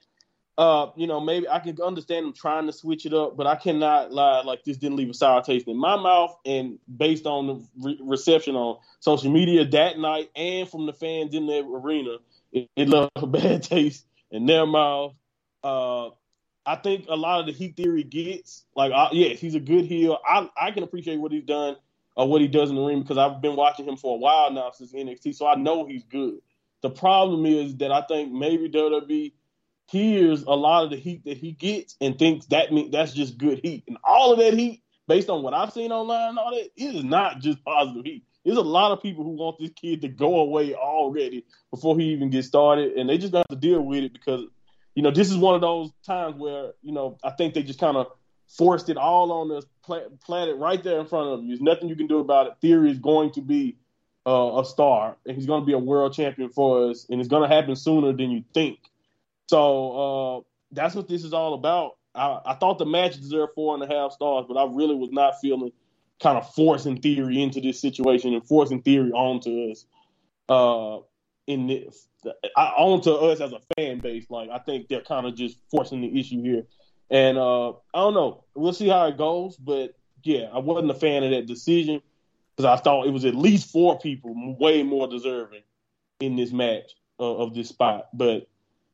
[0.59, 3.55] uh, you know, maybe I can understand them trying to switch it up, but I
[3.55, 6.37] cannot lie like this didn't leave a sour taste in my mouth.
[6.45, 11.33] And based on the re- reception on social media that night and from the fans
[11.33, 12.17] in the arena,
[12.51, 15.15] it, it left a bad taste in their mouth.
[15.63, 16.09] Uh,
[16.67, 19.85] I think a lot of the Heat theory gets like, I, yes, he's a good
[19.85, 20.19] heel.
[20.29, 21.77] I I can appreciate what he's done
[22.17, 24.51] or what he does in the ring because I've been watching him for a while
[24.51, 26.41] now since NXT, so I know he's good.
[26.83, 29.33] The problem is that I think maybe WWE
[29.89, 33.39] hears a lot of the heat that he gets and thinks that mean that's just
[33.39, 33.85] good heat.
[33.89, 36.95] And all of that heat, based on what I've seen online and all that, it
[36.97, 38.25] is not just positive heat.
[38.45, 42.07] There's a lot of people who want this kid to go away already before he
[42.13, 44.45] even gets started, and they just got to deal with it because,
[44.95, 47.81] you know, this is one of those times where, you know, I think they just
[47.81, 48.07] kind of
[48.47, 51.49] forced it all on us, pla- planted right there in front of you.
[51.49, 52.55] There's nothing you can do about it.
[52.61, 53.77] Theory is going to be
[54.27, 57.29] uh, a star, and he's going to be a world champion for us, and it's
[57.29, 58.79] going to happen sooner than you think.
[59.49, 60.41] So uh,
[60.73, 61.97] that's what this is all about.
[62.15, 65.11] I, I thought the match deserved four and a half stars, but I really was
[65.11, 65.73] not feeling
[66.23, 69.87] kind of forcing theory into this situation and forcing theory onto us.
[70.49, 70.99] Uh,
[71.49, 72.07] in this.
[72.57, 75.59] I, on to us as a fan base, like I think they're kind of just
[75.71, 76.65] forcing the issue here.
[77.11, 78.45] And uh, I don't know.
[78.55, 79.57] We'll see how it goes.
[79.57, 82.03] But yeah, I wasn't a fan of that decision
[82.55, 85.63] because I thought it was at least four people way more deserving
[86.21, 88.09] in this match uh, of this spot.
[88.13, 88.47] But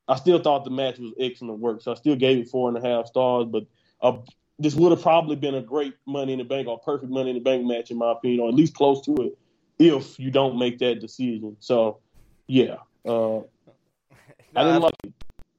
[0.09, 2.77] I still thought the match was excellent work, so I still gave it four and
[2.77, 3.47] a half stars.
[3.51, 3.65] But
[4.03, 4.19] uh,
[4.59, 7.37] this would have probably been a great Money in the Bank or perfect Money in
[7.37, 9.39] the Bank match, in my opinion, or at least close to it,
[9.79, 11.57] if you don't make that decision.
[11.61, 12.01] So,
[12.47, 12.77] yeah,
[13.07, 13.49] uh, no,
[14.57, 15.13] I didn't like it.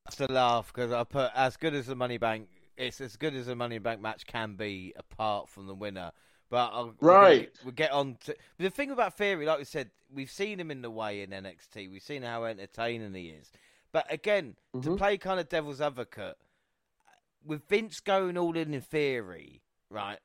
[0.06, 2.48] That's a laugh because I put as good as the Money Bank.
[2.78, 6.12] It's as good as a Money Bank match can be, apart from the winner.
[6.50, 9.46] But I'll, right, we'll get, on to the thing about Theory.
[9.48, 11.92] Like we said, we've seen him in the way in NXT.
[11.92, 13.52] We've seen how entertaining he is.
[13.96, 14.92] But again, mm-hmm.
[14.92, 16.36] to play kind of devil's advocate,
[17.46, 20.20] with Vince going all in in theory, right?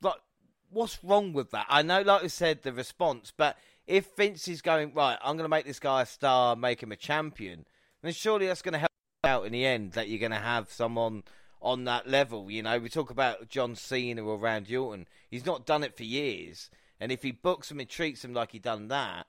[0.00, 0.22] Like,
[0.70, 1.66] what's wrong with that?
[1.68, 5.44] I know, like I said, the response, but if Vince is going right, I'm going
[5.44, 7.66] to make this guy a star, make him a champion,
[8.00, 8.90] then surely that's going to help
[9.24, 9.92] out in the end.
[9.92, 11.22] That you're going to have someone
[11.60, 12.50] on that level.
[12.50, 15.06] You know, we talk about John Cena or Randy Orton.
[15.30, 18.52] He's not done it for years, and if he books him and treats him like
[18.52, 19.26] he done that,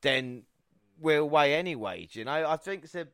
[0.00, 0.44] then
[1.00, 2.06] we're away anyway.
[2.12, 3.08] you know, I think it's a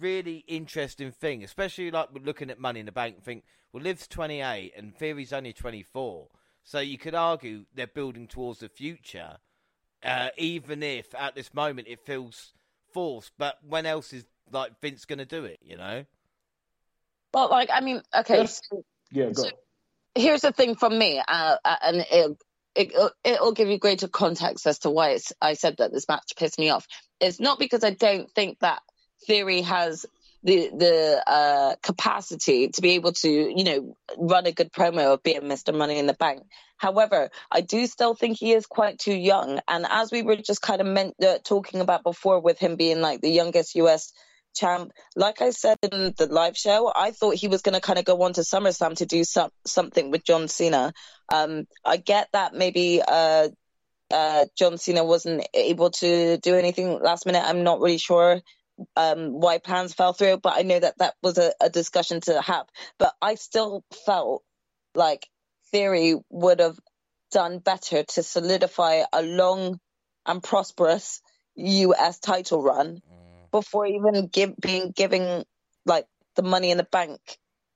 [0.00, 3.22] really interesting thing, especially like looking at Money in the Bank.
[3.22, 6.28] Think, well, Liv's 28 and Theory's only 24,
[6.64, 9.38] so you could argue they're building towards the future,
[10.04, 12.52] uh, even if at this moment it feels
[12.92, 13.32] forced.
[13.38, 15.58] But when else is like Vince going to do it?
[15.62, 16.04] You know.
[17.32, 18.46] Well, like I mean, okay.
[18.46, 19.42] So, yeah, go.
[19.42, 19.50] So
[20.14, 22.36] here's the thing for me, uh, uh and it,
[22.74, 26.58] it, it'll give you greater context as to why I said that this match pissed
[26.58, 26.86] me off.
[27.20, 28.82] It's not because I don't think that
[29.26, 30.06] Theory has
[30.42, 35.22] the the uh, capacity to be able to you know run a good promo of
[35.22, 35.76] being Mr.
[35.76, 36.42] Money in the Bank.
[36.76, 40.62] However, I do still think he is quite too young, and as we were just
[40.62, 44.12] kind of meant, uh, talking about before, with him being like the youngest US
[44.54, 47.98] champ, like I said in the live show, I thought he was going to kind
[47.98, 50.94] of go on to SummerSlam to do some something with John Cena.
[51.32, 53.02] Um, I get that maybe.
[53.06, 53.48] Uh,
[54.10, 57.44] uh, John Cena wasn't able to do anything last minute.
[57.46, 58.40] I'm not really sure
[58.96, 62.40] um, why plans fell through, but I know that that was a, a discussion to
[62.40, 62.66] have.
[62.98, 64.42] But I still felt
[64.94, 65.26] like
[65.70, 66.78] Theory would have
[67.30, 69.78] done better to solidify a long
[70.26, 71.20] and prosperous
[71.56, 73.50] US title run mm.
[73.50, 75.44] before even give, being giving
[75.86, 77.20] like the money in the bank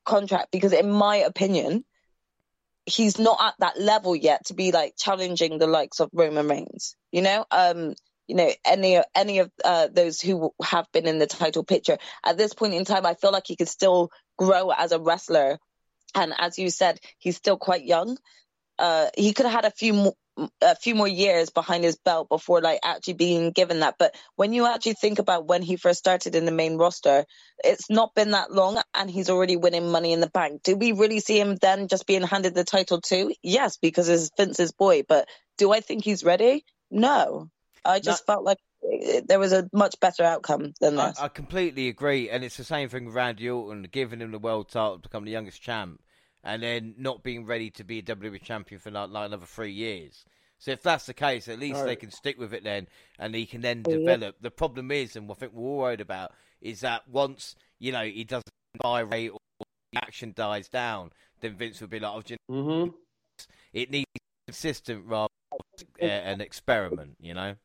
[0.04, 1.84] contract because in my opinion
[2.86, 6.96] he's not at that level yet to be like challenging the likes of Roman Reigns
[7.10, 7.94] you know um
[8.26, 11.98] you know any any of uh, those who have been in the title picture.
[12.24, 15.58] At this point in time i feel like he could still grow as a wrestler.
[16.14, 18.16] And as you said he's still quite young.
[18.78, 20.14] Uh, he could have had a few more
[20.60, 23.94] a few more years behind his belt before like actually being given that.
[24.00, 27.24] But when you actually think about when he first started in the main roster
[27.62, 30.62] it's not been that long and he's already winning money in the bank.
[30.64, 33.32] Do we really see him then just being handed the title too?
[33.44, 35.04] Yes because it's vince's boy.
[35.06, 36.64] But do i think he's ready?
[36.90, 37.48] No
[37.84, 38.58] I just no, felt like
[39.26, 41.16] there was a much better outcome than that.
[41.20, 44.38] I, I, completely agree, and it's the same thing with Randy Orton, giving him the
[44.38, 46.02] world title to become the youngest champ,
[46.42, 49.72] and then not being ready to be a WWE champion for like, like another three
[49.72, 50.24] years.
[50.58, 51.86] So if that's the case, at least right.
[51.86, 52.88] they can stick with it then,
[53.18, 54.36] and he can then develop.
[54.40, 58.04] The problem is, and I think we're all worried about, is that once you know
[58.04, 58.48] he doesn't
[58.78, 59.38] buy rate or
[59.92, 62.90] the action dies down, then Vince will be like, "Oh, you know, mm-hmm.
[63.72, 64.06] it needs
[64.46, 65.32] consistent rather
[66.00, 67.56] than an experiment," you know.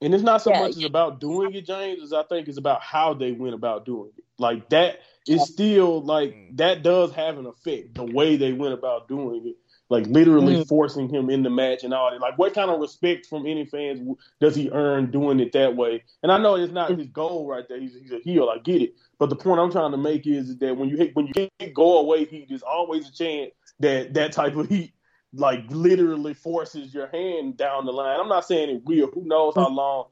[0.00, 0.86] And it's not so yeah, much yeah.
[0.86, 4.24] about doing it, James, as I think it's about how they went about doing it.
[4.38, 6.56] Like that is still like mm.
[6.56, 9.56] that does have an effect, the way they went about doing it.
[9.90, 10.68] Like literally mm.
[10.68, 12.20] forcing him in the match and all that.
[12.20, 16.04] Like what kind of respect from any fans does he earn doing it that way?
[16.22, 17.80] And I know it's not his goal right there.
[17.80, 18.50] He's, he's a heel.
[18.54, 18.94] I get it.
[19.18, 21.32] But the point I'm trying to make is, is that when you hit when you
[21.58, 23.50] hit go away heat, there's always a chance
[23.80, 24.92] that that type of heat
[25.32, 28.18] like literally forces your hand down the line.
[28.18, 29.10] I'm not saying it will.
[29.12, 30.06] Who knows how long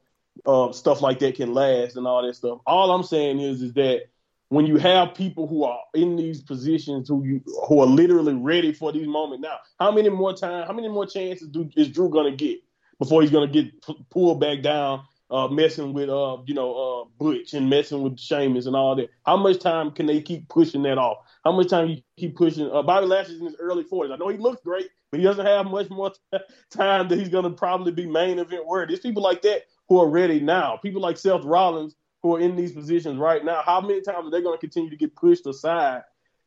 [0.44, 2.58] uh, stuff like that can last and all that stuff.
[2.66, 4.02] All I'm saying is is that
[4.48, 8.72] when you have people who are in these positions who you who are literally ready
[8.72, 12.08] for these moments now, how many more time, how many more chances do, is Drew
[12.08, 12.60] gonna get
[12.98, 17.04] before he's gonna get p- pulled back down, uh, messing with uh, you know, uh,
[17.18, 19.08] Butch and messing with Sheamus and all that?
[19.24, 21.18] How much time can they keep pushing that off?
[21.46, 22.68] How much time you keep pushing?
[22.68, 24.12] Uh, Bobby Lashley's in his early 40s.
[24.12, 26.10] I know he looks great, but he doesn't have much more
[26.70, 28.94] time that he's going to probably be main event worthy.
[28.94, 30.76] There's people like that who are ready now.
[30.82, 31.94] People like Seth Rollins
[32.24, 33.62] who are in these positions right now.
[33.64, 36.02] How many times are they going to continue to get pushed aside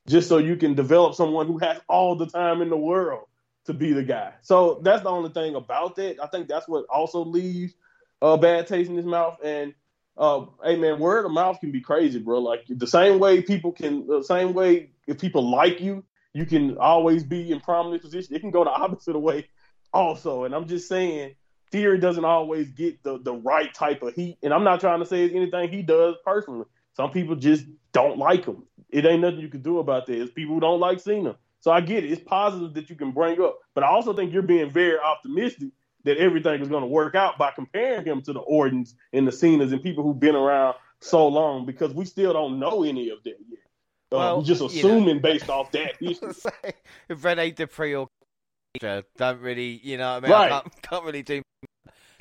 [0.05, 3.23] just so you can develop someone who has all the time in the world
[3.67, 4.33] to be the guy?
[4.41, 6.21] So that's the only thing about that.
[6.21, 7.73] I think that's what also leaves
[8.21, 9.37] a bad taste in his mouth.
[9.45, 9.73] And
[10.19, 12.39] uh, hey man, word of mouth can be crazy, bro.
[12.39, 16.77] Like the same way people can, the same way if people like you, you can
[16.77, 18.35] always be in prominent position.
[18.35, 19.47] It can go the opposite way,
[19.93, 20.43] also.
[20.43, 21.35] And I'm just saying,
[21.71, 24.37] Theory doesn't always get the the right type of heat.
[24.43, 26.65] And I'm not trying to say anything he does personally.
[26.95, 28.63] Some people just don't like him.
[28.89, 30.21] It ain't nothing you can do about that.
[30.21, 31.37] It's people who don't like Cena.
[31.61, 32.11] So I get it.
[32.11, 35.69] It's positive that you can bring up, but I also think you're being very optimistic
[36.05, 39.31] that everything is going to work out by comparing him to the Ortons and the
[39.31, 43.23] Cenas and people who've been around so long because we still don't know any of
[43.23, 43.59] that yet.
[44.11, 45.21] Uh, well, we're just assuming know.
[45.21, 45.93] based off that
[47.09, 48.07] if Rene Dupree or
[49.17, 50.51] don't really, you know, I mean, right.
[50.51, 51.41] I can't, can't, really do.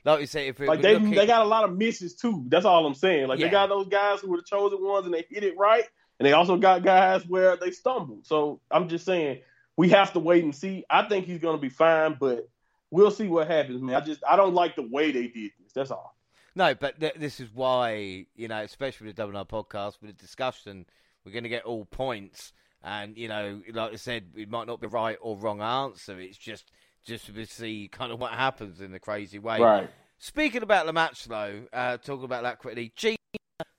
[0.05, 1.11] Like you say, if like they looking...
[1.11, 2.45] they got a lot of misses too.
[2.49, 3.29] That's all I'm saying.
[3.29, 3.47] Like yeah.
[3.47, 5.85] they got those guys who were the chosen ones and they hit it right,
[6.19, 8.27] and they also got guys where they stumbled.
[8.27, 9.41] So I'm just saying
[9.77, 10.85] we have to wait and see.
[10.89, 12.49] I think he's going to be fine, but
[12.91, 13.97] we'll see what happens, man.
[13.97, 15.73] I just I don't like the way they did this.
[15.75, 16.15] That's all.
[16.55, 20.17] No, but th- this is why you know, especially with the Double R podcast, with
[20.17, 20.87] the discussion,
[21.25, 22.53] we're going to get all points,
[22.83, 26.19] and you know, like I said, it might not be right or wrong answer.
[26.21, 26.71] It's just
[27.05, 29.61] just to see kind of what happens in the crazy way.
[29.61, 29.91] Right.
[30.19, 33.17] Speaking about the match, though, uh, talking about that quickly, Gina,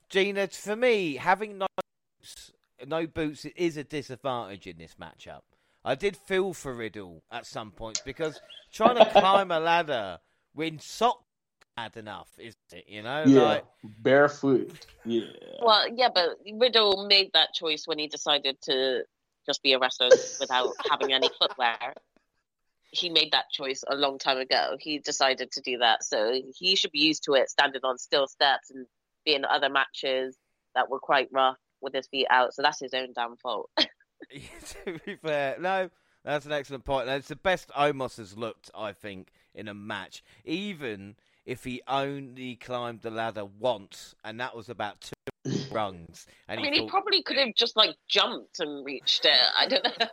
[0.09, 1.67] Gina, for me, having no
[2.17, 2.51] boots,
[2.87, 5.41] no boots is a disadvantage in this matchup.
[5.83, 8.39] I did feel for Riddle at some points because
[8.73, 10.19] trying to climb a ladder
[10.53, 11.23] when socks
[11.79, 12.85] bad enough, isn't it?
[12.87, 13.65] You know, yeah, like...
[13.83, 14.85] barefoot.
[15.05, 15.27] Yeah.
[15.61, 19.03] Well, yeah, but Riddle made that choice when he decided to
[19.45, 21.93] just be a wrestler without having any footwear.
[22.91, 24.75] He made that choice a long time ago.
[24.79, 28.27] He decided to do that, so he should be used to it, standing on steel
[28.27, 28.85] steps and
[29.25, 30.35] being other matches
[30.75, 32.53] that were quite rough with his feet out.
[32.53, 33.69] So that's his own damn fault.
[34.85, 35.89] to be fair, no,
[36.23, 37.07] that's an excellent point.
[37.07, 40.23] And it's the best Omos has looked, I think, in a match.
[40.45, 41.15] Even
[41.45, 45.13] if he only climbed the ladder once, and that was about two
[45.71, 46.27] rungs.
[46.47, 46.85] And I mean, he, thought...
[46.85, 49.39] he probably could have just like jumped and reached it.
[49.57, 50.07] I don't know.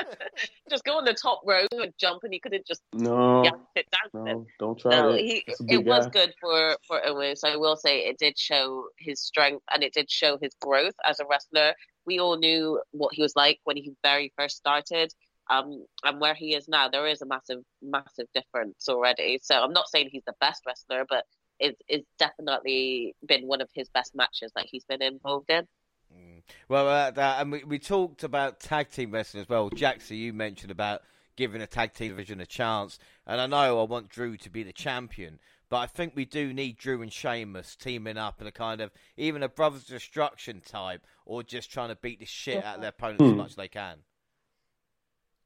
[0.70, 3.42] just go on the top row and jump, and he could have just no,
[3.74, 4.24] it down.
[4.24, 5.76] No, don't try no, He, it guy.
[5.78, 7.44] was good for for Omos.
[7.44, 11.20] I will say it did show his strength and it did show his growth as
[11.20, 11.74] a wrestler.
[12.06, 15.12] We all knew what he was like when he very first started.
[15.48, 19.38] Um, and where he is now, there is a massive, massive difference already.
[19.42, 21.24] So I'm not saying he's the best wrestler, but
[21.60, 25.64] it's, it's definitely been one of his best matches that he's been involved in.
[26.12, 26.42] Mm.
[26.68, 29.70] Well, uh, that, and we, we talked about tag team wrestling as well.
[29.70, 31.02] Jackson, you mentioned about
[31.36, 34.62] giving a tag team division a chance, and I know I want Drew to be
[34.62, 35.38] the champion,
[35.68, 38.90] but I think we do need Drew and Sheamus teaming up in a kind of
[39.16, 42.90] even a brothers destruction type, or just trying to beat the shit out of their
[42.90, 43.36] opponents as hmm.
[43.36, 43.98] much as they can.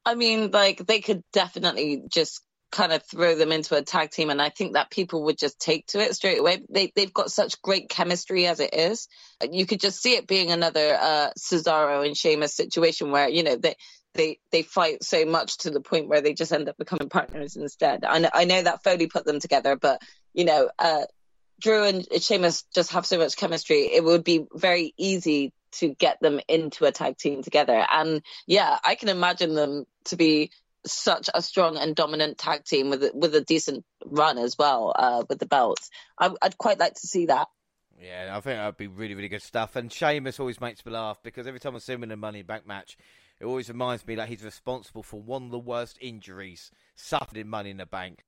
[0.05, 4.31] I mean, like they could definitely just kind of throw them into a tag team,
[4.31, 6.63] and I think that people would just take to it straight away.
[6.69, 9.09] They they've got such great chemistry as it is.
[9.51, 13.57] You could just see it being another uh, Cesaro and Sheamus situation where you know
[13.57, 13.75] they.
[14.15, 17.57] They they fight so much to the point where they just end up becoming partners
[17.57, 18.05] instead.
[18.05, 20.03] I know, I know that Foley put them together, but
[20.35, 21.03] you know, uh,
[21.61, 23.83] Drew and Sheamus just have so much chemistry.
[23.93, 27.87] It would be very easy to get them into a tag team together.
[27.91, 30.51] And yeah, I can imagine them to be
[30.87, 35.25] such a strong and dominant tag team with with a decent run as well uh,
[35.29, 35.91] with the belts.
[36.19, 37.49] I, would quite like to see that.
[38.01, 39.77] Yeah, I think that'd be really, really good stuff.
[39.77, 42.43] And Sheamus always makes me laugh because every time I see him in a Money
[42.43, 42.97] Back match,
[43.41, 47.49] it always reminds me that he's responsible for one of the worst injuries suffered in
[47.49, 48.25] Money in the Bank.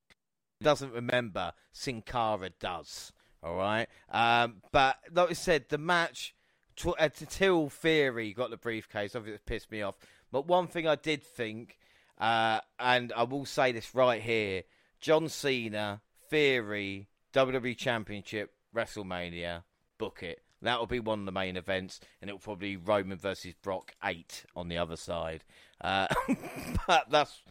[0.61, 3.11] Doesn't remember, Sin Cara does.
[3.41, 6.33] All right, um, but like I said, the match
[6.77, 9.95] t- until Theory got the briefcase, obviously it pissed me off.
[10.31, 11.77] But one thing I did think
[12.17, 14.63] uh, and I will say this right here
[14.99, 19.63] John Cena, Theory, WWE Championship, WrestleMania,
[19.97, 20.41] book it.
[20.63, 24.45] That'll be one of the main events, and it'll probably be Roman versus Brock 8
[24.55, 25.43] on the other side.
[25.81, 26.07] Uh,
[26.87, 27.41] but that's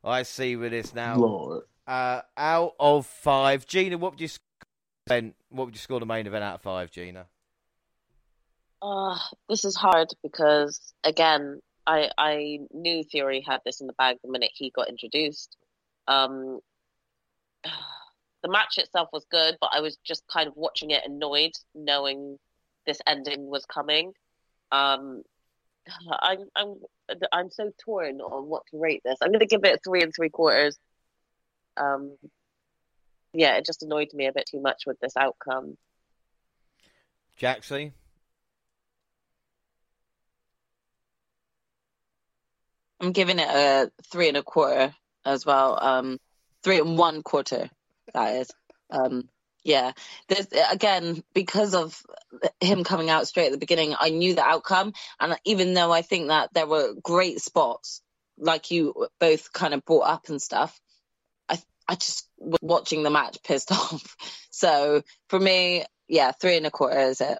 [0.00, 1.16] what I see with this now.
[1.16, 1.64] Lord.
[1.86, 6.26] Uh, out of five, Gina, what would you score, what would you score the main
[6.26, 7.26] event out of five, Gina?
[8.80, 9.18] Uh,
[9.48, 14.30] this is hard because again, I I knew Theory had this in the bag the
[14.30, 15.56] minute he got introduced.
[16.08, 16.60] Um,
[18.42, 22.38] the match itself was good, but I was just kind of watching it annoyed, knowing
[22.86, 24.12] this ending was coming.
[24.70, 25.22] Um,
[26.10, 26.74] I'm I'm
[27.32, 29.18] I'm so torn on what to rate this.
[29.20, 30.78] I'm going to give it three and three quarters.
[31.76, 32.16] Um,
[33.32, 35.76] yeah, it just annoyed me a bit too much with this outcome.
[37.40, 37.92] Jaxie?
[43.00, 44.94] I'm giving it a three and a quarter
[45.24, 45.76] as well.
[45.82, 46.20] Um,
[46.62, 47.68] three and one quarter,
[48.14, 48.50] that is.
[48.90, 49.28] Um,
[49.64, 49.92] Yeah,
[50.28, 52.02] There's, eh, again, because of
[52.42, 54.92] eh, him coming out straight at the beginning, I knew the outcome.
[55.20, 58.02] And even though I think that there were great spots,
[58.36, 60.80] like you eh, both kind of brought up and stuff,
[61.48, 64.16] I I just was watching the match pissed off.
[64.50, 67.38] So for me, yeah, three and a quarter is it.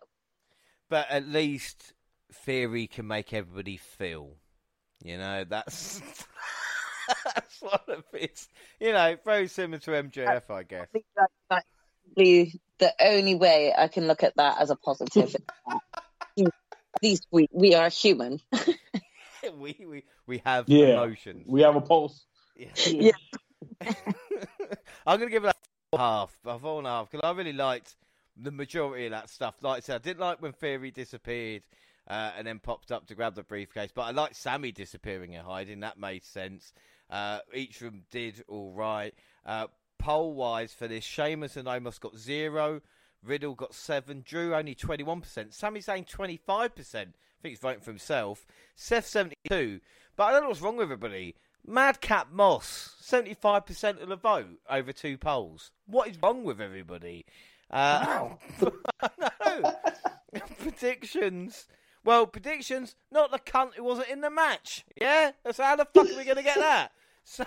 [0.88, 1.92] But at least
[2.32, 4.36] Theory can make everybody feel.
[5.02, 6.00] You know, that's
[7.34, 8.48] that's what it is.
[8.78, 10.86] You know, very similar to MJF, I guess.
[11.50, 11.62] I
[12.14, 15.34] think that, that's the, the only way I can look at that as a positive.
[16.38, 18.40] at least we, we are human.
[19.58, 21.02] we, we we have Yeah.
[21.02, 21.46] emotions.
[21.48, 22.24] We have a pulse.
[22.56, 23.12] Yeah.
[25.06, 25.54] I'm going to give it a
[25.90, 27.96] four and a half, a four and a half, because I really liked
[28.36, 29.54] the majority of that stuff.
[29.62, 31.62] Like I said, I didn't like when Theory disappeared
[32.08, 35.46] uh, and then popped up to grab the briefcase, but I liked Sami disappearing and
[35.46, 35.80] hiding.
[35.80, 36.72] That made sense.
[37.10, 39.14] Uh, each of them did all right.
[39.44, 39.66] Uh,
[40.02, 42.80] poll wise for this, Sheamus and Omos got zero.
[43.22, 44.22] Riddle got seven.
[44.26, 45.54] Drew only 21%.
[45.54, 46.50] Sami Zayn 25%.
[46.50, 48.44] I think he's voting for himself.
[48.74, 49.80] Seth 72.
[50.16, 51.36] But I don't know what's wrong with everybody.
[51.64, 55.70] Madcap Moss, 75% of the vote over two polls.
[55.86, 57.24] What is wrong with everybody?
[57.70, 58.30] Uh,
[60.58, 61.66] predictions.
[62.04, 64.84] Well, predictions, not the cunt who wasn't in the match.
[65.00, 65.30] Yeah?
[65.52, 66.90] So how the fuck are we going to get that?
[67.24, 67.44] So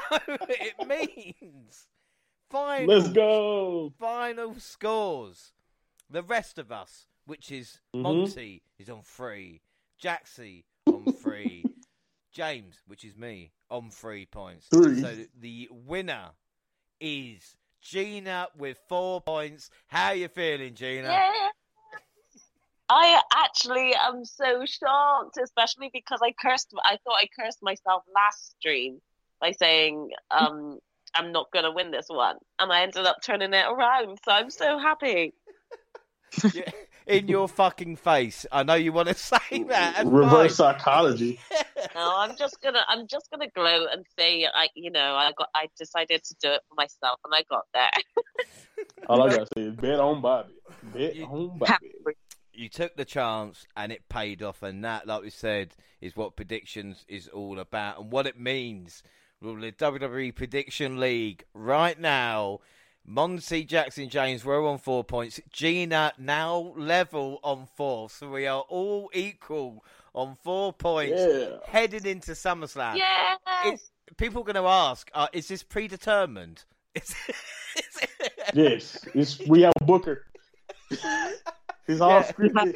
[0.47, 1.87] it means
[2.49, 3.93] final, Let's go.
[3.99, 5.53] final scores.
[6.09, 8.01] The rest of us, which is Mhm.
[8.01, 9.61] Monty, is on three.
[10.01, 11.67] Jaxie on three.
[12.31, 14.67] James, which is me, on three points.
[14.67, 14.99] Three.
[15.01, 16.31] So the winner
[16.99, 19.69] is Gina with four points.
[19.87, 21.07] How you feeling, Gina?
[21.07, 21.49] Yeah.
[22.87, 26.71] I actually am so shocked, especially because I cursed.
[26.83, 29.01] I thought I cursed myself last stream
[29.41, 30.79] by saying um,
[31.15, 34.19] I'm not gonna win this one, and I ended up turning it around.
[34.25, 35.33] So I'm so happy.
[37.07, 38.47] In your fucking face.
[38.51, 39.37] I know you want to say
[39.69, 40.03] that.
[40.05, 40.75] Reverse fine.
[40.75, 41.39] psychology.
[41.93, 45.49] No, I'm just gonna I'm just gonna gloat and say I you know I got
[45.53, 47.89] I decided to do it for myself and I got there.
[49.07, 50.53] All I gotta say is bet on Bobby.
[50.83, 51.91] Bet You- on Bobby.
[52.53, 56.35] you took the chance and it paid off and that like we said is what
[56.35, 59.03] predictions is all about and what it means
[59.41, 62.59] well the WWE prediction league right now
[63.05, 68.61] Monty Jackson James we're on four points Gina now level on four so we are
[68.69, 69.83] all equal
[70.13, 71.57] on four points Yeah.
[71.67, 73.37] heading into SummerSlam yes.
[73.65, 76.63] It's- people are going to ask uh, is this predetermined
[76.93, 77.09] is,
[77.77, 78.09] is it-
[78.53, 79.05] Yes.
[79.13, 80.23] It's, we have booker.
[81.87, 82.31] It's all Yeah.
[82.31, 82.75] scripted.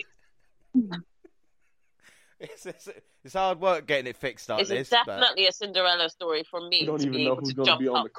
[2.39, 2.89] It's, it's,
[3.23, 6.61] it's hard work getting it fixed like It's this but- definitely a Cinderella story for
[6.61, 8.11] me We don't to even be know able who's to jump be on up the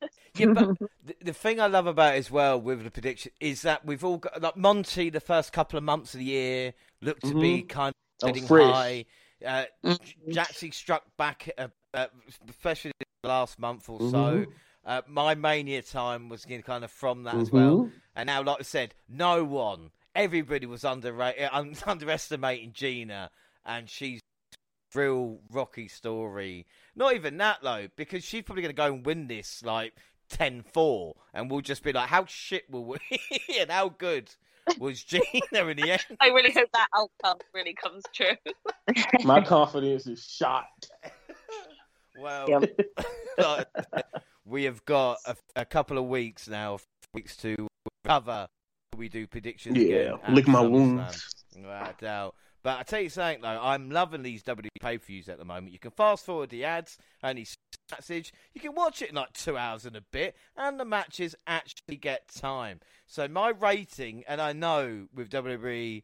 [0.00, 0.08] there.
[0.36, 3.62] Yeah, but the, the thing I love about it as well with the prediction is
[3.62, 5.10] that we've all got like Monty.
[5.10, 7.92] The first couple of months of the year looked to be kind
[8.22, 8.72] Oh, of getting fresh.
[8.72, 9.04] high.
[9.44, 9.98] Uh, Mhm.
[10.28, 12.06] Jaxie struck back, uh, uh,
[12.48, 12.92] especially
[13.22, 14.06] the last month or so.
[14.44, 14.46] Mhm.
[14.84, 17.78] Uh, my mania time was kind of from that as well.
[17.84, 17.92] Mhm.
[18.16, 23.30] And now, like I said, no one, everybody was underrated, un- uh, underestimating Gina,
[23.64, 24.20] and she's
[24.94, 26.66] real rocky story.
[26.96, 29.94] Not even that though, because she's probably going to go and win this like
[30.32, 32.98] 10-4, and we'll just be like, how shit will we,
[33.60, 34.30] and how good
[34.78, 35.22] was Gina
[35.66, 36.04] in the end?
[36.20, 38.32] I really hope that outcome really comes true.
[39.24, 40.66] My confidence is shot.
[42.20, 43.70] Well, Yep.
[44.44, 46.78] we have got a, a couple of weeks now,
[47.14, 47.68] weeks to
[48.04, 48.48] recover.
[48.98, 50.34] We do predictions Yeah, again.
[50.34, 51.34] lick my wounds.
[51.56, 52.34] Without doubt.
[52.62, 55.44] But I tell you something though, I'm loving these WWE pay per views at the
[55.44, 55.72] moment.
[55.72, 57.46] You can fast forward the ads, only
[57.90, 58.32] message.
[58.52, 61.96] You can watch it in like two hours and a bit, and the matches actually
[61.96, 62.80] get time.
[63.06, 66.02] So my rating, and I know with WWE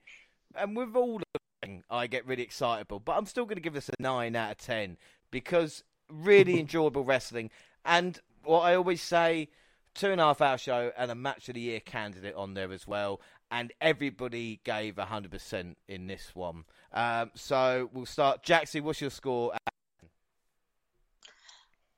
[0.57, 3.75] and with all of them, I get really excitable, but I'm still going to give
[3.75, 4.97] this a nine out of ten
[5.33, 7.51] because really enjoyable wrestling.
[7.85, 9.49] And what I always say,
[9.95, 12.73] two and a half hour show and a match of the year candidate on there
[12.73, 13.21] as well.
[13.51, 16.65] And everybody gave 100% in this one.
[16.93, 18.45] Um, so we'll start.
[18.45, 19.53] Jaxie, what's your score?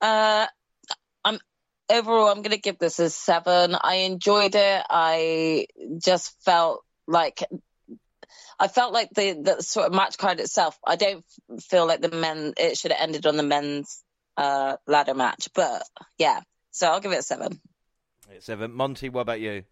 [0.00, 0.46] Uh,
[1.24, 1.38] I'm
[1.88, 2.28] overall.
[2.28, 3.76] I'm gonna give this a seven.
[3.80, 4.82] I enjoyed it.
[4.88, 5.66] I
[5.98, 7.42] just felt like
[8.58, 10.78] I felt like the the sort of match card itself.
[10.86, 11.24] I don't
[11.60, 12.54] feel like the men.
[12.56, 14.02] It should have ended on the men's
[14.36, 15.82] uh ladder match, but
[16.18, 16.40] yeah.
[16.70, 17.60] So I'll give it a seven.
[18.40, 18.72] Seven.
[18.72, 19.64] Monty, what about you?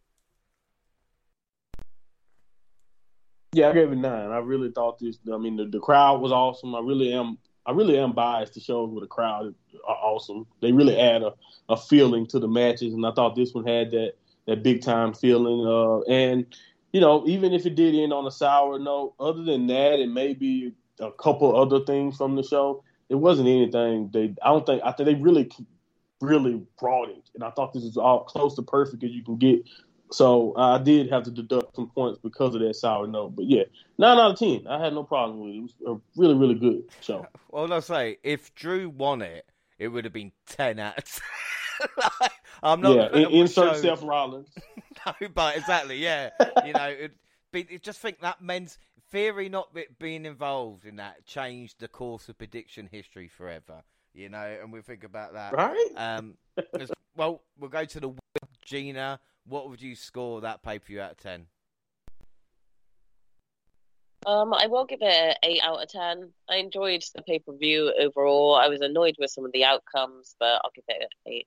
[3.53, 4.31] Yeah, I gave it nine.
[4.31, 5.19] I really thought this.
[5.33, 6.75] I mean, the, the crowd was awesome.
[6.75, 7.39] I really am.
[7.67, 9.55] I really am biased to shows where the crowd
[9.87, 10.47] are awesome.
[10.61, 11.35] They really add a,
[11.69, 14.15] a feeling to the matches, and I thought this one had that
[14.47, 15.67] that big time feeling.
[15.67, 16.47] Uh, and
[16.93, 20.15] you know, even if it did end on a sour note, other than that, and
[20.15, 24.11] maybe a couple other things from the show, it wasn't anything.
[24.13, 25.51] They, I don't think, I think they really,
[26.21, 26.67] really
[27.09, 29.65] it, and I thought this is all close to perfect as you can get.
[30.13, 33.35] So I did have to deduct some points because of that sour note.
[33.35, 33.65] But yeah,
[33.99, 34.67] nine out of ten.
[34.69, 35.57] I had no problem with it.
[35.57, 37.27] It was a really, really good show.
[37.51, 39.47] Well, I'll say if Drew won it,
[39.79, 41.89] it would have been ten out of 10.
[42.21, 42.33] like,
[42.65, 42.97] I'm not.
[42.97, 44.49] yeah, in, insert Seth Rollins.
[45.07, 46.31] no, but exactly, yeah.
[46.67, 47.13] you know, it,
[47.53, 48.77] it just think that men's
[49.13, 49.69] theory not
[50.01, 53.83] being involved in that changed the course of prediction history forever.
[54.15, 55.53] You know, and we think about that.
[55.53, 55.89] Right?
[55.97, 56.37] Um,
[57.17, 59.21] well, we'll go to the winner, Gina.
[59.47, 61.47] What would you score that pay per view out of ten?
[64.27, 66.31] Um, I will give it an eight out of ten.
[66.49, 68.55] I enjoyed the pay per view overall.
[68.55, 71.47] I was annoyed with some of the outcomes, but I'll give it an eight.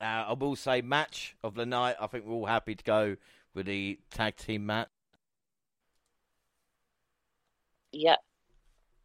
[0.00, 1.96] Uh, I will say match of the night.
[2.00, 3.16] I think we're all happy to go
[3.54, 4.88] with the tag team match,
[7.92, 8.16] Yeah,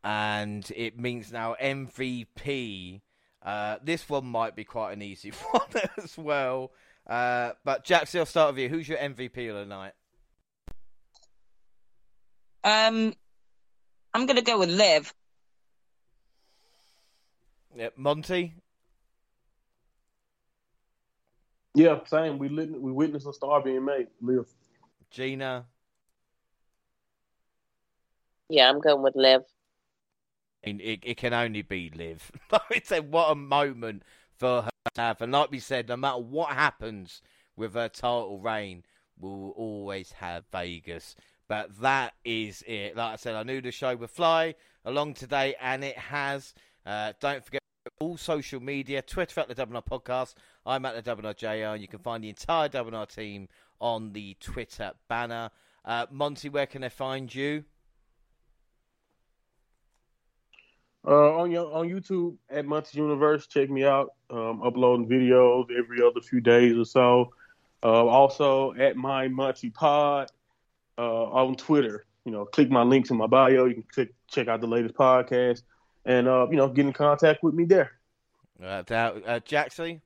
[0.03, 3.01] and it means now MVP.
[3.43, 5.67] Uh, this one might be quite an easy one
[5.97, 6.71] as well.
[7.07, 8.69] Uh, but Jackson, I'll start with you.
[8.69, 9.93] Who's your MVP of the night?
[12.63, 13.13] Um,
[14.13, 15.13] I'm gonna go with Liv.
[17.75, 18.53] Yeah, Monty.
[21.73, 22.37] Yeah, same.
[22.37, 24.07] We lit, we witnessed a star being made.
[24.21, 24.45] Liv.
[25.09, 25.65] Gina.
[28.49, 29.41] yeah, I'm going with Liv.
[30.63, 32.31] It, it can only be Liv.
[32.51, 34.03] I said, what a moment
[34.37, 35.21] for her to have.
[35.21, 37.21] And like we said, no matter what happens
[37.55, 38.83] with her title reign,
[39.19, 41.15] we'll always have Vegas.
[41.47, 42.95] But that is it.
[42.95, 44.55] Like I said, I knew the show would fly
[44.85, 46.53] along today, and it has.
[46.85, 47.61] Uh, don't forget
[47.99, 50.35] all social media, Twitter at the Double R Podcast.
[50.65, 53.49] I'm at the Double R JR, and you can find the entire Double R team
[53.79, 55.49] on the Twitter banner.
[55.83, 57.65] Uh, Monty, where can they find you?
[61.05, 64.13] Uh, on your on YouTube at Monty Universe, check me out.
[64.29, 67.33] Um, uploading videos every other few days or so.
[67.83, 70.29] Uh, also at my Monty Pod
[70.97, 72.05] uh, on Twitter.
[72.25, 73.65] You know, click my links in my bio.
[73.65, 75.63] You can click check out the latest podcast,
[76.05, 77.93] and uh, you know, get in contact with me there.
[78.63, 80.01] Uh, doubt- uh, Jaxie?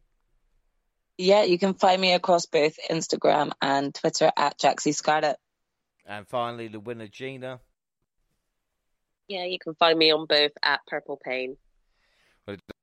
[1.18, 5.38] Yeah, you can find me across both Instagram and Twitter at Jaxie Scarlett.
[6.06, 7.60] And finally, the winner, Gina.
[9.28, 11.58] Yeah, you can find me on both at Purple Pain.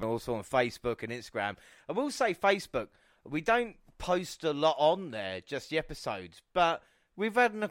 [0.03, 1.57] Also on Facebook and Instagram.
[1.89, 2.89] I will say Facebook,
[3.25, 6.83] we don't post a lot on there, just the episodes, but
[7.17, 7.69] we've had an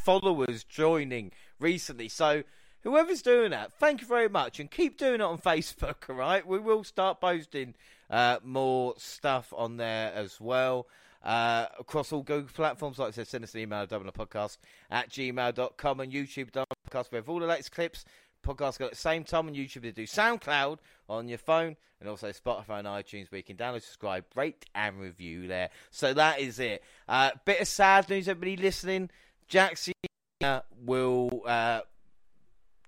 [0.00, 2.08] followers joining recently.
[2.08, 2.44] So
[2.82, 6.08] whoever's doing that, thank you very much, and keep doing it on Facebook.
[6.08, 7.74] All right, we will start posting
[8.08, 10.86] uh, more stuff on there as well.
[11.28, 14.56] Uh, across all Google platforms, like I said, send us an email at podcast
[14.90, 17.12] at gmail.com and YouTube podcast.
[17.12, 18.06] We have all the latest clips.
[18.42, 22.30] Podcast at the same time on YouTube to do SoundCloud on your phone and also
[22.30, 25.68] Spotify and iTunes where you can download, subscribe, rate, and review there.
[25.90, 26.82] So that is it.
[27.06, 29.10] Uh, bit of sad news, everybody listening.
[29.48, 29.92] Jackson
[30.82, 31.80] will uh,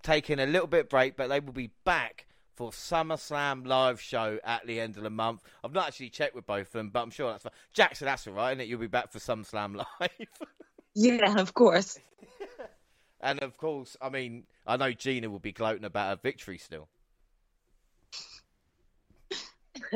[0.02, 2.24] take in a little bit break, but they will be back
[2.60, 5.40] for SummerSlam live show at the end of the month.
[5.64, 7.52] I've not actually checked with both of them, but I'm sure that's fine.
[7.72, 8.68] Jackson, that's all right, isn't it?
[8.68, 10.10] You'll be back for SummerSlam live.
[10.94, 11.98] Yeah, of course.
[13.22, 16.88] and of course, I mean, I know Gina will be gloating about her victory still.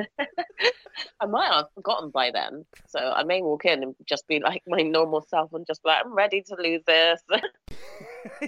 [1.20, 4.62] I might have forgotten by then, so I may walk in and just be like
[4.66, 7.22] my normal self and just be like, I'm ready to lose this.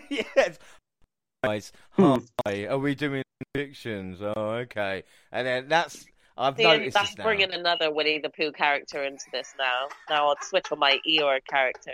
[0.08, 0.58] yes.
[1.44, 2.16] Guys, Hmm.
[2.44, 2.66] hi.
[2.66, 3.22] Are we doing
[3.52, 4.20] predictions?
[4.22, 4.32] Oh,
[4.64, 5.04] okay.
[5.32, 6.06] And then that's
[6.38, 7.24] I've See, noticed that's this now.
[7.24, 9.88] bringing another Winnie the Pooh character into this now.
[10.10, 11.92] Now I'll switch on my Eeyore character.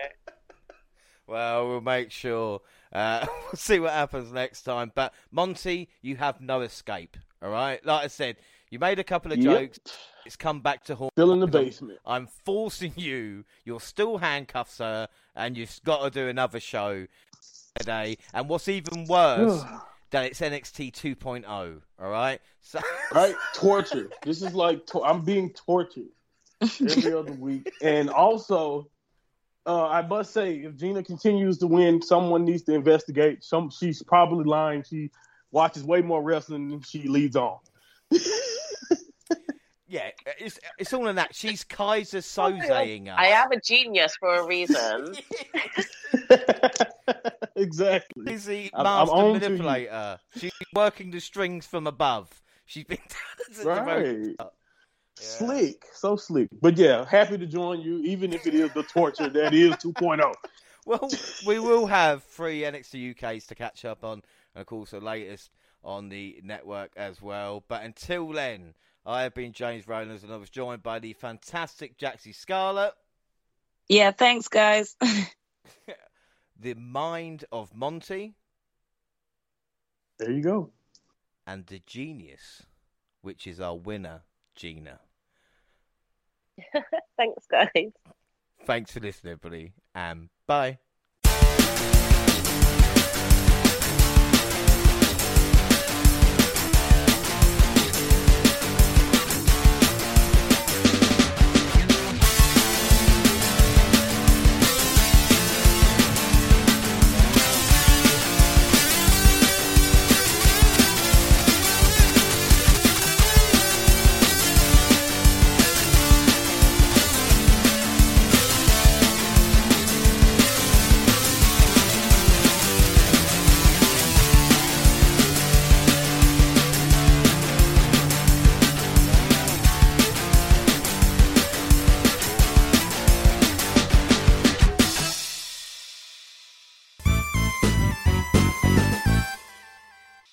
[1.27, 2.61] Well, we'll make sure.
[2.93, 4.91] Uh, we'll see what happens next time.
[4.95, 7.17] But Monty, you have no escape.
[7.43, 7.85] All right.
[7.85, 8.37] Like I said,
[8.71, 9.59] you made a couple of Yep.
[9.61, 9.79] jokes.
[10.25, 11.13] It's come back to haunt.
[11.15, 11.99] Still in the Because I'm- basement.
[12.07, 13.45] I'm forcing you.
[13.65, 17.07] You're still handcuffed, sir, and you've got to do another show
[17.77, 18.19] today.
[18.33, 19.63] And what's even worse,
[20.11, 21.81] that it's NXT 2.0.
[22.01, 22.41] All right.
[22.61, 22.81] So
[23.15, 23.35] right?
[23.55, 24.11] Torture.
[24.25, 26.09] This is like to- I'm being tortured
[26.61, 28.89] every other week, and also,
[29.67, 33.43] uh, I must say, if Gina continues to win, someone needs to investigate.
[33.45, 34.85] Some she's probably lying.
[34.85, 35.11] She
[35.51, 37.59] watches way more wrestling than she leads on.
[39.93, 40.09] yeah,
[40.39, 41.35] it's it's all in that.
[41.35, 43.15] She's Keyser Sozeing us.
[43.19, 45.15] I am a genius for a reason.
[47.57, 48.25] exactly.
[48.25, 49.41] Busy I'm- I'm master on to you.
[49.51, 50.19] manipulator.
[50.39, 52.43] She's working the strings from above.
[52.65, 54.39] She's been to the very Right.
[54.39, 54.55] top.
[55.17, 56.49] Slick, so slick.
[56.63, 60.33] But yeah, happy to join you, even if it is the torture that is 2.0.
[60.87, 61.09] Well,
[61.47, 64.23] we will have three NXT UKs to catch up on,
[64.55, 65.51] and of course the latest
[65.85, 67.63] on the network as well.
[67.69, 68.73] But until then,
[69.05, 72.93] I have been James Rowlands, and I was joined by the fantastic Jaxie Scarlett.
[73.89, 74.97] Yeah, thanks, guys.
[76.61, 78.35] the mind of Monty.
[80.19, 80.71] There you go.
[81.47, 82.63] And the genius,
[83.23, 84.23] which is our winner,
[84.55, 85.01] Gina.
[87.17, 87.93] Thanks, guys.
[88.65, 90.79] Thanks for listening, everybody, and bye.